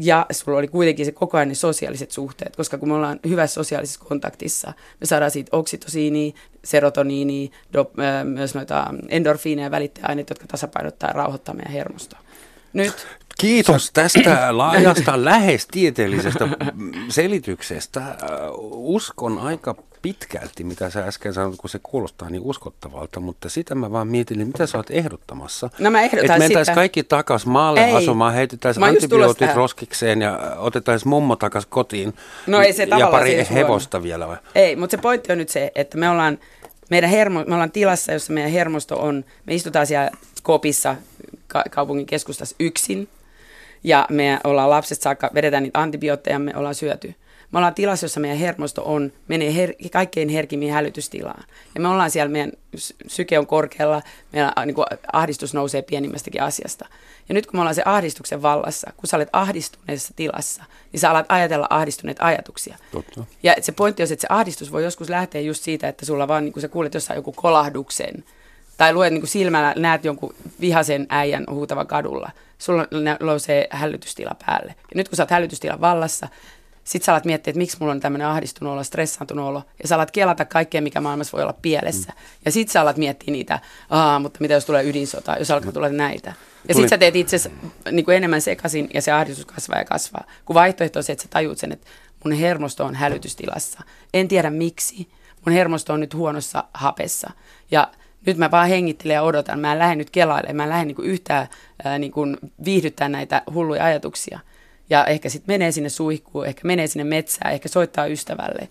ja 0.00 0.26
sulla 0.32 0.58
oli 0.58 0.68
kuitenkin 0.68 1.06
se 1.06 1.12
koko 1.12 1.36
ajan 1.36 1.48
ne 1.48 1.54
sosiaaliset 1.54 2.10
suhteet, 2.10 2.56
koska 2.56 2.78
kun 2.78 2.88
me 2.88 2.94
ollaan 2.94 3.20
hyvässä 3.28 3.54
sosiaalisessa 3.54 4.04
kontaktissa, 4.04 4.72
me 5.00 5.06
saadaan 5.06 5.30
siitä 5.30 5.56
oksitosiiniä, 5.56 6.32
serotoniinia, 6.64 7.50
dop, 7.72 7.98
äh, 7.98 8.24
myös 8.24 8.54
noita 8.54 8.86
endorfiineja 9.08 9.70
välittäjäaineita, 9.70 10.30
jotka 10.30 10.46
tasapainottaa 10.46 11.10
ja 11.10 11.14
rauhoittaa 11.14 11.54
meidän 11.54 11.72
hermostoa. 11.72 12.18
Nyt 12.72 13.06
Kiitos 13.38 13.90
tästä 13.92 14.58
laajasta 14.58 15.24
lähes 15.24 15.66
tieteellisestä 15.66 16.48
selityksestä. 17.08 18.16
Uskon 18.70 19.38
aika 19.38 19.76
pitkälti, 20.04 20.64
mitä 20.64 20.90
sä 20.90 21.06
äsken 21.06 21.34
sanoit, 21.34 21.56
kun 21.56 21.70
se 21.70 21.80
kuulostaa 21.82 22.30
niin 22.30 22.42
uskottavalta, 22.42 23.20
mutta 23.20 23.48
sitä 23.48 23.74
mä 23.74 23.92
vaan 23.92 24.08
mietin, 24.08 24.40
että 24.40 24.46
mitä 24.46 24.66
sä 24.66 24.78
oot 24.78 24.90
ehdottamassa. 24.90 25.70
No 25.78 25.90
mä 25.90 26.02
ehdotan 26.02 26.24
Että 26.24 26.38
mentäis 26.38 26.70
kaikki 26.70 27.02
takas 27.02 27.46
maalle 27.46 27.84
Ei. 27.84 27.94
asumaan, 27.94 28.34
heitetään 28.34 28.74
antibiootit 28.80 29.54
roskikseen 29.54 30.22
ja 30.22 30.56
otetaan 30.56 31.00
mummo 31.04 31.36
takas 31.36 31.66
kotiin. 31.66 32.14
No 32.46 32.62
ei 32.62 32.72
se 32.72 32.86
Ja 32.98 33.06
pari 33.06 33.46
hevosta 33.54 34.02
vielä 34.02 34.28
vai? 34.28 34.36
Ei, 34.54 34.76
mutta 34.76 34.96
se 34.96 35.02
pointti 35.02 35.32
on 35.32 35.38
nyt 35.38 35.48
se, 35.48 35.72
että 35.74 35.98
me 35.98 36.08
ollaan, 36.08 36.38
meidän 36.90 37.10
hermo, 37.10 37.44
me 37.46 37.54
ollaan 37.54 37.72
tilassa, 37.72 38.12
jossa 38.12 38.32
meidän 38.32 38.50
hermosto 38.52 38.96
on, 39.02 39.24
me 39.46 39.54
istutaan 39.54 39.86
siellä 39.86 40.10
kopissa 40.42 40.96
ka- 41.46 41.64
kaupungin 41.70 42.06
keskustassa 42.06 42.56
yksin, 42.60 43.08
ja 43.84 44.06
me 44.10 44.40
ollaan 44.44 44.70
lapset 44.70 45.00
saakka, 45.00 45.30
vedetään 45.34 45.62
niitä 45.62 45.80
antibiootteja, 45.80 46.38
me 46.38 46.52
ollaan 46.56 46.74
syöty. 46.74 47.14
Me 47.54 47.58
ollaan 47.58 47.74
tilassa, 47.74 48.04
jossa 48.04 48.20
meidän 48.20 48.38
hermosto 48.38 48.82
on, 48.84 49.12
menee 49.28 49.50
her- 49.50 49.88
kaikkein 49.92 50.28
herkimmin 50.28 50.72
hälytystilaan. 50.72 51.44
Ja 51.74 51.80
me 51.80 51.88
ollaan 51.88 52.10
siellä, 52.10 52.32
meidän 52.32 52.52
syke 53.06 53.38
on 53.38 53.46
korkealla, 53.46 54.02
meidän 54.32 54.52
niin 54.66 54.74
kuin, 54.74 54.86
ahdistus 55.12 55.54
nousee 55.54 55.82
pienimmästäkin 55.82 56.42
asiasta. 56.42 56.86
Ja 57.28 57.34
nyt 57.34 57.46
kun 57.46 57.56
me 57.56 57.60
ollaan 57.60 57.74
se 57.74 57.82
ahdistuksen 57.84 58.42
vallassa, 58.42 58.92
kun 58.96 59.06
sä 59.06 59.16
olet 59.16 59.28
ahdistuneessa 59.32 60.12
tilassa, 60.16 60.64
niin 60.92 61.00
sä 61.00 61.10
alat 61.10 61.26
ajatella 61.28 61.66
ahdistuneita 61.70 62.24
ajatuksia. 62.24 62.76
Totta. 62.92 63.24
Ja 63.42 63.54
se 63.60 63.72
pointti 63.72 64.02
on 64.02 64.06
se, 64.06 64.14
että 64.14 64.26
se 64.28 64.34
ahdistus 64.34 64.72
voi 64.72 64.84
joskus 64.84 65.08
lähteä 65.08 65.40
just 65.40 65.62
siitä, 65.62 65.88
että 65.88 66.06
sulla 66.06 66.28
vaan, 66.28 66.44
niin 66.44 66.52
kun 66.52 66.62
sä 66.62 66.68
kuulet 66.68 66.94
jossain 66.94 67.16
joku 67.16 67.32
kolahduksen, 67.32 68.24
tai 68.76 68.92
luet 68.92 69.12
niin 69.12 69.20
kuin 69.20 69.30
silmällä, 69.30 69.74
näet 69.76 70.04
jonkun 70.04 70.34
vihaisen 70.60 71.06
äijän 71.08 71.44
huutava 71.50 71.84
kadulla, 71.84 72.30
sulla 72.58 72.86
nousee 73.20 73.66
hälytystila 73.70 74.36
päälle. 74.46 74.74
Ja 74.78 74.94
nyt 74.94 75.08
kun 75.08 75.16
sä 75.16 75.22
oot 75.22 75.30
hälytystilan 75.30 75.80
vallassa, 75.80 76.28
sit 76.84 77.02
sä 77.02 77.12
alat 77.12 77.24
miettiä, 77.24 77.50
että 77.50 77.58
miksi 77.58 77.76
mulla 77.80 77.92
on 77.92 78.00
tämmöinen 78.00 78.26
ahdistunut 78.26 78.72
olo, 78.72 78.84
stressaantunut 78.84 79.46
olo, 79.46 79.62
ja 79.82 79.88
sä 79.88 79.94
alat 79.94 80.10
kelata 80.10 80.44
kaikkea, 80.44 80.82
mikä 80.82 81.00
maailmassa 81.00 81.36
voi 81.36 81.42
olla 81.42 81.54
pielessä. 81.62 82.12
Mm. 82.12 82.18
Ja 82.44 82.52
sit 82.52 82.68
sä 82.68 82.80
alat 82.80 82.96
miettiä 82.96 83.32
niitä, 83.32 83.60
Aa, 83.90 84.18
mutta 84.18 84.40
mitä 84.40 84.54
jos 84.54 84.64
tulee 84.64 84.84
ydinsota, 84.84 85.36
jos 85.38 85.50
alkaa 85.50 85.72
tulla 85.72 85.88
näitä. 85.88 86.32
Ja 86.68 86.74
sit 86.74 86.88
sä 86.88 86.98
teet 86.98 87.16
itse 87.16 87.50
niin 87.90 88.04
kuin 88.04 88.16
enemmän 88.16 88.40
sekaisin, 88.40 88.90
ja 88.94 89.02
se 89.02 89.12
ahdistus 89.12 89.46
kasvaa 89.46 89.78
ja 89.78 89.84
kasvaa. 89.84 90.24
Kun 90.44 90.54
vaihtoehto 90.54 90.98
on 90.98 91.02
se, 91.02 91.12
että 91.12 91.22
sä 91.22 91.28
tajuut 91.28 91.58
sen, 91.58 91.72
että 91.72 91.86
mun 92.24 92.32
hermosto 92.32 92.84
on 92.84 92.94
hälytystilassa. 92.94 93.80
En 94.14 94.28
tiedä 94.28 94.50
miksi. 94.50 95.08
Mun 95.46 95.54
hermosto 95.54 95.92
on 95.92 96.00
nyt 96.00 96.14
huonossa 96.14 96.64
hapessa. 96.74 97.30
Ja 97.70 97.90
nyt 98.26 98.36
mä 98.36 98.50
vaan 98.50 98.68
hengittelen 98.68 99.14
ja 99.14 99.22
odotan. 99.22 99.60
Mä 99.60 99.72
en 99.72 99.78
lähde 99.78 99.94
nyt 99.94 100.10
kelailemaan, 100.10 100.56
mä 100.56 100.62
en 100.62 100.68
lähde 100.68 100.84
niin 100.84 100.96
yhtään 101.02 101.48
ää, 101.84 101.98
niin 101.98 102.12
viihdyttää 102.64 103.08
näitä 103.08 103.42
hulluja 103.54 103.84
ajatuksia. 103.84 104.40
Ja 104.90 105.04
ehkä 105.04 105.28
sitten 105.28 105.54
menee 105.54 105.72
sinne 105.72 105.88
suihkuun, 105.88 106.46
ehkä 106.46 106.60
menee 106.64 106.86
sinne 106.86 107.04
metsään, 107.04 107.54
ehkä 107.54 107.68
soittaa 107.68 108.06
ystävälle. 108.06 108.68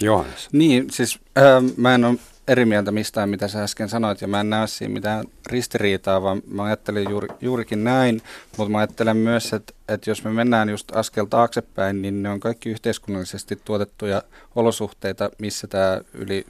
Johannes. 0.00 0.48
Niin, 0.52 0.90
siis 0.90 1.18
äh, 1.38 1.44
mä 1.76 1.94
en 1.94 2.04
ole 2.04 2.18
eri 2.48 2.64
mieltä 2.64 2.92
mistään, 2.92 3.28
mitä 3.28 3.48
sä 3.48 3.62
äsken 3.62 3.88
sanoit, 3.88 4.20
ja 4.20 4.28
mä 4.28 4.40
en 4.40 4.50
näe 4.50 4.66
siinä 4.66 4.94
mitään 4.94 5.24
ristiriitaa, 5.46 6.22
vaan 6.22 6.42
mä 6.46 6.64
ajattelin 6.64 7.10
juuri, 7.10 7.28
juurikin 7.40 7.84
näin, 7.84 8.22
mutta 8.56 8.72
mä 8.72 8.78
ajattelen 8.78 9.16
myös, 9.16 9.52
että, 9.52 9.72
että 9.88 10.10
jos 10.10 10.24
me 10.24 10.30
mennään 10.30 10.68
just 10.68 10.96
askel 10.96 11.24
taaksepäin, 11.24 12.02
niin 12.02 12.22
ne 12.22 12.30
on 12.30 12.40
kaikki 12.40 12.70
yhteiskunnallisesti 12.70 13.58
tuotettuja 13.64 14.22
olosuhteita, 14.54 15.30
missä 15.38 15.66
tämä 15.66 16.00
yli 16.14 16.46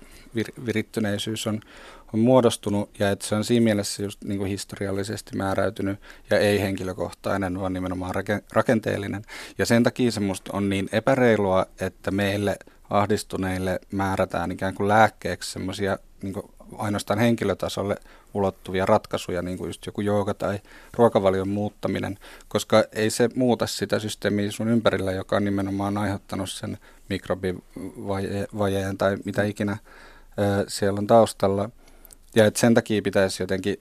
virittyneisyys 0.66 1.46
on, 1.46 1.60
on 2.14 2.20
muodostunut 2.20 2.90
ja 2.98 3.10
että 3.10 3.26
se 3.26 3.34
on 3.34 3.44
siinä 3.44 3.64
mielessä 3.64 4.02
just 4.02 4.24
niin 4.24 4.38
kuin 4.38 4.50
historiallisesti 4.50 5.36
määräytynyt 5.36 6.00
ja 6.30 6.38
ei 6.38 6.60
henkilökohtainen, 6.60 7.60
vaan 7.60 7.72
nimenomaan 7.72 8.14
rakenteellinen. 8.52 9.24
Ja 9.58 9.66
sen 9.66 9.82
takia 9.82 10.10
se 10.10 10.20
musta 10.20 10.50
on 10.52 10.68
niin 10.68 10.88
epäreilua, 10.92 11.66
että 11.80 12.10
meille 12.10 12.56
ahdistuneille 12.90 13.80
määrätään 13.92 14.52
ikään 14.52 14.74
kuin 14.74 14.88
lääkkeeksi 14.88 15.52
semmoisia 15.52 15.98
niin 16.22 16.34
ainoastaan 16.78 17.18
henkilötasolle 17.18 17.96
ulottuvia 18.34 18.86
ratkaisuja, 18.86 19.42
niin 19.42 19.58
kuin 19.58 19.68
just 19.68 19.86
joku 19.86 20.00
jooga 20.00 20.34
tai 20.34 20.60
ruokavalion 20.96 21.48
muuttaminen, 21.48 22.18
koska 22.48 22.84
ei 22.92 23.10
se 23.10 23.28
muuta 23.34 23.66
sitä 23.66 23.98
systeemiä 23.98 24.50
sun 24.50 24.68
ympärillä, 24.68 25.12
joka 25.12 25.36
on 25.36 25.44
nimenomaan 25.44 25.98
aiheuttanut 25.98 26.50
sen 26.50 26.78
mikrobivajeen 27.08 28.98
tai 28.98 29.16
mitä 29.24 29.42
ikinä 29.42 29.76
siellä 30.68 30.98
on 30.98 31.06
taustalla. 31.06 31.70
Ja 32.34 32.46
että 32.46 32.60
sen 32.60 32.74
takia 32.74 33.02
pitäisi 33.02 33.42
jotenkin 33.42 33.76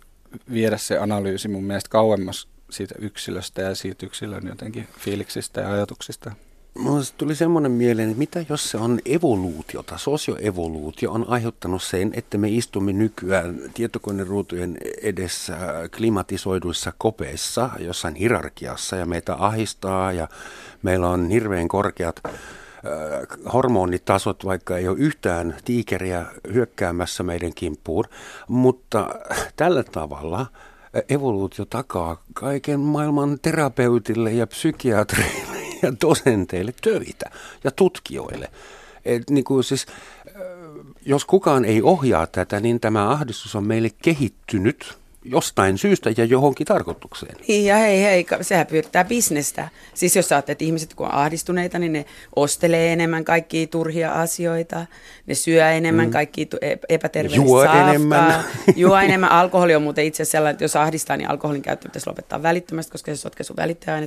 viedä 0.53 0.77
se 0.77 0.97
analyysi 0.97 1.47
mun 1.47 1.63
mielestä 1.63 1.89
kauemmas 1.89 2.47
siitä 2.69 2.95
yksilöstä 2.99 3.61
ja 3.61 3.75
siitä 3.75 4.05
yksilön 4.05 4.47
jotenkin 4.47 4.87
fiiliksistä 4.99 5.61
ja 5.61 5.73
ajatuksista. 5.73 6.31
Mulla 6.77 7.03
tuli 7.17 7.35
semmoinen 7.35 7.71
mieleen, 7.71 8.09
että 8.09 8.19
mitä 8.19 8.45
jos 8.49 8.69
se 8.69 8.77
on 8.77 8.99
evoluutiota, 9.05 9.97
sosioevoluutio 9.97 11.11
on 11.11 11.29
aiheuttanut 11.29 11.83
sen, 11.83 12.11
että 12.13 12.37
me 12.37 12.49
istumme 12.49 12.93
nykyään 12.93 13.59
tietokoneruutujen 13.73 14.77
edessä 15.01 15.57
klimatisoiduissa 15.97 16.93
kopeissa 16.97 17.69
jossain 17.79 18.15
hierarkiassa 18.15 18.95
ja 18.95 19.05
meitä 19.05 19.35
ahistaa 19.35 20.11
ja 20.11 20.27
meillä 20.83 21.09
on 21.09 21.29
hirveän 21.29 21.67
korkeat 21.67 22.21
hormonitasot, 23.53 24.45
vaikka 24.45 24.77
ei 24.77 24.87
ole 24.87 24.97
yhtään 24.99 25.55
tiikeriä 25.65 26.25
hyökkäämässä 26.53 27.23
meidän 27.23 27.53
kimppuun, 27.53 28.05
mutta 28.47 29.09
tällä 29.55 29.83
tavalla 29.83 30.45
evoluutio 31.09 31.65
takaa 31.65 32.23
kaiken 32.33 32.79
maailman 32.79 33.39
terapeutille 33.41 34.31
ja 34.31 34.47
psykiatrille 34.47 35.57
ja 35.83 35.93
dosenteille 36.01 36.73
töitä 36.81 37.31
ja 37.63 37.71
tutkijoille. 37.71 38.49
Et 39.05 39.29
niin 39.29 39.43
kuin 39.43 39.63
siis, 39.63 39.85
jos 41.05 41.25
kukaan 41.25 41.65
ei 41.65 41.81
ohjaa 41.81 42.27
tätä, 42.27 42.59
niin 42.59 42.79
tämä 42.79 43.09
ahdistus 43.09 43.55
on 43.55 43.67
meille 43.67 43.89
kehittynyt 44.01 44.97
jostain 45.29 45.77
syystä 45.77 46.09
ja 46.17 46.25
johonkin 46.25 46.67
tarkoitukseen. 46.67 47.35
Niin 47.47 47.65
ja 47.65 47.75
hei 47.75 48.03
hei, 48.03 48.25
sehän 48.41 48.67
pyörittää 48.67 49.03
bisnestä. 49.03 49.69
Siis 49.93 50.15
jos 50.15 50.29
saatte, 50.29 50.51
että 50.51 50.63
ihmiset 50.63 50.93
kun 50.93 51.05
on 51.05 51.13
ahdistuneita, 51.13 51.79
niin 51.79 51.93
ne 51.93 52.05
ostelee 52.35 52.93
enemmän 52.93 53.25
kaikkia 53.25 53.67
turhia 53.67 54.11
asioita, 54.11 54.85
ne 55.25 55.35
syö 55.35 55.69
enemmän 55.69 56.05
mm. 56.05 56.11
kaikkia 56.11 56.45
e- 56.61 56.75
epäterveellistä 56.89 57.45
Juo 57.45 57.63
safkaa, 57.63 57.89
enemmän. 57.89 58.43
Juo 58.75 58.97
enemmän. 58.97 59.31
Alkoholi 59.31 59.75
on 59.75 59.81
muuten 59.81 60.05
itse 60.05 60.23
asiassa 60.23 60.31
sellainen, 60.31 60.53
että 60.53 60.63
jos 60.63 60.75
ahdistaa, 60.75 61.17
niin 61.17 61.29
alkoholin 61.29 61.61
käyttö 61.61 61.87
pitäisi 61.87 62.09
lopettaa 62.09 62.43
välittömästi, 62.43 62.91
koska 62.91 63.15
se 63.15 63.21
sotkee 63.21 63.43
sun 63.43 63.55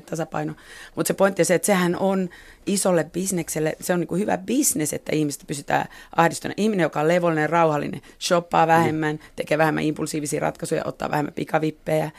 tasapaino. 0.06 0.54
Mutta 0.94 1.08
se 1.08 1.14
pointti 1.14 1.42
on 1.42 1.46
se, 1.46 1.54
että 1.54 1.66
sehän 1.66 1.96
on 1.96 2.28
isolle 2.66 3.04
bisnekselle, 3.04 3.76
se 3.80 3.92
on 3.92 4.00
niin 4.00 4.08
kuin 4.08 4.20
hyvä 4.20 4.38
bisnes, 4.38 4.92
että 4.92 5.16
ihmiset 5.16 5.44
pysytään 5.46 5.88
ahdistuneena. 6.16 6.62
Ihminen, 6.62 6.84
joka 6.84 7.00
on 7.00 7.08
levollinen, 7.08 7.50
rauhallinen, 7.50 8.00
shoppaa 8.20 8.66
vähemmän, 8.66 9.16
mm. 9.16 9.22
tekee 9.36 9.58
vähemmän 9.58 9.84
impulsiivisia 9.84 10.40
ratkaisuja, 10.40 10.82
ottaa 10.84 11.10
vähemmän 11.10 11.34
pikavippejä, 11.34 12.10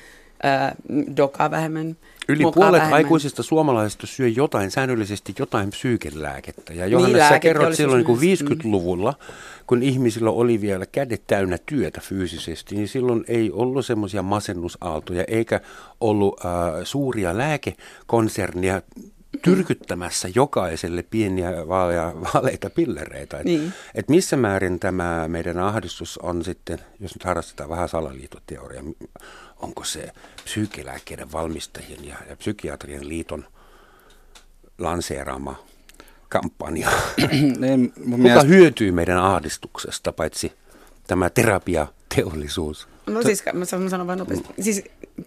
ää, 0.44 0.76
dokaa 1.18 1.52
vähemmän. 1.52 1.98
Yli 2.30 2.44
puolet 2.44 2.72
vähemmän. 2.72 2.94
aikuisista 2.94 3.44
suomalaisista 3.44 4.08
syö 4.08 4.28
jotain 4.28 4.72
säännöllisesti 4.72 5.36
jotain 5.40 5.70
psyykelääkettä. 5.70 6.74
Ja 6.74 6.88
Johannes, 6.88 7.22
niin, 7.22 7.30
sä 7.30 7.40
kerrot 7.40 7.76
silloin 7.76 8.06
niin 8.06 8.38
50-luvulla, 8.38 9.14
kun 9.68 9.84
ihmisillä 9.84 10.32
oli 10.32 10.62
vielä 10.62 10.86
kädet 10.86 11.22
täynnä 11.28 11.58
työtä 11.66 12.02
fyysisesti, 12.04 12.76
niin 12.76 12.88
silloin 12.88 13.26
ei 13.28 13.52
ollut 13.52 13.86
semmoisia 13.86 14.22
masennusaaltoja 14.22 15.24
eikä 15.28 15.62
ollut 16.02 16.46
äh, 16.46 16.52
suuria 16.84 17.38
lääkekonsernia 17.38 18.82
tyrkyttämässä 19.42 20.28
jokaiselle 20.36 21.04
pieniä 21.04 21.68
vaaleja, 21.68 22.14
vaaleita 22.22 22.70
pillereitä. 22.70 23.38
Et, 23.38 23.46
niin. 23.46 23.74
et 23.96 24.10
missä 24.10 24.38
määrin 24.38 24.80
tämä 24.80 25.28
meidän 25.28 25.60
ahdistus 25.60 26.18
on 26.18 26.44
sitten, 26.44 26.80
jos 27.00 27.16
nyt 27.16 27.24
harrastetaan 27.24 27.70
vähän 27.70 27.90
salaliitoteoriaa, 27.90 28.84
onko 29.58 29.84
se 29.84 30.12
psyykilääkkeiden 30.44 31.32
valmistajien 31.32 32.08
ja, 32.08 32.16
ja 32.30 32.38
psykiatrien 32.38 33.10
liiton 33.10 33.46
lanseeraama 34.78 35.64
kampanja? 36.30 36.90
niin, 37.60 37.92
Kuka 37.92 38.18
mielestä... 38.18 38.48
hyötyy 38.48 38.92
meidän 38.92 39.18
ahdistuksesta, 39.18 40.12
paitsi 40.12 40.52
tämä 41.08 41.30
terapiateollisuus? 41.30 42.91
No 43.06 43.22
siis, 43.22 43.44
mä 43.54 43.66
sanon, 43.66 43.84
mä 43.84 43.90
sanon 43.90 44.08
vain 44.08 44.20
nopeasti. 44.20 44.50
Siis 44.60 44.84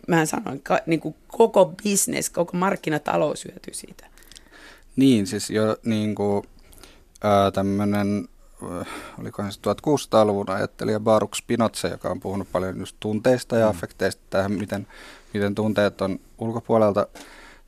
mä 0.08 0.26
sanoin, 0.26 0.60
ka, 0.62 0.78
niin 0.86 1.00
kuin 1.00 1.14
koko 1.26 1.74
business, 1.84 2.30
koko 2.30 2.56
markkinatalous 2.56 3.44
hyötyy 3.44 3.74
siitä. 3.74 4.06
Niin, 4.96 5.26
siis 5.26 5.50
jo 5.50 5.76
niin 5.84 6.14
kuin 6.14 6.44
äh, 7.24 7.52
tämmöinen, 7.52 8.28
olikohan 9.20 9.52
se 9.52 9.60
1600-luvun 9.60 10.50
ajattelija 10.50 11.00
Baruch 11.00 11.34
Spinoza, 11.34 11.88
joka 11.88 12.08
on 12.08 12.20
puhunut 12.20 12.48
paljon 12.52 12.78
just 12.78 12.96
tunteista 13.00 13.56
ja 13.56 13.66
mm. 13.66 13.70
affekteista, 13.70 14.22
tähän 14.30 14.52
miten, 14.52 14.86
miten 15.34 15.54
tunteet 15.54 16.00
on 16.00 16.20
ulkopuolelta 16.38 17.06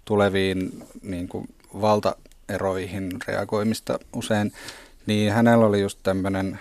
tuleviin 0.05 0.85
niin 1.03 1.29
kuin 1.29 1.49
valtaeroihin 1.81 3.11
reagoimista 3.27 3.99
usein, 4.13 4.53
niin 5.07 5.33
hänellä 5.33 5.67
oli 5.67 5.81
just 5.81 5.99
tämmöinen 6.03 6.61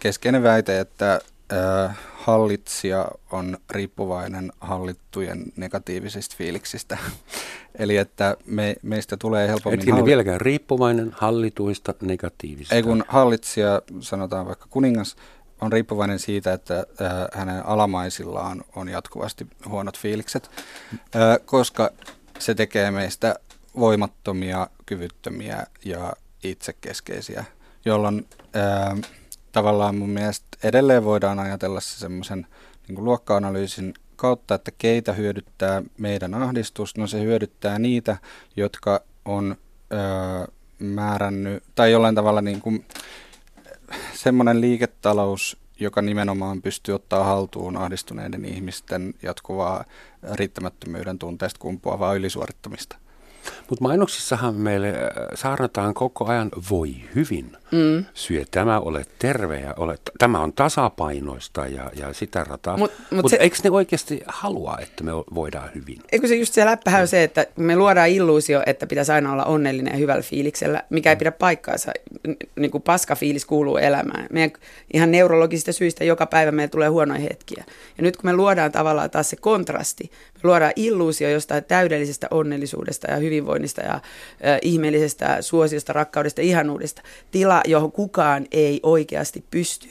keskeinen 0.00 0.42
väite, 0.42 0.80
että 0.80 1.20
äh, 1.52 1.96
hallitsija 2.14 3.08
on 3.32 3.58
riippuvainen 3.70 4.52
hallittujen 4.60 5.44
negatiivisista 5.56 6.36
fiiliksistä. 6.38 6.98
Eli 7.78 7.96
että 7.96 8.36
me, 8.46 8.76
meistä 8.82 9.16
tulee 9.16 9.48
helpommin... 9.48 9.80
Etkin 9.80 9.94
halli- 9.94 10.04
vieläkään 10.04 10.40
riippuvainen 10.40 11.10
hallituista 11.12 11.94
negatiivisista. 12.02 12.74
Ei 12.74 12.82
kun 12.82 13.04
hallitsija, 13.08 13.82
sanotaan 14.00 14.46
vaikka 14.46 14.66
kuningas, 14.70 15.16
on 15.60 15.72
riippuvainen 15.72 16.18
siitä, 16.18 16.52
että 16.52 16.78
äh, 16.78 16.86
hänen 17.32 17.66
alamaisillaan 17.66 18.64
on 18.76 18.88
jatkuvasti 18.88 19.46
huonot 19.68 19.98
fiilikset, 19.98 20.50
äh, 20.94 21.38
koska 21.44 21.90
se 22.38 22.54
tekee 22.54 22.90
meistä 22.90 23.34
voimattomia, 23.78 24.68
kyvyttömiä 24.86 25.66
ja 25.84 26.12
itsekeskeisiä, 26.44 27.44
jolloin... 27.84 28.28
Äh, 28.56 29.10
tavallaan 29.54 29.94
mun 29.94 30.10
mielestä 30.10 30.46
edelleen 30.62 31.04
voidaan 31.04 31.38
ajatella 31.38 31.80
se 31.80 31.98
semmoisen 31.98 32.46
niin 32.88 33.04
luokka-analyysin 33.04 33.94
kautta, 34.16 34.54
että 34.54 34.70
keitä 34.78 35.12
hyödyttää 35.12 35.82
meidän 35.98 36.34
ahdistus. 36.34 36.96
No 36.96 37.06
se 37.06 37.20
hyödyttää 37.20 37.78
niitä, 37.78 38.16
jotka 38.56 39.00
on 39.24 39.56
öö, 39.92 39.98
määrännyt, 40.78 41.62
tai 41.74 41.92
jollain 41.92 42.14
tavalla 42.14 42.40
niin 42.40 42.60
kuin, 42.60 42.84
semmoinen 44.14 44.60
liiketalous, 44.60 45.56
joka 45.80 46.02
nimenomaan 46.02 46.62
pystyy 46.62 46.94
ottaa 46.94 47.24
haltuun 47.24 47.76
ahdistuneiden 47.76 48.44
ihmisten 48.44 49.14
jatkuvaa 49.22 49.84
riittämättömyyden 50.32 51.18
tunteesta 51.18 51.60
kumpuavaa 51.60 52.14
ylisuorittamista. 52.14 52.96
Mutta 53.68 53.82
mainoksissahan 53.82 54.54
meille 54.54 54.88
äh, 54.88 55.06
saarnataan 55.34 55.94
koko 55.94 56.26
ajan 56.26 56.50
voi 56.70 56.94
hyvin. 57.14 57.56
Mm. 57.74 58.04
Syö 58.14 58.44
tämä, 58.50 58.80
ole 58.80 59.04
terve 59.18 59.60
ja 59.60 59.74
ole, 59.76 59.98
tämä 60.18 60.40
on 60.40 60.52
tasapainoista 60.52 61.66
ja, 61.66 61.90
ja 61.94 62.12
sitä 62.12 62.44
rataa. 62.44 62.76
Mutta 62.76 62.96
mut 63.10 63.22
mut 63.22 63.32
eikö 63.32 63.56
ne 63.64 63.70
oikeasti 63.70 64.22
halua, 64.26 64.78
että 64.82 65.04
me 65.04 65.12
voidaan 65.12 65.70
hyvin? 65.74 65.98
Eikö 66.12 66.28
se 66.28 66.34
just 66.34 66.54
se 66.54 66.64
läppähän 66.64 67.00
on 67.00 67.08
se, 67.08 67.22
että 67.22 67.46
me 67.56 67.76
luodaan 67.76 68.08
illuusio, 68.08 68.62
että 68.66 68.86
pitäisi 68.86 69.12
aina 69.12 69.32
olla 69.32 69.44
onnellinen 69.44 69.92
ja 69.92 69.98
hyvällä 69.98 70.22
fiiliksellä, 70.22 70.82
mikä 70.90 71.10
ei 71.10 71.14
mm. 71.14 71.18
pidä 71.18 71.32
paikkaansa. 71.32 71.92
Niin 72.56 72.70
kuin 72.70 72.82
paska 72.82 73.14
fiilis 73.14 73.44
kuuluu 73.44 73.76
elämään. 73.76 74.26
Meidän 74.32 74.50
ihan 74.94 75.10
neurologisista 75.10 75.72
syistä 75.72 76.04
joka 76.04 76.26
päivä 76.26 76.52
meillä 76.52 76.70
tulee 76.70 76.88
huonoja 76.88 77.20
hetkiä. 77.20 77.64
Ja 77.98 78.02
nyt 78.02 78.16
kun 78.16 78.30
me 78.30 78.36
luodaan 78.36 78.72
tavallaan 78.72 79.10
taas 79.10 79.30
se 79.30 79.36
kontrasti, 79.36 80.10
me 80.34 80.40
luodaan 80.42 80.72
illuusio 80.76 81.28
jostain 81.28 81.64
täydellisestä 81.64 82.26
onnellisuudesta 82.30 83.10
ja 83.10 83.16
hyvinvoinnista 83.16 83.82
ja 83.82 83.94
äh, 83.94 84.00
ihmeellisestä 84.62 85.42
suosiosta, 85.42 85.92
rakkaudesta, 85.92 86.42
ihanuudesta. 86.42 87.02
Tila, 87.30 87.62
johon 87.64 87.92
kukaan 87.92 88.46
ei 88.52 88.80
oikeasti 88.82 89.44
pysty 89.50 89.88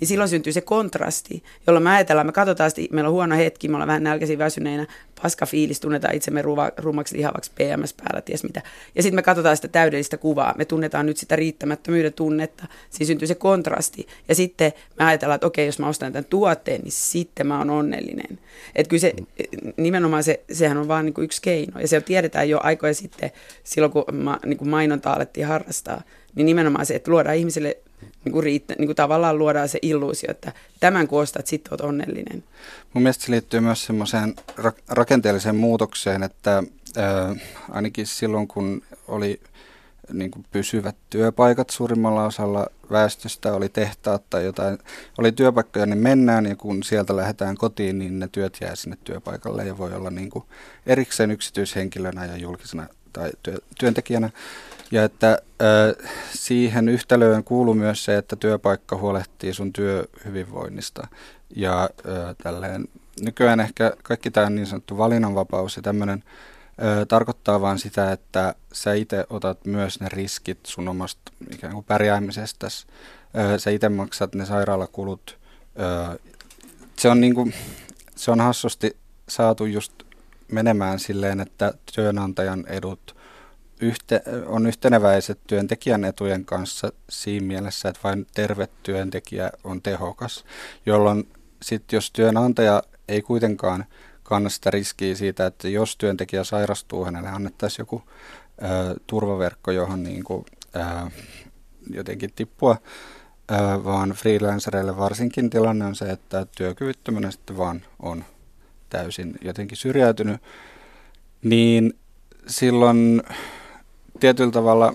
niin 0.00 0.08
silloin 0.08 0.30
syntyy 0.30 0.52
se 0.52 0.60
kontrasti, 0.60 1.42
jolloin 1.66 1.84
me 1.84 1.90
ajatellaan, 1.90 2.26
me 2.26 2.32
katsotaan, 2.32 2.68
että 2.68 2.94
meillä 2.94 3.08
on 3.08 3.14
huono 3.14 3.36
hetki, 3.36 3.68
me 3.68 3.74
ollaan 3.74 3.88
vähän 3.88 4.02
nälkäisiä 4.02 4.38
väsyneinä, 4.38 4.86
paska 5.22 5.46
fiilis, 5.46 5.80
tunnetaan 5.80 6.14
itsemme 6.14 6.42
ruva, 6.42 6.70
rumaksi 6.76 7.16
lihavaksi 7.16 7.50
PMS 7.54 7.94
päällä, 7.94 8.20
ties 8.20 8.42
mitä. 8.42 8.62
Ja 8.94 9.02
sitten 9.02 9.16
me 9.16 9.22
katsotaan 9.22 9.56
sitä 9.56 9.68
täydellistä 9.68 10.16
kuvaa, 10.16 10.54
me 10.58 10.64
tunnetaan 10.64 11.06
nyt 11.06 11.16
sitä 11.16 11.36
riittämättömyyden 11.36 12.12
tunnetta, 12.12 12.66
siinä 12.90 13.06
syntyy 13.06 13.28
se 13.28 13.34
kontrasti. 13.34 14.06
Ja 14.28 14.34
sitten 14.34 14.72
me 14.98 15.04
ajatellaan, 15.04 15.34
että 15.34 15.46
okei, 15.46 15.66
jos 15.66 15.78
mä 15.78 15.88
ostan 15.88 16.12
tämän 16.12 16.24
tuotteen, 16.24 16.80
niin 16.80 16.92
sitten 16.92 17.46
mä 17.46 17.58
oon 17.58 17.70
onnellinen. 17.70 18.38
Että 18.74 18.88
kyllä 18.88 19.00
se, 19.00 19.12
nimenomaan 19.76 20.24
se, 20.24 20.40
sehän 20.52 20.76
on 20.76 20.88
vaan 20.88 21.04
niin 21.04 21.14
kuin 21.14 21.24
yksi 21.24 21.42
keino. 21.42 21.80
Ja 21.80 21.88
se 21.88 22.00
tiedetään 22.00 22.48
jo 22.48 22.60
aikoja 22.62 22.94
sitten, 22.94 23.30
silloin 23.64 23.92
kun 23.92 24.04
ma, 24.12 24.38
niin 24.46 24.58
kuin 24.58 24.68
mainontaa 24.68 25.16
alettiin 25.16 25.46
harrastaa, 25.46 26.02
niin 26.34 26.46
nimenomaan 26.46 26.86
se, 26.86 26.94
että 26.94 27.10
luodaan 27.10 27.36
ihmisille 27.36 27.76
niin 28.24 28.32
kuin 28.32 28.42
riittä, 28.42 28.74
niin 28.78 28.88
kuin 28.88 28.96
tavallaan 28.96 29.38
luodaan 29.38 29.68
se 29.68 29.78
illuusio, 29.82 30.30
että 30.30 30.52
tämän 30.80 31.08
kun 31.08 31.20
ostat, 31.20 31.46
sitten 31.46 31.72
olet 31.72 31.80
onnellinen. 31.80 32.44
Mun 32.92 33.02
mielestä 33.02 33.24
se 33.24 33.30
liittyy 33.30 33.60
myös 33.60 33.84
semmoiseen 33.84 34.34
ra- 34.60 34.82
rakenteelliseen 34.88 35.56
muutokseen, 35.56 36.22
että 36.22 36.58
äh, 36.98 37.36
ainakin 37.70 38.06
silloin 38.06 38.48
kun 38.48 38.82
oli 39.08 39.40
niin 40.12 40.30
kuin 40.30 40.46
pysyvät 40.52 40.96
työpaikat 41.10 41.70
suurimmalla 41.70 42.24
osalla 42.24 42.66
väestöstä, 42.90 43.54
oli 43.54 43.68
tehtaat 43.68 44.22
tai 44.30 44.44
jotain, 44.44 44.78
oli 45.18 45.32
työpaikkoja, 45.32 45.86
niin 45.86 45.98
mennään 45.98 46.46
ja 46.46 46.56
kun 46.56 46.82
sieltä 46.82 47.16
lähdetään 47.16 47.56
kotiin, 47.56 47.98
niin 47.98 48.18
ne 48.18 48.28
työt 48.32 48.58
jää 48.60 48.76
sinne 48.76 48.98
työpaikalle 49.04 49.64
ja 49.64 49.78
voi 49.78 49.92
olla 49.94 50.10
niin 50.10 50.30
kuin 50.30 50.44
erikseen 50.86 51.30
yksityishenkilönä 51.30 52.24
ja 52.24 52.36
julkisena 52.36 52.86
tai 53.12 53.30
työ, 53.42 53.58
työntekijänä. 53.78 54.30
Ja 54.90 55.04
että 55.04 55.38
siihen 56.34 56.88
yhtälöön 56.88 57.44
kuuluu 57.44 57.74
myös 57.74 58.04
se, 58.04 58.16
että 58.16 58.36
työpaikka 58.36 58.96
huolehtii 58.96 59.54
sun 59.54 59.72
työhyvinvoinnista. 59.72 61.06
Ja 61.56 61.82
äh, 61.82 62.36
tälleen, 62.42 62.88
nykyään 63.20 63.60
ehkä 63.60 63.92
kaikki 64.02 64.30
tämä 64.30 64.50
niin 64.50 64.66
sanottu 64.66 64.98
valinnanvapaus 64.98 65.76
ja 65.76 65.82
tämmöinen 65.82 66.24
tarkoittaa 67.08 67.60
vaan 67.60 67.78
sitä, 67.78 68.12
että 68.12 68.54
sä 68.72 68.94
itse 68.94 69.26
otat 69.30 69.64
myös 69.64 70.00
ne 70.00 70.08
riskit 70.08 70.58
sun 70.66 70.88
omasta 70.88 71.32
ikään 71.52 71.72
kuin 71.72 71.84
pärjäämisestäsi. 71.84 72.86
Ö, 73.54 73.58
sä 73.58 73.70
itse 73.70 73.88
maksat 73.88 74.34
ne 74.34 74.46
sairaalakulut. 74.46 75.38
Se 76.96 77.08
on 77.08 77.20
niin 77.20 77.34
kuin, 77.34 77.54
se 78.16 78.30
on 78.30 78.40
hassusti 78.40 78.96
saatu 79.28 79.64
just 79.64 79.92
menemään 80.52 80.98
silleen, 80.98 81.40
että 81.40 81.74
työnantajan 81.94 82.64
edut 82.66 83.16
yhte, 83.80 84.22
on 84.46 84.66
yhteneväiset 84.66 85.38
työntekijän 85.46 86.04
etujen 86.04 86.44
kanssa 86.44 86.92
siinä 87.10 87.46
mielessä, 87.46 87.88
että 87.88 88.00
vain 88.04 88.26
terve 88.34 88.68
työntekijä 88.82 89.50
on 89.64 89.82
tehokas, 89.82 90.44
jolloin 90.86 91.28
sitten 91.62 91.96
jos 91.96 92.10
työnantaja 92.10 92.82
ei 93.08 93.22
kuitenkaan 93.22 93.84
kanna 94.22 94.48
sitä 94.48 94.70
riskiä 94.70 95.14
siitä, 95.14 95.46
että 95.46 95.68
jos 95.68 95.96
työntekijä 95.96 96.44
sairastuu, 96.44 97.04
hänelle 97.04 97.28
annettaisiin 97.28 97.82
joku 97.82 98.02
turvaverkko, 99.06 99.70
johon 99.70 100.02
niin 100.02 100.24
kuin, 100.24 100.44
ää, 100.74 101.10
jotenkin 101.90 102.30
tippua, 102.36 102.76
ää, 103.48 103.84
vaan 103.84 104.10
freelancereille 104.10 104.96
varsinkin 104.96 105.50
tilanne 105.50 105.84
on 105.84 105.94
se, 105.94 106.10
että 106.10 106.46
työkyvyttömänä 106.56 107.30
sitten 107.30 107.56
vaan 107.56 107.82
on 108.02 108.24
täysin 108.90 109.34
jotenkin 109.42 109.76
syrjäytynyt, 109.76 110.42
niin 111.42 111.98
silloin 112.46 113.22
tietyllä 114.24 114.50
tavalla 114.50 114.94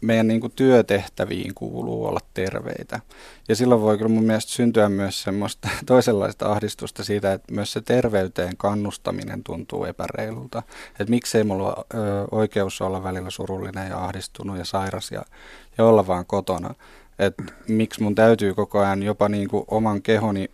meidän 0.00 0.28
niin 0.28 0.40
kuin 0.40 0.52
työtehtäviin 0.56 1.54
kuuluu 1.54 2.06
olla 2.06 2.20
terveitä. 2.34 3.00
Ja 3.48 3.56
silloin 3.56 3.80
voi 3.80 3.98
kyllä 3.98 4.08
mun 4.08 4.24
mielestä 4.24 4.52
syntyä 4.52 4.88
myös 4.88 5.22
semmoista 5.22 5.68
toisenlaista 5.86 6.52
ahdistusta 6.52 7.04
siitä, 7.04 7.32
että 7.32 7.54
myös 7.54 7.72
se 7.72 7.80
terveyteen 7.80 8.56
kannustaminen 8.56 9.44
tuntuu 9.44 9.84
epäreilulta. 9.84 10.62
Että 10.90 11.10
miksei 11.10 11.44
mulla 11.44 11.74
ole 11.74 11.84
oikeus 12.30 12.80
olla 12.80 13.02
välillä 13.02 13.30
surullinen 13.30 13.88
ja 13.88 14.04
ahdistunut 14.04 14.58
ja 14.58 14.64
sairas 14.64 15.10
ja, 15.10 15.22
ja 15.78 15.84
olla 15.84 16.06
vaan 16.06 16.26
kotona. 16.26 16.74
Että 17.18 17.42
miksi 17.68 18.02
mun 18.02 18.14
täytyy 18.14 18.54
koko 18.54 18.78
ajan 18.78 19.02
jopa 19.02 19.28
niin 19.28 19.48
kuin 19.48 19.64
oman 19.68 20.02
kehoni 20.02 20.50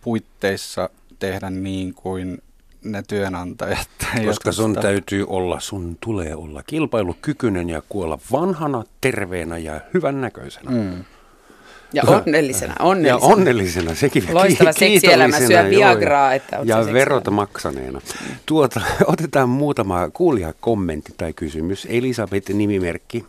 puitteissa 0.00 0.90
tehdä 1.18 1.50
niin 1.50 1.94
kuin 1.94 2.42
ne 2.84 3.02
työnantajat. 3.08 3.88
Koska 4.26 4.52
sun 4.52 4.70
sitä... 4.70 4.82
täytyy 4.82 5.24
olla, 5.28 5.60
sun 5.60 5.96
tulee 6.00 6.34
olla 6.34 6.62
kilpailukykyinen 6.62 7.70
ja 7.70 7.82
kuolla 7.88 8.18
vanhana, 8.32 8.84
terveenä 9.00 9.58
ja 9.58 9.80
hyvän 9.94 10.20
näköisenä. 10.20 10.70
Mm. 10.70 11.04
Ja 11.92 12.02
onnellisena, 12.06 12.74
onnellisena. 12.78 13.30
Ja 13.30 13.34
onnellisena, 13.36 13.94
sekin. 13.94 14.24
Loistava 14.32 14.72
seksielämä, 14.72 15.38
syö 15.38 15.70
Viagraa, 15.70 16.34
että 16.34 16.58
Ja 16.64 16.86
verot 16.92 17.30
maksaneena. 17.30 18.00
Tuota, 18.46 18.80
otetaan 19.12 19.48
muutama 19.48 20.10
kuulijakommentti 20.10 21.14
tai 21.16 21.32
kysymys. 21.32 21.86
Elisabeth 21.90 22.50
nimimerkki 22.50 23.24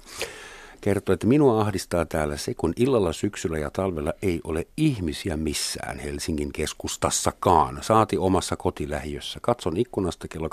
kertoo, 0.81 1.13
että 1.13 1.27
minua 1.27 1.61
ahdistaa 1.61 2.05
täällä 2.05 2.37
se, 2.37 2.53
kun 2.53 2.73
illalla, 2.75 3.13
syksyllä 3.13 3.57
ja 3.57 3.69
talvella 3.69 4.13
ei 4.21 4.41
ole 4.43 4.67
ihmisiä 4.77 5.37
missään 5.37 5.99
Helsingin 5.99 6.53
keskustassakaan, 6.53 7.79
saati 7.81 8.17
omassa 8.17 8.55
kotilähiössä. 8.55 9.39
Katson 9.41 9.77
ikkunasta 9.77 10.27
kello 10.27 10.47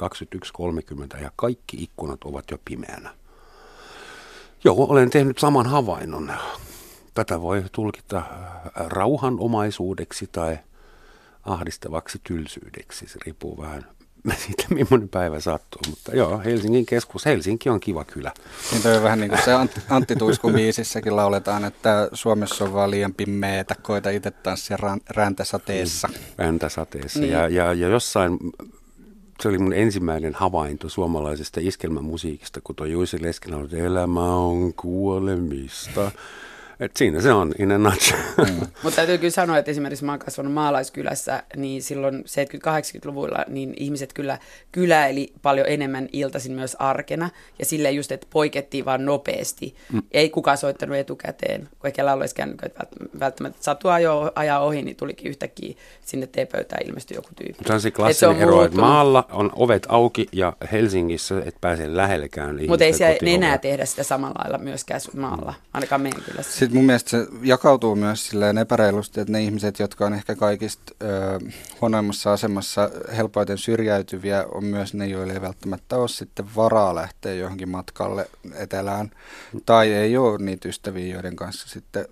21.30 1.16 1.22
ja 1.22 1.30
kaikki 1.36 1.82
ikkunat 1.82 2.24
ovat 2.24 2.50
jo 2.50 2.58
pimeänä. 2.64 3.14
Joo, 4.64 4.86
olen 4.88 5.10
tehnyt 5.10 5.38
saman 5.38 5.66
havainnon. 5.66 6.32
Tätä 7.14 7.40
voi 7.40 7.64
tulkita 7.72 8.22
rauhanomaisuudeksi 8.74 10.26
tai 10.32 10.58
ahdistavaksi 11.44 12.20
tylsyydeksi. 12.24 13.08
Se 13.08 13.18
riippuu 13.26 13.58
vähän 13.58 13.86
siitä, 14.34 14.64
millainen 14.70 15.08
päivä 15.08 15.40
sattuu. 15.40 15.82
Mutta 15.90 16.16
joo, 16.16 16.38
Helsingin 16.44 16.86
keskus, 16.86 17.24
Helsinki 17.24 17.68
on 17.68 17.80
kiva 17.80 18.04
kylä. 18.04 18.32
Niin 18.72 18.82
toi 18.82 18.96
on 18.96 19.02
vähän 19.02 19.20
niin 19.20 19.30
kuin 19.30 19.42
se 19.44 19.52
Antti 19.90 20.16
Tuiskun 20.16 20.52
biisissäkin 20.52 21.16
lauletaan, 21.16 21.64
että 21.64 22.08
Suomessa 22.12 22.64
on 22.64 22.72
vaan 22.72 22.90
liian 22.90 23.14
pimeetä, 23.14 23.74
koita 23.82 24.10
itse 24.10 24.30
tanssia 24.30 24.78
räntäsateessa. 25.10 26.08
Räntäsateessa. 26.38 27.20
Niin. 27.20 27.32
Ja, 27.32 27.48
ja, 27.48 27.72
ja 27.72 27.88
jossain 27.88 28.38
se 29.42 29.48
oli 29.48 29.58
mun 29.58 29.72
ensimmäinen 29.72 30.34
havainto 30.34 30.88
suomalaisesta 30.88 31.60
iskelmämusiikista, 31.62 32.60
kun 32.60 32.76
tuo 32.76 32.86
Juisi 32.86 33.22
Leskelä 33.22 33.56
on, 33.56 33.64
että 33.64 33.76
elämä 33.76 34.34
on 34.34 34.74
kuolemista. 34.74 36.10
Et 36.80 36.96
siinä 36.96 37.20
se 37.20 37.32
on, 37.32 37.52
in 37.58 37.72
a 37.72 37.78
nutshell. 37.78 38.22
Mm. 38.38 38.66
Mutta 38.82 38.96
täytyy 38.96 39.18
kyllä 39.18 39.30
sanoa, 39.30 39.58
että 39.58 39.70
esimerkiksi 39.70 40.04
mä 40.04 40.12
oon 40.12 40.18
kasvanut 40.18 40.52
maalaiskylässä, 40.52 41.42
niin 41.56 41.82
silloin 41.82 42.24
70-80-luvulla 42.24 43.44
niin 43.48 43.74
ihmiset 43.76 44.12
kyllä 44.12 44.38
kyläili 44.72 45.32
paljon 45.42 45.66
enemmän 45.68 46.08
iltaisin 46.12 46.52
myös 46.52 46.76
arkena. 46.78 47.30
Ja 47.58 47.64
silleen 47.64 47.96
just, 47.96 48.12
että 48.12 48.26
poikettiin 48.30 48.84
vaan 48.84 49.04
nopeasti. 49.04 49.74
Mm. 49.92 50.02
Ei 50.12 50.30
kukaan 50.30 50.58
soittanut 50.58 50.96
etukäteen, 50.96 51.68
kun 51.78 51.86
eikä 51.86 52.06
laulu 52.06 52.22
edes 52.22 52.34
välttämättä 53.20 53.62
satua 53.62 53.94
ajo, 53.94 54.32
ajaa 54.34 54.60
ohi, 54.60 54.82
niin 54.82 54.96
tulikin 54.96 55.30
yhtäkkiä 55.30 55.74
sinne 56.04 56.26
teepöytään 56.26 56.86
ilmestyi 56.86 57.16
joku 57.16 57.28
tyyppi. 57.36 57.64
Se 57.66 57.72
on 57.72 57.80
se 57.80 57.90
klassinen 57.90 58.36
se 58.36 58.42
ero, 58.42 58.64
että 58.64 58.78
maalla 58.78 59.26
on 59.30 59.52
ovet 59.54 59.86
auki 59.88 60.28
ja 60.32 60.52
Helsingissä 60.72 61.42
et 61.44 61.56
pääse 61.60 61.96
lähellekään 61.96 62.58
Mutta 62.68 62.84
ei 62.84 62.92
siellä 62.92 63.18
enää 63.22 63.58
tehdä 63.58 63.84
sitä 63.84 64.02
samalla 64.02 64.34
lailla 64.38 64.58
myöskään 64.58 65.00
maalla, 65.16 65.54
ainakaan 65.72 66.00
meidän 66.00 66.22
kylässä. 66.22 66.67
Sitten 66.68 66.78
mun 66.78 66.86
mielestä 66.86 67.10
se 67.10 67.26
jakautuu 67.42 67.96
myös 67.96 68.26
silleen 68.26 68.58
epäreilusti, 68.58 69.20
että 69.20 69.32
ne 69.32 69.42
ihmiset, 69.42 69.78
jotka 69.78 70.06
on 70.06 70.14
ehkä 70.14 70.34
kaikista 70.34 70.94
ö, 71.02 71.40
huonoimmassa 71.80 72.32
asemassa 72.32 72.90
helpoiten 73.16 73.58
syrjäytyviä, 73.58 74.44
on 74.54 74.64
myös 74.64 74.94
ne, 74.94 75.06
joille 75.06 75.32
ei 75.32 75.40
välttämättä 75.40 75.96
ole 75.96 76.08
sitten 76.08 76.46
varaa 76.56 76.94
lähteä 76.94 77.34
johonkin 77.34 77.68
matkalle 77.68 78.28
etelään. 78.54 79.10
Tai 79.66 79.92
ei 79.92 80.16
ole 80.16 80.38
niitä 80.38 80.68
ystäviä, 80.68 81.14
joiden 81.14 81.36
kanssa 81.36 81.68
sitten 81.68 82.06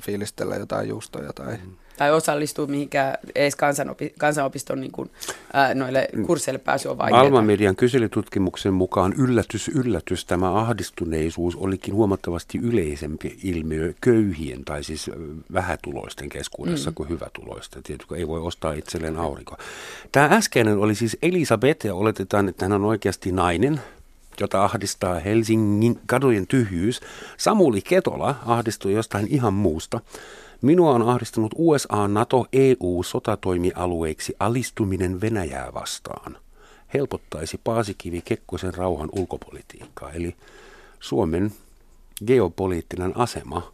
fiilistellä 0.00 0.56
jotain 0.56 0.88
juustoja 0.88 1.32
tai... 1.32 1.56
Mm 1.56 1.81
tai 2.02 2.12
osallistua 2.12 2.66
mihinkään 2.66 3.14
edes 3.34 3.56
kansanopi, 3.56 4.14
kansanopiston 4.18 4.80
niin 4.80 4.92
kuin, 4.92 5.10
ää, 5.52 5.74
noille 5.74 6.08
mm. 6.12 6.26
kursseille 6.26 6.58
pääsy 6.58 6.88
on 6.88 6.98
vaikeaa. 6.98 7.20
Alma 7.20 7.42
Median 7.42 7.76
kyselytutkimuksen 7.76 8.74
mukaan 8.74 9.14
yllätys, 9.18 9.68
yllätys, 9.68 10.24
tämä 10.24 10.54
ahdistuneisuus 10.54 11.56
olikin 11.56 11.94
huomattavasti 11.94 12.58
yleisempi 12.58 13.38
ilmiö 13.44 13.92
köyhien 14.00 14.64
tai 14.64 14.84
siis 14.84 15.10
vähätuloisten 15.52 16.28
keskuudessa 16.28 16.90
mm. 16.90 16.94
kuin 16.94 17.08
hyvätuloisten. 17.08 17.82
Tietysti 17.82 18.14
ei 18.14 18.28
voi 18.28 18.40
ostaa 18.40 18.72
itselleen 18.72 19.16
aurinko. 19.16 19.56
Tämä 20.12 20.26
äskeinen 20.26 20.78
oli 20.78 20.94
siis 20.94 21.16
Elisabeth 21.22 21.86
ja 21.86 21.94
oletetaan, 21.94 22.48
että 22.48 22.64
hän 22.64 22.72
on 22.72 22.84
oikeasti 22.84 23.32
nainen, 23.32 23.80
jota 24.40 24.64
ahdistaa 24.64 25.14
Helsingin 25.14 26.00
kadujen 26.06 26.46
tyhjyys. 26.46 27.00
Samuli 27.36 27.80
Ketola 27.80 28.34
ahdistui 28.46 28.92
jostain 28.92 29.26
ihan 29.30 29.54
muusta. 29.54 30.00
Minua 30.62 30.92
on 30.92 31.08
ahdistanut 31.08 31.54
USA, 31.56 32.08
NATO, 32.08 32.46
EU 32.52 33.02
sotatoimialueiksi 33.02 34.36
alistuminen 34.38 35.20
Venäjää 35.20 35.74
vastaan. 35.74 36.36
Helpottaisi 36.94 37.60
Paasikivi 37.64 38.22
Kekkosen 38.24 38.74
rauhan 38.74 39.08
ulkopolitiikkaa, 39.12 40.10
eli 40.10 40.36
Suomen 41.00 41.52
geopoliittinen 42.26 43.16
asema 43.16 43.72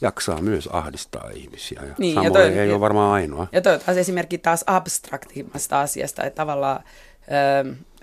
jaksaa 0.00 0.40
myös 0.40 0.68
ahdistaa 0.72 1.30
ihmisiä. 1.30 1.82
Ja 1.86 1.94
niin, 1.98 2.22
ja 2.22 2.30
toi, 2.30 2.42
ei 2.42 2.68
ja, 2.68 2.74
ole 2.74 2.80
varmaan 2.80 3.12
ainoa. 3.12 3.46
Ja 3.52 3.60
toivottavasti 3.60 4.00
esimerkki 4.00 4.38
taas 4.38 4.64
abstraktimmasta 4.66 5.80
asiasta, 5.80 6.24
että 6.24 6.36
tavallaan, 6.36 6.84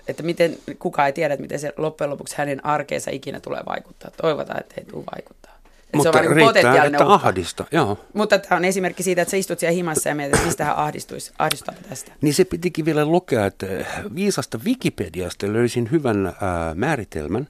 että 0.08 0.22
miten, 0.22 0.58
kukaan 0.78 1.06
ei 1.06 1.12
tiedä, 1.12 1.34
että 1.34 1.42
miten 1.42 1.60
se 1.60 1.72
loppujen 1.76 2.10
lopuksi 2.10 2.34
hänen 2.38 2.66
arkeensa 2.66 3.10
ikinä 3.10 3.40
tulee 3.40 3.62
vaikuttaa. 3.66 4.10
Toivotaan, 4.10 4.60
että 4.60 4.74
ei 4.78 4.84
tule 4.84 5.04
vaikuttaa. 5.16 5.53
Mutta 5.94 6.12
se 6.12 6.18
on 6.18 6.24
niin 6.24 6.36
riittää, 6.36 6.84
että 6.84 7.06
ahdista. 7.06 7.64
Joo. 7.72 7.98
Mutta 8.12 8.38
tämä 8.38 8.56
on 8.56 8.64
esimerkki 8.64 9.02
siitä, 9.02 9.22
että 9.22 9.30
sä 9.30 9.36
istut 9.36 9.58
siellä 9.58 9.74
himassa 9.74 10.08
ja 10.08 10.14
mietit, 10.14 10.44
mistä 10.44 10.64
hän 10.64 10.76
ahdistuisi. 10.76 11.32
Ahdistaa 11.38 11.74
tästä. 11.88 12.12
Niin 12.20 12.34
se 12.34 12.44
pitikin 12.44 12.84
vielä 12.84 13.04
lukea, 13.04 13.46
että 13.46 13.66
viisasta 14.14 14.58
Wikipediasta 14.64 15.52
löysin 15.52 15.90
hyvän 15.90 16.26
äh, 16.26 16.34
määritelmän. 16.74 17.48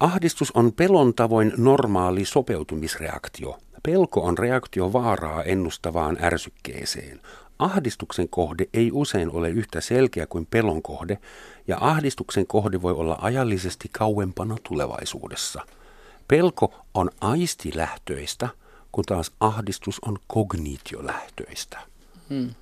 Ahdistus 0.00 0.50
on 0.50 0.72
pelon 0.72 1.14
tavoin 1.14 1.52
normaali 1.56 2.24
sopeutumisreaktio. 2.24 3.58
Pelko 3.82 4.20
on 4.20 4.38
reaktio 4.38 4.92
vaaraa 4.92 5.42
ennustavaan 5.42 6.18
ärsykkeeseen. 6.22 7.20
Ahdistuksen 7.58 8.28
kohde 8.28 8.66
ei 8.74 8.90
usein 8.92 9.30
ole 9.30 9.50
yhtä 9.50 9.80
selkeä 9.80 10.26
kuin 10.26 10.46
pelon 10.50 10.82
kohde, 10.82 11.18
ja 11.68 11.78
ahdistuksen 11.80 12.46
kohde 12.46 12.82
voi 12.82 12.92
olla 12.92 13.18
ajallisesti 13.20 13.88
kauempana 13.92 14.56
tulevaisuudessa– 14.68 15.62
Pelko 16.32 16.74
on 16.94 17.10
aistilähtöistä, 17.20 18.48
kun 18.92 19.04
taas 19.04 19.32
ahdistus 19.40 19.98
on 20.06 20.18
kognitiolähtöistä. 20.26 21.78
Hmm. 22.28 22.54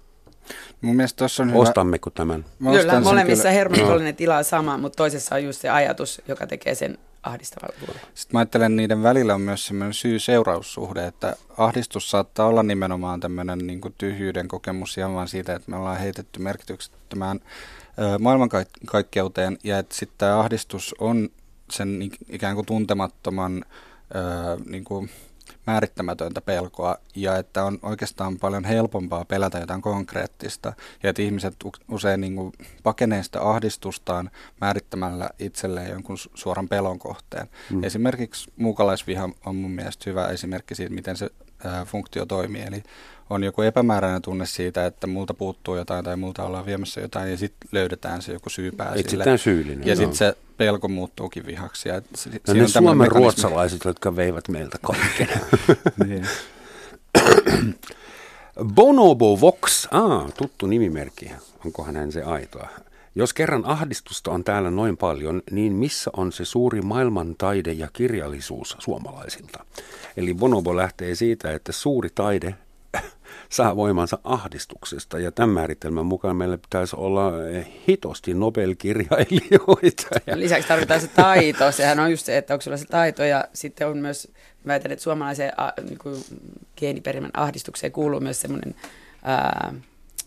Mun 0.80 0.96
mielestä 0.96 1.24
on 1.40 1.48
hyvä. 1.48 1.58
Ostammeko 1.58 2.10
tämän? 2.10 2.44
Mä 2.58 2.70
kyllä, 2.70 3.00
molemmissa 3.00 3.42
kyllä. 3.42 3.54
hermostollinen 3.54 4.16
tila 4.16 4.36
on 4.36 4.44
sama, 4.44 4.78
mutta 4.78 4.96
toisessa 4.96 5.34
on 5.34 5.44
just 5.44 5.60
se 5.60 5.68
ajatus, 5.68 6.22
joka 6.28 6.46
tekee 6.46 6.74
sen 6.74 6.98
ahdistavan 7.22 7.70
Sitten 8.14 8.32
mä 8.32 8.38
ajattelen, 8.38 8.72
että 8.72 8.76
niiden 8.76 9.02
välillä 9.02 9.34
on 9.34 9.40
myös 9.40 9.66
semmoinen 9.66 9.94
syy-seuraussuhde, 9.94 11.06
että 11.06 11.36
ahdistus 11.56 12.10
saattaa 12.10 12.46
olla 12.46 12.62
nimenomaan 12.62 13.20
tämmöinen 13.20 13.58
niin 13.58 13.80
kuin 13.80 13.94
tyhjyyden 13.98 14.48
kokemus 14.48 14.98
ihan 14.98 15.14
vaan 15.14 15.28
siitä, 15.28 15.54
että 15.54 15.70
me 15.70 15.76
ollaan 15.76 15.98
heitetty 15.98 16.40
merkityksettömään 16.40 17.40
maailmankaikkeuteen 18.20 19.58
ja 19.64 19.78
että 19.78 19.94
sitten 19.94 20.18
tämä 20.18 20.38
ahdistus 20.38 20.94
on 20.98 21.28
sen 21.72 22.10
ikään 22.28 22.54
kuin 22.54 22.66
tuntemattoman 22.66 23.64
öö, 24.14 24.56
niin 24.66 24.84
kuin 24.84 25.10
määrittämätöntä 25.66 26.40
pelkoa 26.40 26.96
ja 27.14 27.36
että 27.36 27.64
on 27.64 27.78
oikeastaan 27.82 28.38
paljon 28.38 28.64
helpompaa 28.64 29.24
pelätä 29.24 29.58
jotain 29.58 29.82
konkreettista 29.82 30.72
ja 31.02 31.10
että 31.10 31.22
ihmiset 31.22 31.54
usein 31.88 32.20
niin 32.20 32.36
kuin 32.36 32.52
pakenee 32.82 33.22
sitä 33.22 33.42
ahdistustaan 33.42 34.30
määrittämällä 34.60 35.30
itselleen 35.38 35.90
jonkun 35.90 36.16
suoran 36.34 36.68
pelon 36.68 36.98
kohteen. 36.98 37.48
Mm. 37.70 37.84
Esimerkiksi 37.84 38.52
muukalaisviha 38.56 39.28
on 39.46 39.56
mun 39.56 39.70
mielestä 39.70 40.10
hyvä 40.10 40.28
esimerkki 40.28 40.74
siitä, 40.74 40.94
miten 40.94 41.16
se 41.16 41.24
ää, 41.24 41.49
funktio 41.86 42.26
toimii. 42.26 42.62
Eli 42.62 42.82
on 43.30 43.44
joku 43.44 43.62
epämääräinen 43.62 44.22
tunne 44.22 44.46
siitä, 44.46 44.86
että 44.86 45.06
multa 45.06 45.34
puuttuu 45.34 45.76
jotain 45.76 46.04
tai 46.04 46.16
multa 46.16 46.44
ollaan 46.44 46.66
viemässä 46.66 47.00
jotain 47.00 47.30
ja 47.30 47.36
sitten 47.36 47.68
löydetään 47.72 48.22
se 48.22 48.32
joku 48.32 48.50
syypää 48.50 48.92
Etsitään 48.94 49.38
syyllinen. 49.38 49.86
Ja 49.86 49.96
sitten 49.96 50.16
se 50.16 50.36
pelko 50.56 50.88
muuttuukin 50.88 51.46
vihaksi. 51.46 51.88
Ja 51.88 52.02
no 52.48 52.54
ne 52.54 52.68
Suomen 52.68 53.10
ruotsalaiset, 53.10 53.84
jotka 53.84 54.16
veivät 54.16 54.48
meiltä 54.48 54.78
kaiken. 54.82 55.40
niin. 56.06 56.26
Bonobo 58.64 59.40
Vox, 59.40 59.88
ah, 59.90 60.32
tuttu 60.38 60.66
nimimerkki. 60.66 61.32
Onkohan 61.64 61.96
hän 61.96 62.12
se 62.12 62.22
aitoa? 62.22 62.68
Jos 63.14 63.34
kerran 63.34 63.64
ahdistusta 63.64 64.30
on 64.30 64.44
täällä 64.44 64.70
noin 64.70 64.96
paljon, 64.96 65.42
niin 65.50 65.72
missä 65.72 66.10
on 66.16 66.32
se 66.32 66.44
suuri 66.44 66.82
maailman 66.82 67.34
taide 67.38 67.72
ja 67.72 67.88
kirjallisuus 67.92 68.76
suomalaisilta? 68.78 69.64
Eli 70.16 70.34
Bonobo 70.34 70.76
lähtee 70.76 71.14
siitä, 71.14 71.52
että 71.52 71.72
suuri 71.72 72.08
taide 72.14 72.54
saa 73.48 73.76
voimansa 73.76 74.18
ahdistuksesta. 74.24 75.18
Ja 75.18 75.32
tämän 75.32 75.50
määritelmän 75.50 76.06
mukaan 76.06 76.36
meillä 76.36 76.58
pitäisi 76.58 76.96
olla 76.96 77.32
hitosti 77.88 78.34
Nobel-kirjailijoita. 78.34 80.20
Ja 80.26 80.38
lisäksi 80.38 80.68
tarvitaan 80.68 81.00
se 81.00 81.08
taito. 81.08 81.72
Sehän 81.72 82.00
on 82.00 82.10
just 82.10 82.26
se, 82.26 82.36
että 82.36 82.54
onko 82.54 82.62
sulla 82.62 82.76
se 82.76 82.84
taito. 82.86 83.24
Ja 83.24 83.44
sitten 83.52 83.88
on 83.88 83.98
myös, 83.98 84.32
väitän, 84.66 84.92
että 84.92 85.02
suomalaiseen 85.02 85.52
niin 85.82 85.98
kuin 85.98 86.24
geeniperimän 86.76 87.30
ahdistukseen 87.34 87.92
kuuluu 87.92 88.20
myös 88.20 88.40
semmoinen 88.40 88.74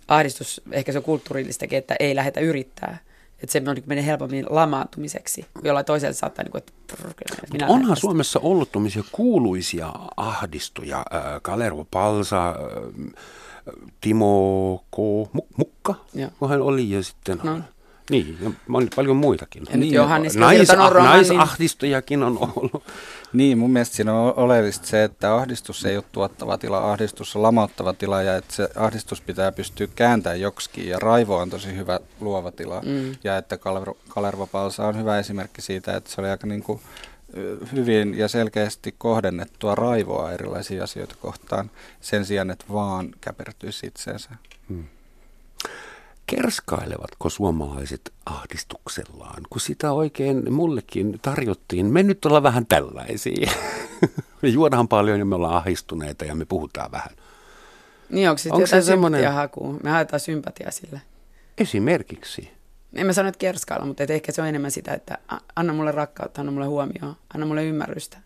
ahdistus, 0.08 0.62
ehkä 0.72 0.91
se 0.91 0.97
on 0.97 1.04
kulttuurillistakin, 1.04 1.78
että 1.78 1.95
ei 1.99 2.16
lähdetä 2.16 2.39
yrittää. 2.39 2.97
Että 3.43 3.54
se 3.54 3.62
menee 3.86 4.06
helpommin 4.06 4.45
lamaantumiseksi, 4.49 5.45
jolla 5.64 5.84
toisella 5.84 6.14
saattaa, 6.14 6.43
niin 6.43 6.51
kuin, 6.51 6.60
että 6.60 6.74
minä 7.54 7.68
Onhan 7.68 7.89
tästä. 7.89 8.01
Suomessa 8.01 8.39
ollut 8.39 8.72
tuommoisia 8.72 9.04
kuuluisia 9.12 9.93
ahdistuja. 10.18 10.97
Äh, 10.97 11.24
Kalervo 11.41 11.88
Palsa, 11.91 12.49
äh, 12.49 13.24
Timo 14.01 14.84
K. 14.91 14.97
Mukka, 15.58 15.95
kun 16.39 16.49
hän 16.49 16.62
oli, 16.62 16.89
ja 16.89 17.04
sitten... 17.04 17.39
No. 17.43 17.60
Niin, 18.10 18.38
ja 18.41 18.51
paljon 18.95 19.18
muitakin. 19.18 19.64
Ja 19.70 19.78
niin, 19.78 19.93
Johannes 19.93 20.36
Nais, 20.36 20.68
naisahdistujakin 20.93 22.20
niin... 22.20 22.28
on 22.28 22.38
ollut. 22.56 22.84
Niin, 23.34 23.58
mun 23.58 23.72
mielestä 23.72 23.96
siinä 23.96 24.14
on 24.14 24.34
oleellista 24.38 24.88
se, 24.88 25.04
että 25.04 25.36
ahdistus 25.36 25.86
ei 25.86 25.96
ole 25.96 26.04
tuottava 26.12 26.58
tila, 26.58 26.92
ahdistus 26.92 27.36
on 27.36 27.44
lamauttava 27.44 27.94
tila 27.94 28.22
ja 28.22 28.38
että 28.38 28.56
se 28.56 28.70
ahdistus 28.76 29.22
pitää 29.22 29.52
pystyä 29.52 29.88
kääntämään 29.96 30.42
joksikin 30.42 30.88
ja 30.88 31.00
raivo 31.00 31.38
on 31.38 31.50
tosi 31.50 31.76
hyvä 31.76 32.00
luova 32.20 32.52
tila. 32.52 32.82
Mm. 32.82 33.16
Ja 33.24 33.38
että 33.38 33.58
Kalervo, 33.58 33.98
Kalervo 34.10 34.48
Palsa 34.48 34.88
on 34.88 34.98
hyvä 34.98 35.20
esimerkki 35.20 35.62
siitä, 35.62 35.96
että 35.98 36.12
se 36.12 36.22
oli 36.22 36.30
aika 36.30 36.48
niin 36.48 36.64
kuin 36.64 36.82
hyvin 37.72 38.18
ja 38.18 38.28
selkeästi 38.28 38.96
kohdennettua 38.98 39.76
raivoa 39.76 40.32
erilaisia 40.32 40.84
asioita 40.84 41.16
kohtaan 41.22 41.72
sen 42.02 42.26
sijaan, 42.26 42.52
että 42.52 42.66
vaan 42.74 43.14
käpertyisi 43.22 43.88
itseensä. 43.88 44.30
Hmm. 44.70 44.84
Kerskailevatko 46.26 47.30
suomalaiset 47.30 48.13
ahdistuksellaan, 48.26 49.43
kun 49.49 49.61
sitä 49.61 49.91
oikein 49.91 50.53
mullekin 50.53 51.19
tarjottiin? 51.21 51.86
Me 51.86 52.03
nyt 52.03 52.26
ollaan 52.26 52.43
vähän 52.43 52.65
tällaisia. 52.65 53.51
me 54.41 54.49
juodaan 54.49 54.88
paljon 54.88 55.19
ja 55.19 55.26
me 55.26 55.36
ollaan 55.36 55.55
ahdistuneita 55.55 56.26
ja 56.26 56.36
me 56.36 56.45
puhutaan 56.45 56.91
vähän. 56.91 57.09
Niin 58.09 58.30
onko, 58.30 58.41
onko 58.51 58.67
se 58.67 58.82
semmoinen... 58.82 59.34
haku? 59.34 59.80
Me 59.84 59.89
haetaan 59.89 60.19
sympatiaa 60.19 60.71
sille. 60.71 61.01
Esimerkiksi. 61.57 62.51
En 62.95 63.05
mä 63.05 63.13
sano, 63.13 63.30
että 63.30 63.39
kerskailla, 63.39 63.86
mutta 63.86 64.03
ehkä 64.03 64.32
se 64.32 64.41
on 64.41 64.47
enemmän 64.47 64.71
sitä, 64.71 64.93
että 64.93 65.17
anna 65.55 65.74
mulle 65.74 65.91
rakkautta, 65.91 66.41
anna 66.41 66.51
mulle 66.51 66.65
huomioon, 66.65 67.15
anna 67.34 67.45
mulle 67.45 67.65
ymmärrystä. 67.65 68.17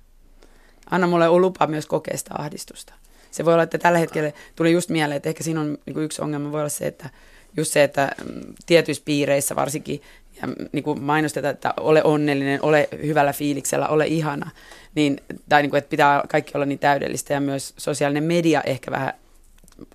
Anna 0.89 1.07
mulle 1.07 1.29
lupa 1.29 1.67
myös 1.67 1.85
kokea 1.85 2.17
sitä 2.17 2.33
ahdistusta. 2.37 2.93
Se 3.31 3.45
voi 3.45 3.53
olla, 3.53 3.63
että 3.63 3.77
tällä 3.77 3.99
hetkellä 3.99 4.31
tuli 4.55 4.71
just 4.71 4.89
mieleen, 4.89 5.17
että 5.17 5.29
ehkä 5.29 5.43
siinä 5.43 5.61
on 5.61 5.77
niin 5.85 5.99
yksi 5.99 6.21
ongelma 6.21 6.51
voi 6.51 6.59
olla 6.59 6.69
se, 6.69 6.87
että 6.87 7.09
just 7.57 7.71
se, 7.71 7.83
että 7.83 8.11
mm, 8.25 8.53
tietyissä 8.65 9.03
piireissä 9.05 9.55
varsinkin 9.55 10.01
ja 10.41 10.47
niin 10.71 10.83
kuin 10.83 11.03
mainostetaan, 11.03 11.53
että 11.53 11.73
ole 11.79 12.03
onnellinen, 12.03 12.59
ole 12.63 12.89
hyvällä 13.03 13.33
fiiliksellä, 13.33 13.87
ole 13.87 14.07
ihana, 14.07 14.51
niin, 14.95 15.21
tai 15.49 15.61
niin 15.61 15.69
kuin, 15.69 15.77
että 15.77 15.89
pitää 15.89 16.23
kaikki 16.29 16.51
olla 16.55 16.65
niin 16.65 16.79
täydellistä 16.79 17.33
ja 17.33 17.41
myös 17.41 17.73
sosiaalinen 17.77 18.23
media 18.23 18.61
ehkä 18.61 18.91
vähän 18.91 19.13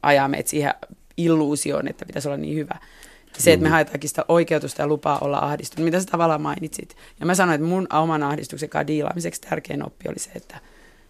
ajaa 0.03 0.29
meitä 0.29 0.51
siihen 0.51 0.75
illuusioon, 1.17 1.89
että 1.89 2.07
pitäisi 2.07 2.29
olla 2.29 2.37
niin 2.37 2.57
hyvä. 2.57 2.79
Se, 3.39 3.53
että 3.53 3.63
me 3.63 3.69
mm. 3.69 3.73
haetaankin 3.73 4.09
sitä 4.09 4.25
oikeutusta 4.29 4.83
ja 4.83 4.87
lupaa 4.87 5.19
olla 5.19 5.39
ahdistunut, 5.39 5.85
mitä 5.85 6.01
sä 6.01 6.07
tavallaan 6.07 6.41
mainitsit. 6.41 6.97
Ja 7.21 7.27
mä 7.27 7.35
sanoin, 7.35 7.55
että 7.55 7.67
mun 7.67 7.87
oman 7.93 8.23
ahdistuksen 8.23 8.69
kanssa 8.69 8.87
diilaamiseksi 8.87 9.41
tärkein 9.41 9.87
oppi 9.87 10.09
oli 10.09 10.19
se, 10.19 10.31
että 10.35 10.61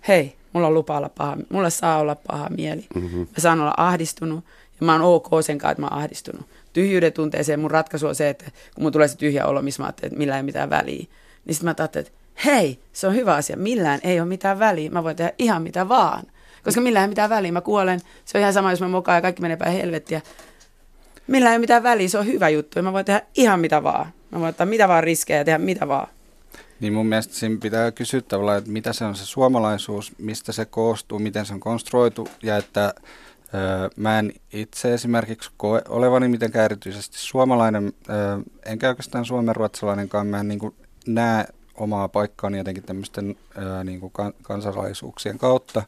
hei, 0.08 0.36
mulla 0.52 0.66
on 0.66 0.74
lupa 0.74 0.98
olla 0.98 1.08
paha, 1.08 1.36
mulla 1.50 1.70
saa 1.70 1.98
olla 1.98 2.14
paha 2.14 2.48
mieli. 2.48 2.86
Mm-hmm. 2.94 3.18
Mä 3.18 3.38
saan 3.38 3.60
olla 3.60 3.74
ahdistunut 3.76 4.44
mä 4.84 4.92
oon 4.92 5.02
ok 5.02 5.28
sen 5.40 5.58
kanssa, 5.58 5.70
että 5.70 5.82
mä 5.82 5.86
oon 5.86 5.98
ahdistunut. 5.98 6.46
Tyhjyyden 6.72 7.12
tunteeseen 7.12 7.60
mun 7.60 7.70
ratkaisu 7.70 8.06
on 8.06 8.14
se, 8.14 8.28
että 8.28 8.44
kun 8.74 8.82
mun 8.82 8.92
tulee 8.92 9.08
se 9.08 9.16
tyhjä 9.16 9.46
olo, 9.46 9.62
missä 9.62 9.82
mä 9.82 9.86
ajattelin, 9.86 10.12
että 10.12 10.18
millään 10.18 10.36
ei 10.36 10.42
mitään 10.42 10.70
väliä, 10.70 11.06
niin 11.44 11.54
sitten 11.54 11.64
mä 11.64 11.74
ajattelin, 11.78 12.06
että 12.06 12.18
hei, 12.44 12.78
se 12.92 13.06
on 13.06 13.14
hyvä 13.14 13.34
asia, 13.34 13.56
millään 13.56 14.00
ei 14.02 14.20
ole 14.20 14.28
mitään 14.28 14.58
väliä, 14.58 14.90
mä 14.90 15.04
voin 15.04 15.16
tehdä 15.16 15.32
ihan 15.38 15.62
mitä 15.62 15.88
vaan. 15.88 16.22
Koska 16.64 16.80
millään 16.80 17.02
ei 17.04 17.08
mitään 17.08 17.30
väliä, 17.30 17.52
mä 17.52 17.60
kuolen, 17.60 18.00
se 18.24 18.38
on 18.38 18.40
ihan 18.40 18.52
sama, 18.52 18.70
jos 18.70 18.80
mä 18.80 18.88
mokaan 18.88 19.16
ja 19.16 19.22
kaikki 19.22 19.42
menee 19.42 19.56
päin 19.56 19.72
helvettiä. 19.72 20.20
Millään 21.26 21.52
ei 21.52 21.58
mitään 21.58 21.82
väliä, 21.82 22.08
se 22.08 22.18
on 22.18 22.26
hyvä 22.26 22.48
juttu 22.48 22.78
ja 22.78 22.82
mä 22.82 22.92
voin 22.92 23.04
tehdä 23.04 23.22
ihan 23.34 23.60
mitä 23.60 23.82
vaan. 23.82 24.06
Mä 24.30 24.40
voin 24.40 24.50
ottaa 24.50 24.66
mitä 24.66 24.88
vaan 24.88 25.04
riskejä 25.04 25.38
ja 25.38 25.44
tehdä 25.44 25.58
mitä 25.58 25.88
vaan. 25.88 26.08
Niin 26.80 26.92
mun 26.92 27.06
mielestä 27.06 27.34
siinä 27.34 27.56
pitää 27.62 27.90
kysyä 27.90 28.20
tavallaan, 28.20 28.58
että 28.58 28.70
mitä 28.70 28.92
se 28.92 29.04
on 29.04 29.14
se 29.14 29.26
suomalaisuus, 29.26 30.12
mistä 30.18 30.52
se 30.52 30.64
koostuu, 30.64 31.18
miten 31.18 31.46
se 31.46 31.54
on 31.54 31.60
konstruoitu 31.60 32.28
ja 32.42 32.56
että 32.56 32.94
Mä 33.96 34.18
en 34.18 34.32
itse 34.52 34.94
esimerkiksi 34.94 35.50
koe 35.56 35.82
olevani 35.88 36.28
mitenkään 36.28 36.64
erityisesti 36.64 37.18
suomalainen, 37.18 37.92
enkä 38.66 38.88
oikeastaan 38.88 39.24
suomenruotsalainenkaan. 39.24 40.26
Mä 40.26 40.40
en 40.40 40.48
niin 40.48 40.74
näe 41.06 41.44
omaa 41.74 42.08
paikkaani 42.08 42.58
jotenkin 42.58 42.84
tämmöisten 42.84 43.36
niin 43.84 44.00
kuin 44.00 44.12
kansalaisuuksien 44.42 45.38
kautta. 45.38 45.82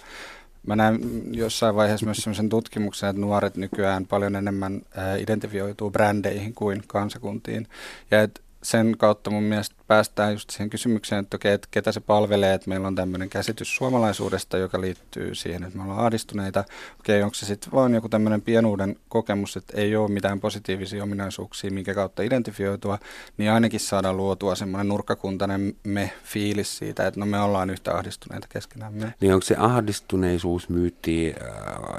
Mä 0.67 0.77
näen 0.77 1.01
jossain 1.31 1.75
vaiheessa 1.75 2.07
myös 2.07 2.19
sellaisen 2.19 2.49
tutkimuksen, 2.49 3.11
että 3.11 3.21
nuoret 3.21 3.57
nykyään 3.57 4.07
paljon 4.07 4.37
enemmän 4.37 4.83
identifioituu 5.19 5.91
brändeihin 5.91 6.55
kuin 6.55 6.83
kansakuntiin. 6.87 7.69
Ja 8.11 8.23
että 8.23 8.41
sen 8.63 8.95
kautta 8.99 9.31
mun 9.31 9.43
mielestä 9.43 9.75
päästään 9.87 10.33
just 10.33 10.51
siihen 10.51 10.71
kysymykseen, 10.71 11.21
että, 11.21 11.37
okei, 11.37 11.53
että 11.53 11.69
ketä 11.71 11.93
se 11.93 12.01
palvelee, 12.01 12.55
että 12.55 12.69
meillä 12.69 12.87
on 12.87 12.95
tämmöinen 12.95 13.29
käsitys 13.29 13.77
suomalaisuudesta, 13.77 14.59
joka 14.59 14.81
liittyy 14.81 15.35
siihen, 15.35 15.65
että 15.65 15.79
me 15.79 15.85
ollaan 15.85 16.07
ahdistuneita. 16.07 16.65
Okei, 17.01 17.23
onko 17.23 17.35
se 17.35 17.47
sitten 17.47 17.73
vaan 17.73 17.95
joku 17.95 18.09
tämmöinen 18.09 18.43
pienuuden 18.43 18.97
kokemus, 19.09 19.57
että 19.57 19.77
ei 19.77 19.97
ole 19.97 20.11
mitään 20.11 20.41
positiivisia 20.41 21.03
ominaisuuksia, 21.03 21.71
minkä 21.71 21.95
kautta 21.95 22.23
identifioitua, 22.23 22.99
niin 23.39 23.51
ainakin 23.51 23.81
saadaan 23.81 24.17
luotua 24.17 24.55
semmoinen 24.55 24.89
nurkkakuntainen 24.89 25.77
me-fiilis 25.85 26.79
siitä, 26.79 27.07
että 27.07 27.21
no 27.21 27.27
me 27.27 27.41
ollaan 27.41 27.71
yhtä 27.71 27.95
ahdistuneita 27.95 28.49
keskenämme. 28.49 29.15
Niin 29.21 29.35
onko 29.35 29.45
se 29.45 29.57
ahdistuneisuusmyytti 29.59 31.35
äh, 31.43 31.49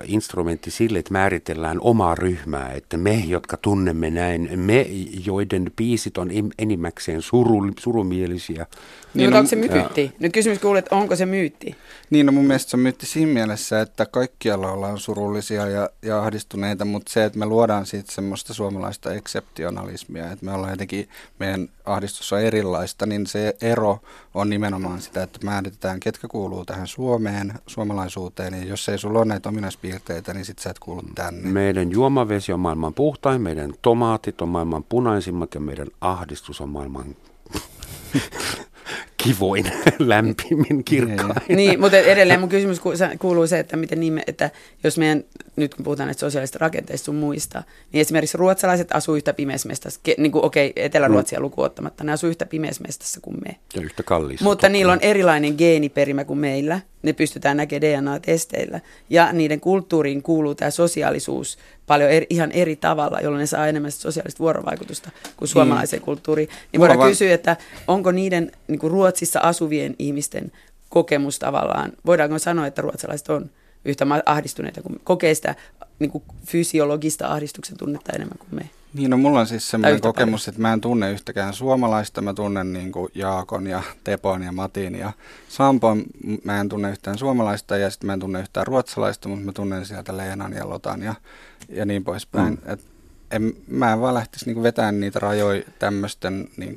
instrumentti 0.04 0.72
sille, 0.72 1.00
että 1.00 1.14
määritellään 1.14 1.78
omaa 1.82 2.16
ryhmää, 2.16 2.72
että 2.72 2.98
me, 2.98 3.16
jotka 3.16 3.58
tunnemme 3.58 4.10
näin, 4.10 4.60
me, 4.60 4.82
joiden 5.26 5.72
piisit 5.76 6.18
on 6.18 6.30
enimmäkseen 6.58 7.22
suru, 7.22 7.62
surumielisiä. 7.80 8.66
Niin, 9.14 9.32
no, 9.32 9.38
onko 9.38 9.50
se 9.50 9.56
myytti? 9.56 10.02
Ja... 10.02 10.12
Nyt 10.20 10.34
kysymys 10.34 10.60
kuuluu, 10.60 10.78
että 10.78 10.96
onko 10.96 11.16
se 11.16 11.26
myytti? 11.26 11.76
Niin, 12.10 12.26
no 12.26 12.32
mun 12.32 12.46
mielestä 12.46 12.70
se 12.70 12.78
on 12.78 12.82
myytti 12.82 13.06
siinä 13.06 13.34
mielessä, 13.34 13.82
että 13.82 14.06
kaikkialla 14.06 14.72
ollaan 14.72 14.98
surullisia 14.98 15.68
ja, 15.68 15.90
ja 16.02 16.20
ahdistuneita, 16.20 16.86
mutta 16.86 17.12
se, 17.12 17.26
että 17.26 17.40
me 17.40 17.46
luodaan 17.46 17.86
siitä 17.86 18.12
semmoista 18.12 18.54
suomalaista 18.54 19.14
ekseptionalismia, 19.14 20.32
että 20.32 20.46
me 20.46 20.52
ollaan 20.52 20.74
jotenkin, 20.74 21.10
meidän 21.40 21.70
ahdistus 21.86 22.34
on 22.34 22.42
erilaista, 22.42 23.06
niin 23.06 23.28
se 23.28 23.56
ero 23.62 24.00
on 24.34 24.50
nimenomaan 24.50 25.02
sitä, 25.02 25.24
että 25.24 25.40
määritetään, 25.44 26.00
ketkä 26.00 26.28
kuuluu 26.28 26.66
tähän 26.66 26.88
Suomeen, 26.88 27.54
suomalaisuuteen, 27.68 28.54
ja 28.54 28.66
jos 28.66 28.90
ei 28.90 28.98
sulla 28.98 29.20
ole 29.20 29.26
näitä 29.26 29.50
ominaispiirteitä, 29.50 30.34
niin 30.34 30.46
sit 30.46 30.60
sä 30.60 30.70
et 30.70 30.80
kuulu 30.80 31.02
tänne. 31.16 31.50
Meidän 31.50 31.92
juomavesi 31.92 32.54
on 32.54 32.60
maailman 32.60 32.94
puhtain, 32.94 33.42
meidän 33.42 33.74
tomaatit 33.82 34.42
on 34.42 34.50
maailman 34.50 34.84
punaisimmat 34.84 35.54
ja 35.54 35.60
meidän 35.60 35.88
ahdistus 36.02 36.62
on 36.62 36.70
maailman 36.70 37.16
kivoin, 39.26 39.66
lämpimin, 40.00 40.84
kirkkain. 40.86 41.34
Niin, 41.50 41.80
mutta 41.80 41.98
edelleen 41.98 42.40
mun 42.40 42.50
kysymys 42.50 42.82
kuuluu 43.20 43.48
se, 43.48 43.60
että 43.60 43.78
miten 43.78 44.00
niin, 44.00 44.22
että 44.28 44.52
jos 44.84 44.98
meidän, 44.98 45.24
nyt 45.56 45.76
kun 45.76 45.84
puhutaan 45.84 46.08
näistä 46.08 46.20
sosiaalisista 46.20 46.60
rakenteista 46.62 47.06
sun 47.06 47.16
muista, 47.16 47.64
niin 47.92 48.02
esimerkiksi 48.02 48.38
ruotsalaiset 48.38 48.88
asuu 48.96 49.16
yhtä 49.16 49.34
pimeässä 49.34 49.68
mestassa, 49.68 50.00
niin 50.18 50.32
kuin 50.32 50.46
okei, 50.46 50.70
okay, 50.70 50.84
Etelä-Ruotsia 50.86 51.40
mm. 51.40 51.44
lukuottamatta, 51.44 52.04
ne 52.04 52.12
asuu 52.12 52.30
yhtä 52.30 52.46
pimeässä 52.46 52.82
mestassa 52.82 53.20
kuin 53.22 53.38
me. 53.48 53.56
Ja 53.76 53.82
yhtä 53.82 54.04
kalliissa. 54.04 54.46
Mutta 54.46 54.70
niillä 54.70 54.94
on 54.94 55.00
erilainen 55.02 55.56
geeniperimä 55.58 56.24
kuin 56.24 56.40
meillä, 56.40 56.82
ne 57.06 57.14
pystytään 57.14 57.58
näkemään 57.58 57.82
DNA-testeillä. 57.82 58.82
Ja 59.10 59.34
niiden 59.34 59.60
kulttuuriin 59.60 60.24
kuuluu 60.24 60.56
tämä 60.56 60.72
sosiaalisuus 60.72 61.58
paljon 61.88 62.10
eri, 62.10 62.28
ihan 62.30 62.52
eri 62.52 62.76
tavalla, 62.76 63.20
jolloin 63.20 63.40
ne 63.40 63.46
saa 63.46 63.68
enemmän 63.68 63.92
sosiaalista 63.92 64.40
vuorovaikutusta 64.40 65.10
kuin 65.38 65.50
suomalaiseen 65.50 66.00
niin. 66.00 66.06
kulttuuriin. 66.06 66.50
Niin 66.72 66.80
voidaan 66.80 67.00
va- 67.00 67.08
kysyä, 67.08 67.34
että 67.34 67.58
onko 67.88 68.12
niiden 68.12 68.52
niin 68.68 68.80
kuin 68.80 68.92
Ruotsissa 68.92 69.40
asuvien 69.40 69.96
ihmisten 70.00 70.52
kokemus 70.90 71.40
tavallaan, 71.40 71.92
voidaanko 72.06 72.40
sanoa, 72.40 72.68
että 72.68 72.82
ruotsalaiset 72.82 73.30
on 73.30 73.50
yhtä 73.86 74.06
ahdistuneita, 74.26 74.82
kun 74.82 75.00
kokee 75.04 75.36
sitä 75.36 75.56
niin 76.00 76.12
kuin 76.12 76.24
fysiologista 76.46 77.28
ahdistuksen 77.28 77.78
tunnetta 77.78 78.14
enemmän 78.14 78.38
kuin 78.38 78.56
me. 78.56 78.70
Niin, 78.96 79.12
no 79.12 79.18
mulla 79.18 79.40
on 79.40 79.48
siis 79.48 79.70
semmoinen 79.70 80.02
kokemus, 80.02 80.46
paljon. 80.46 80.54
että 80.54 80.62
mä 80.62 80.74
en 80.74 80.82
tunne 80.82 81.12
yhtäkään 81.12 81.54
suomalaista. 81.54 82.22
Mä 82.22 82.34
tunnen 82.34 82.74
niin 82.74 82.92
kuin 82.92 83.12
Jaakon 83.16 83.68
ja 83.68 83.82
Tepon 84.04 84.44
ja 84.44 84.52
Matin 84.52 84.96
ja 84.96 85.12
Sampon. 85.50 86.04
Mä 86.44 86.60
en 86.60 86.70
tunne 86.70 86.92
yhtään 86.92 87.18
suomalaista 87.18 87.78
ja 87.78 87.90
sitten 87.90 88.08
mä 88.08 88.14
en 88.14 88.20
tunne 88.20 88.40
yhtään 88.40 88.68
ruotsalaista, 88.68 89.30
mutta 89.30 89.46
mä 89.46 89.52
tunnen 89.52 89.86
sieltä 89.86 90.18
Leenan 90.18 90.54
ja 90.54 90.70
Lotan 90.70 91.02
ja, 91.02 91.16
ja 91.70 91.86
niin 91.86 92.04
poispäin. 92.04 92.60
Mm. 92.66 92.74
Et 92.74 92.80
en, 93.32 93.54
mä 93.68 93.94
en 93.94 94.02
vaan 94.02 94.14
lähtisi 94.14 94.46
niin 94.46 94.64
vetämään 94.64 95.00
niitä 95.00 95.20
rajoja 95.20 95.64
tämmöisten 95.80 96.48
niin 96.58 96.76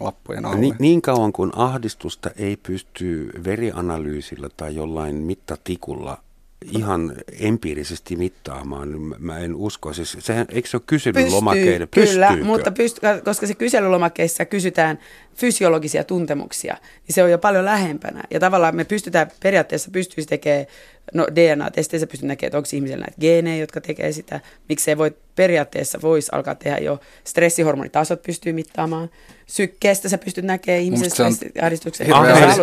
lappujen 0.00 0.44
alle. 0.44 0.56
Ni, 0.56 0.74
niin 0.78 1.02
kauan 1.02 1.32
kuin 1.32 1.52
ahdistusta 1.56 2.30
ei 2.36 2.56
pysty 2.56 3.30
verianalyysillä 3.44 4.48
tai 4.56 4.74
jollain 4.74 5.16
mittatikulla 5.16 6.18
ihan 6.64 7.14
empiirisesti 7.40 8.16
mittaamaan. 8.16 8.88
Mä 9.18 9.38
en 9.38 9.54
usko. 9.54 9.92
Siis 9.92 10.16
sehän, 10.18 10.46
eikö 10.50 10.68
se 10.68 10.76
ole 10.76 10.82
kyselylomakkeita? 10.86 11.86
Pystyy, 11.86 12.14
kyllä, 12.14 12.36
mutta 12.44 12.70
pyst, 12.70 12.98
koska 13.24 13.46
se 13.46 13.54
kyselylomakkeissa 13.54 14.44
kysytään 14.44 14.98
fysiologisia 15.38 16.04
tuntemuksia, 16.04 16.76
niin 17.08 17.14
se 17.14 17.22
on 17.22 17.30
jo 17.30 17.38
paljon 17.38 17.64
lähempänä. 17.64 18.22
Ja 18.30 18.40
tavallaan 18.40 18.76
me 18.76 18.84
pystytään, 18.84 19.30
periaatteessa 19.42 19.90
pystyisi 19.90 20.28
tekemään 20.28 20.66
no 21.14 21.26
DNA-testeissä 21.34 22.06
pystyy 22.06 22.28
näkemään, 22.28 22.48
että 22.48 22.58
onko 22.58 22.68
ihmisellä 22.72 23.02
näitä 23.02 23.20
geenejä, 23.20 23.56
jotka 23.56 23.80
tekee 23.80 24.12
sitä. 24.12 24.40
Miksei 24.68 24.98
voi 24.98 25.16
periaatteessa 25.36 25.98
voisi 26.02 26.28
alkaa 26.32 26.54
tehdä 26.54 26.78
jo 26.78 27.00
stressihormonitasot 27.24 28.22
pystyy 28.22 28.52
mittaamaan. 28.52 29.10
Sykkeestä 29.46 30.08
sä 30.08 30.18
pystyt 30.18 30.44
näkemään 30.44 30.82
ihmisen 30.82 31.10
stressiahdistuksen. 31.10 32.06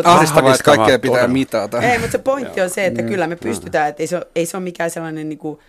Ahdistavaa, 0.03 0.53
että 0.53 0.63
kaikkea 0.63 0.99
pitää 0.99 1.27
mitata. 1.27 1.81
Ei, 1.81 1.99
mutta 1.99 2.11
se 2.11 2.17
pointti 2.17 2.61
on 2.61 2.69
se, 2.69 2.85
että 2.85 3.01
mm. 3.01 3.07
kyllä 3.07 3.27
me 3.27 3.35
pystytään, 3.35 3.89
että 3.89 4.03
ei 4.03 4.07
se 4.07 4.15
ole, 4.15 4.27
ei 4.35 4.45
se 4.45 4.57
ole 4.57 4.63
mikään 4.63 4.91
sellainen 4.91 5.29
niin 5.29 5.39
kuin, 5.39 5.59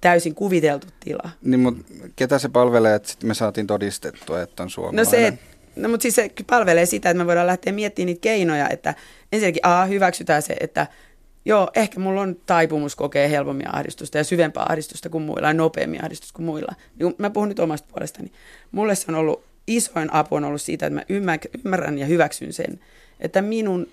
täysin 0.00 0.34
kuviteltu 0.34 0.86
tila. 1.00 1.30
Niin, 1.42 1.60
mutta 1.60 1.94
ketä 2.16 2.38
se 2.38 2.48
palvelee, 2.48 2.94
että 2.94 3.12
me 3.22 3.34
saatiin 3.34 3.66
todistettua, 3.66 4.42
että 4.42 4.62
on 4.62 4.70
suomalainen? 4.70 5.04
No 5.04 5.10
se, 5.10 5.38
no 5.78 5.88
mutta 5.88 6.02
siis 6.02 6.14
se 6.14 6.30
palvelee 6.46 6.86
sitä, 6.86 7.10
että 7.10 7.18
me 7.18 7.26
voidaan 7.26 7.46
lähteä 7.46 7.72
miettimään 7.72 8.06
niitä 8.06 8.20
keinoja, 8.20 8.68
että 8.68 8.94
ensinnäkin 9.32 9.66
A, 9.66 9.84
hyväksytään 9.84 10.42
se, 10.42 10.56
että 10.60 10.86
joo, 11.44 11.70
ehkä 11.74 12.00
mulla 12.00 12.20
on 12.20 12.36
taipumus 12.46 12.96
kokea 12.96 13.28
helpommin 13.28 13.74
ahdistusta 13.74 14.18
ja 14.18 14.24
syvempää 14.24 14.66
ahdistusta 14.68 15.08
kuin 15.08 15.24
muilla 15.24 15.48
ja 15.48 15.54
nopeammin 15.54 16.04
ahdistusta 16.04 16.36
kuin 16.36 16.46
muilla. 16.46 16.72
Niin 16.98 17.14
mä 17.18 17.30
puhun 17.30 17.48
nyt 17.48 17.58
omasta 17.58 17.88
puolestani. 17.92 18.32
Mulle 18.72 18.94
se 18.94 19.04
on 19.08 19.14
ollut, 19.14 19.44
isoin 19.66 20.12
apu 20.12 20.34
on 20.34 20.44
ollut 20.44 20.62
siitä, 20.62 20.86
että 20.86 20.94
mä 20.94 21.04
ymmärrän 21.08 21.98
ja 21.98 22.06
hyväksyn 22.06 22.52
sen, 22.52 22.80
että 23.20 23.42
minun 23.42 23.88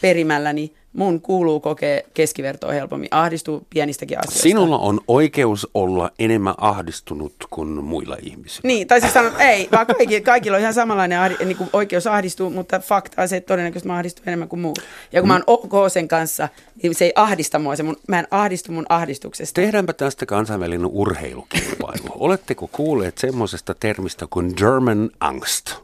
perimälläni 0.00 0.72
mun 0.94 1.20
kuuluu 1.20 1.60
kokea 1.60 2.00
keskivertoa 2.14 2.72
helpommin, 2.72 3.08
ahdistuu 3.10 3.66
pienistäkin 3.70 4.18
asioista. 4.18 4.42
Sinulla 4.42 4.78
on 4.78 5.00
oikeus 5.08 5.68
olla 5.74 6.10
enemmän 6.18 6.54
ahdistunut 6.58 7.34
kuin 7.50 7.68
muilla 7.68 8.16
ihmisillä. 8.22 8.66
Niin, 8.68 8.86
tai 8.86 9.00
siis 9.00 9.12
sanon, 9.12 9.40
ei, 9.40 9.68
vaan 9.72 9.86
kaikki, 9.86 10.20
kaikilla 10.20 10.56
on 10.56 10.60
ihan 10.60 10.74
samanlainen 10.74 11.18
ahdi, 11.18 11.34
niin 11.44 11.56
kuin 11.56 11.70
oikeus 11.72 12.06
ahdistua, 12.06 12.50
mutta 12.50 12.78
fakta 12.78 13.22
on 13.22 13.28
se, 13.28 13.36
että 13.36 13.48
todennäköisesti 13.48 13.88
mä 13.88 13.94
ahdistun 13.94 14.28
enemmän 14.28 14.48
kuin 14.48 14.60
muut. 14.60 14.78
Ja 15.12 15.20
kun 15.20 15.28
mm. 15.28 15.32
mä 15.32 15.34
oon 15.34 15.44
ok 15.46 15.72
sen 15.92 16.08
kanssa, 16.08 16.48
niin 16.82 16.94
se 16.94 17.04
ei 17.04 17.12
ahdista 17.14 17.58
mua, 17.58 17.76
se 17.76 17.82
mun, 17.82 17.96
mä 18.08 18.18
en 18.18 18.28
ahdistu 18.30 18.72
mun 18.72 18.86
ahdistuksesta. 18.88 19.60
Tehdäänpä 19.60 19.92
tästä 19.92 20.26
kansainvälinen 20.26 20.86
urheilukilpailu. 20.86 22.08
Oletteko 22.26 22.68
kuulleet 22.72 23.18
semmoisesta 23.18 23.74
termistä 23.80 24.26
kuin 24.30 24.52
German 24.56 25.10
Angst? 25.20 25.74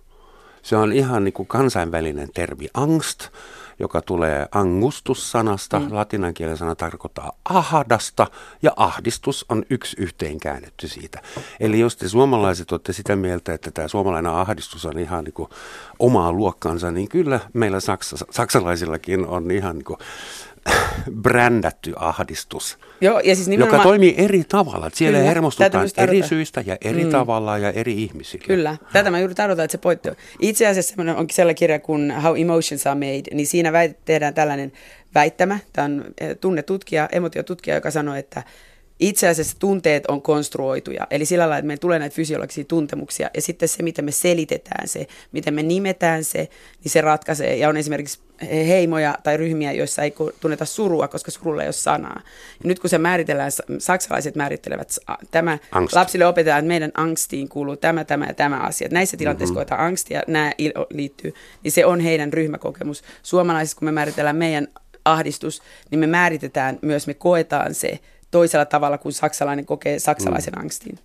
Se 0.63 0.77
on 0.77 0.93
ihan 0.93 1.25
niin 1.25 1.33
kuin 1.33 1.47
kansainvälinen 1.47 2.29
termi. 2.35 2.69
Angst 2.75 3.29
joka 3.81 4.03
tulee 4.03 4.47
angustus-sanasta. 4.53 5.79
Mm. 5.79 5.87
Latinan 5.91 6.35
kielen 6.35 6.57
sana 6.57 6.75
tarkoittaa 6.75 7.33
ahdasta 7.45 8.27
ja 8.63 8.73
ahdistus 8.77 9.47
on 9.49 9.63
yksi 9.71 9.97
yhteen 10.01 10.41
käännetty 10.41 10.89
siitä. 10.89 11.23
Eli 11.61 11.81
jos 11.81 11.97
te 11.97 12.09
suomalaiset 12.09 12.73
olette 12.73 12.93
sitä 12.93 13.17
mieltä, 13.17 13.55
että 13.55 13.71
tämä 13.71 13.89
suomalainen 13.89 14.33
ahdistus 14.33 14.87
on 14.87 14.99
ihan 14.99 15.25
niin 15.25 15.35
kuin 15.35 15.49
omaa 15.99 16.33
luokkaansa, 16.33 16.91
niin 16.91 17.09
kyllä 17.09 17.41
meillä 17.53 17.81
saksa, 17.81 18.17
saksalaisillakin 18.31 19.27
on 19.27 19.51
ihan 19.51 19.77
niin 19.77 19.85
kuin 19.85 19.99
brändätty 21.23 21.93
ahdistus, 21.97 22.79
Joo, 23.01 23.21
ja 23.21 23.35
siis 23.37 23.49
nimenomaan... 23.49 23.79
joka 23.79 23.89
toimii 23.89 24.15
eri 24.19 24.45
tavalla. 24.49 24.87
Että 24.87 24.99
siellä 24.99 25.19
Kyllä, 25.19 25.29
hermostutaan 25.29 25.89
eri 25.97 26.23
syistä 26.23 26.63
ja 26.67 26.77
eri 26.85 27.05
mm. 27.05 27.11
tavalla 27.11 27.59
ja 27.59 27.71
eri 27.71 28.03
ihmisillä. 28.03 28.47
Kyllä, 28.47 28.77
tätä 28.93 29.11
mä 29.11 29.19
juuri 29.19 29.35
tarkoitan, 29.35 29.65
että 29.65 29.73
se 29.73 29.79
pointti 29.79 30.09
on. 30.09 30.17
Itse 30.41 30.67
asiassa 30.67 30.95
onkin 31.17 31.35
sellainen 31.37 31.57
kirja 31.57 31.79
kuin 31.79 32.15
How 32.23 32.41
Emotions 32.41 32.87
Are 32.87 32.95
Made, 32.95 33.35
niin 33.35 33.47
siinä 33.47 33.73
väit, 33.73 33.97
tehdään 34.05 34.35
tällainen 34.35 34.73
väittämä. 35.15 35.59
Tämä 35.73 35.85
on 35.85 36.05
eh, 36.21 36.37
tunnetutkija, 36.41 37.09
emotiotutkija, 37.13 37.77
joka 37.77 37.91
sanoo, 37.91 38.15
että 38.15 38.43
itse 39.01 39.29
asiassa 39.29 39.57
tunteet 39.59 40.07
on 40.07 40.23
konstruoituja. 40.23 41.07
Eli 41.11 41.25
sillä 41.25 41.43
lailla, 41.43 41.59
että 41.59 41.67
meillä 41.67 41.81
tulee 41.81 41.99
näitä 41.99 42.15
fysiologisia 42.15 42.65
tuntemuksia 42.65 43.31
ja 43.35 43.43
sitten 43.43 43.69
se, 43.69 43.83
miten 43.83 44.05
me 44.05 44.13
selitetään 44.13 44.89
se, 44.89 45.07
miten 45.33 45.55
me 45.55 45.63
nimetään 45.63 46.25
se, 46.25 46.49
niin 46.85 46.93
se 46.93 47.01
ratkaisee. 47.01 47.57
Ja 47.57 47.69
on 47.69 47.77
esimerkiksi 47.77 48.19
heimoja 48.43 49.19
tai 49.23 49.37
ryhmiä, 49.37 49.73
joissa 49.73 50.03
ei 50.03 50.15
tunneta 50.41 50.65
surua, 50.65 51.09
koska 51.09 51.31
surulla 51.31 51.63
ei 51.63 51.67
ole 51.67 51.73
sanaa. 51.73 52.21
Ja 52.63 52.69
nyt 52.69 52.79
kun 52.79 52.91
se 52.91 52.99
määritellään, 52.99 53.51
saksalaiset 53.79 54.37
määrittelevät, 54.37 54.99
tämä 55.31 55.59
Angst. 55.73 55.97
lapsille 55.97 56.27
opetetaan, 56.27 56.59
että 56.59 56.69
meidän 56.69 56.91
angstiin 56.95 57.49
kuuluu 57.49 57.77
tämä, 57.77 58.05
tämä 58.05 58.27
ja 58.27 58.35
tämä 58.35 58.57
asia. 58.57 58.89
Näissä 58.91 59.17
tilanteissa 59.17 59.53
mm-hmm. 59.53 59.59
koetaan 59.59 59.81
angstia, 59.81 60.23
nämä 60.27 60.53
liittyy, 60.91 61.35
niin 61.63 61.73
se 61.73 61.87
on 61.87 62.01
heidän 62.01 62.33
ryhmäkokemus. 62.33 63.03
Suomalaisissa, 63.23 63.79
kun 63.79 63.89
me 63.89 63.93
määritellään 63.93 64.37
meidän 64.37 64.69
ahdistus, 65.05 65.63
niin 65.91 65.99
me 65.99 66.07
määritetään 66.07 66.79
myös, 66.83 67.07
me 67.07 67.15
koetaan 67.15 67.75
se 67.75 67.99
toisella 68.31 68.65
tavalla 68.65 68.99
kuin 68.99 69.13
saksalainen 69.13 69.67
kokee 69.67 69.99
saksalaisen 69.99 70.55
mm. 70.55 70.61
angstin. 70.61 70.99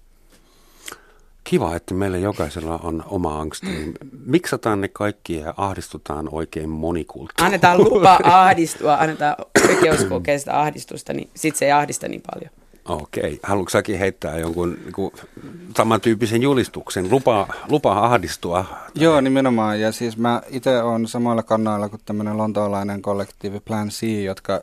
Kiva, 1.46 1.76
että 1.76 1.93
meillä 1.93 2.18
jokaisella 2.18 2.80
on 2.84 3.04
oma 3.08 3.41
angsti. 3.41 3.93
Miksataan 4.26 4.82
ne 4.82 4.88
kaikki 4.88 5.36
ja 5.36 5.54
ahdistutaan 5.58 6.30
oikein 6.32 6.70
monikulttuurisesti. 6.70 7.43
Annetaan 7.46 7.78
lupa 7.78 8.20
ahdistua, 8.43 8.96
annetaan 8.96 9.36
oikeus 9.70 10.04
kokea 10.06 10.39
sitä 10.39 10.60
ahdistusta, 10.60 11.14
niin 11.14 11.30
sitten 11.36 11.60
se 11.60 11.66
ei 11.66 11.72
ahdista 11.72 12.08
niin 12.08 12.24
paljon. 12.34 12.52
Okei. 12.86 13.40
Haluatko 13.44 13.70
säkin 13.70 14.00
heittää 14.00 14.38
jonkun 14.38 14.78
niin 14.84 15.12
samantyyppisen 15.78 16.42
julistuksen? 16.42 17.12
Lupa, 17.12 17.48
lupa 17.70 18.00
ahdistua? 18.00 18.66
Joo, 18.96 19.22
nimenomaan. 19.22 19.82
Ja 19.82 19.92
siis 19.92 20.18
mä 20.18 20.42
itse 20.50 20.84
olen 20.84 21.08
samoilla 21.08 21.44
kannoilla 21.44 21.90
kuin 21.90 22.02
tämmöinen 22.06 22.38
lontoolainen 22.38 23.02
kollektiivi 23.02 23.60
Plan 23.60 23.90
C, 23.90 24.24
jotka 24.24 24.54
äh, 24.54 24.62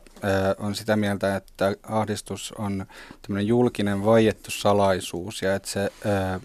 on 0.58 0.74
sitä 0.74 0.96
mieltä, 0.96 1.36
että 1.36 1.76
ahdistus 1.88 2.54
on 2.58 2.86
tämmöinen 3.22 3.46
julkinen 3.46 4.04
vaiettu 4.04 4.50
salaisuus 4.50 5.42
ja 5.42 5.54
että 5.54 5.68
se 5.68 5.80
äh, 6.06 6.40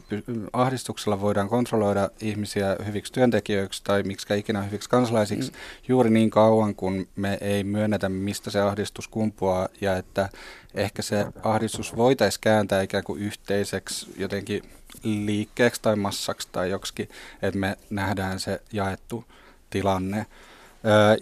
ahdistuksella 0.54 1.22
voidaan 1.22 1.50
kontrolloida 1.50 2.10
ihmisiä 2.22 2.76
hyviksi 2.86 3.14
työntekijöiksi 3.14 3.84
tai 3.84 4.04
miksi 4.04 4.38
ikinä 4.38 4.62
hyviksi 4.62 4.90
kansalaisiksi 4.90 5.52
mm. 5.52 5.58
juuri 5.88 6.10
niin 6.10 6.30
kauan, 6.30 6.76
kun 6.76 7.08
me 7.16 7.38
ei 7.42 7.64
myönnetä, 7.64 8.10
mistä 8.10 8.52
se 8.52 8.62
ahdistus 8.62 9.08
kumpuaa 9.08 9.68
ja 9.82 9.98
että 9.98 10.30
ehkä 10.78 11.02
se 11.02 11.26
ahdistus 11.44 11.96
voitaisiin 11.96 12.42
kääntää 12.42 12.82
ikään 12.82 13.04
kuin 13.04 13.22
yhteiseksi 13.22 14.14
jotenkin 14.18 14.64
liikkeeksi 15.04 15.82
tai 15.82 15.96
massaksi 15.96 16.48
tai 16.52 16.70
joksikin, 16.70 17.10
että 17.42 17.60
me 17.60 17.78
nähdään 17.90 18.40
se 18.40 18.62
jaettu 18.74 19.26
tilanne. 19.70 20.26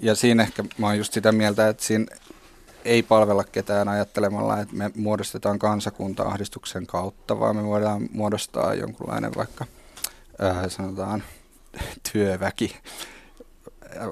Ja 0.01 0.15
siinä 0.15 0.43
ehkä 0.43 0.63
mä 0.77 0.85
oon 0.85 0.97
just 0.97 1.13
sitä 1.13 1.31
mieltä, 1.31 1.67
että 1.67 1.83
siinä 1.83 2.05
ei 2.85 3.03
palvella 3.03 3.43
ketään 3.43 3.87
ajattelemalla, 3.87 4.59
että 4.59 4.75
me 4.75 4.91
muodostetaan 4.95 5.59
kansakunta 5.59 6.23
ahdistuksen 6.23 6.87
kautta, 6.87 7.39
vaan 7.39 7.55
me 7.55 7.63
voidaan 7.63 8.09
muodostaa 8.11 8.73
jonkunlainen 8.73 9.35
vaikka 9.35 9.65
sanotaan 10.67 11.23
työväki 12.11 12.75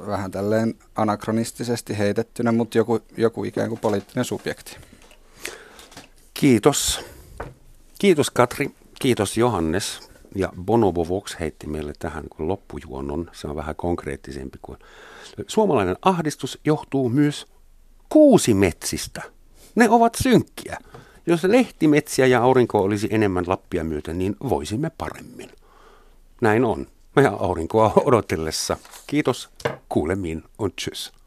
vähän 0.07 0.31
tälleen 0.31 0.75
anakronistisesti 0.95 1.97
heitettynä, 1.97 2.51
mutta 2.51 2.77
joku, 2.77 2.99
joku 3.17 3.43
ikään 3.43 3.69
kuin 3.69 3.79
poliittinen 3.79 4.25
subjekti. 4.25 4.77
Kiitos. 6.43 7.05
Kiitos 7.99 8.29
Katri, 8.29 8.69
kiitos 8.99 9.37
Johannes. 9.37 10.09
Ja 10.35 10.49
Bonobo 10.61 11.07
Vox 11.07 11.39
heitti 11.39 11.67
meille 11.67 11.93
tähän 11.99 12.23
kuin 12.29 12.47
loppujuonnon. 12.47 13.29
Se 13.33 13.47
on 13.47 13.55
vähän 13.55 13.75
konkreettisempi 13.75 14.57
kuin... 14.61 14.77
Suomalainen 15.47 15.95
ahdistus 16.01 16.59
johtuu 16.65 17.09
myös 17.09 17.45
kuusimetsistä. 18.09 19.21
Ne 19.75 19.89
ovat 19.89 20.15
synkkiä. 20.15 20.77
Jos 21.25 21.43
lehtimetsiä 21.43 22.25
ja 22.25 22.43
aurinko 22.43 22.79
olisi 22.79 23.07
enemmän 23.11 23.43
Lappia 23.47 23.83
myöten, 23.83 24.17
niin 24.17 24.35
voisimme 24.49 24.91
paremmin. 24.97 25.49
Näin 26.41 26.65
on. 26.65 26.87
Ja 27.15 27.37
aurinkoa 27.39 27.93
odotellessa. 28.05 28.77
Kiitos. 29.07 29.49
Kuulemiin 29.89 30.43
on 30.57 30.71
tschüss. 30.81 31.22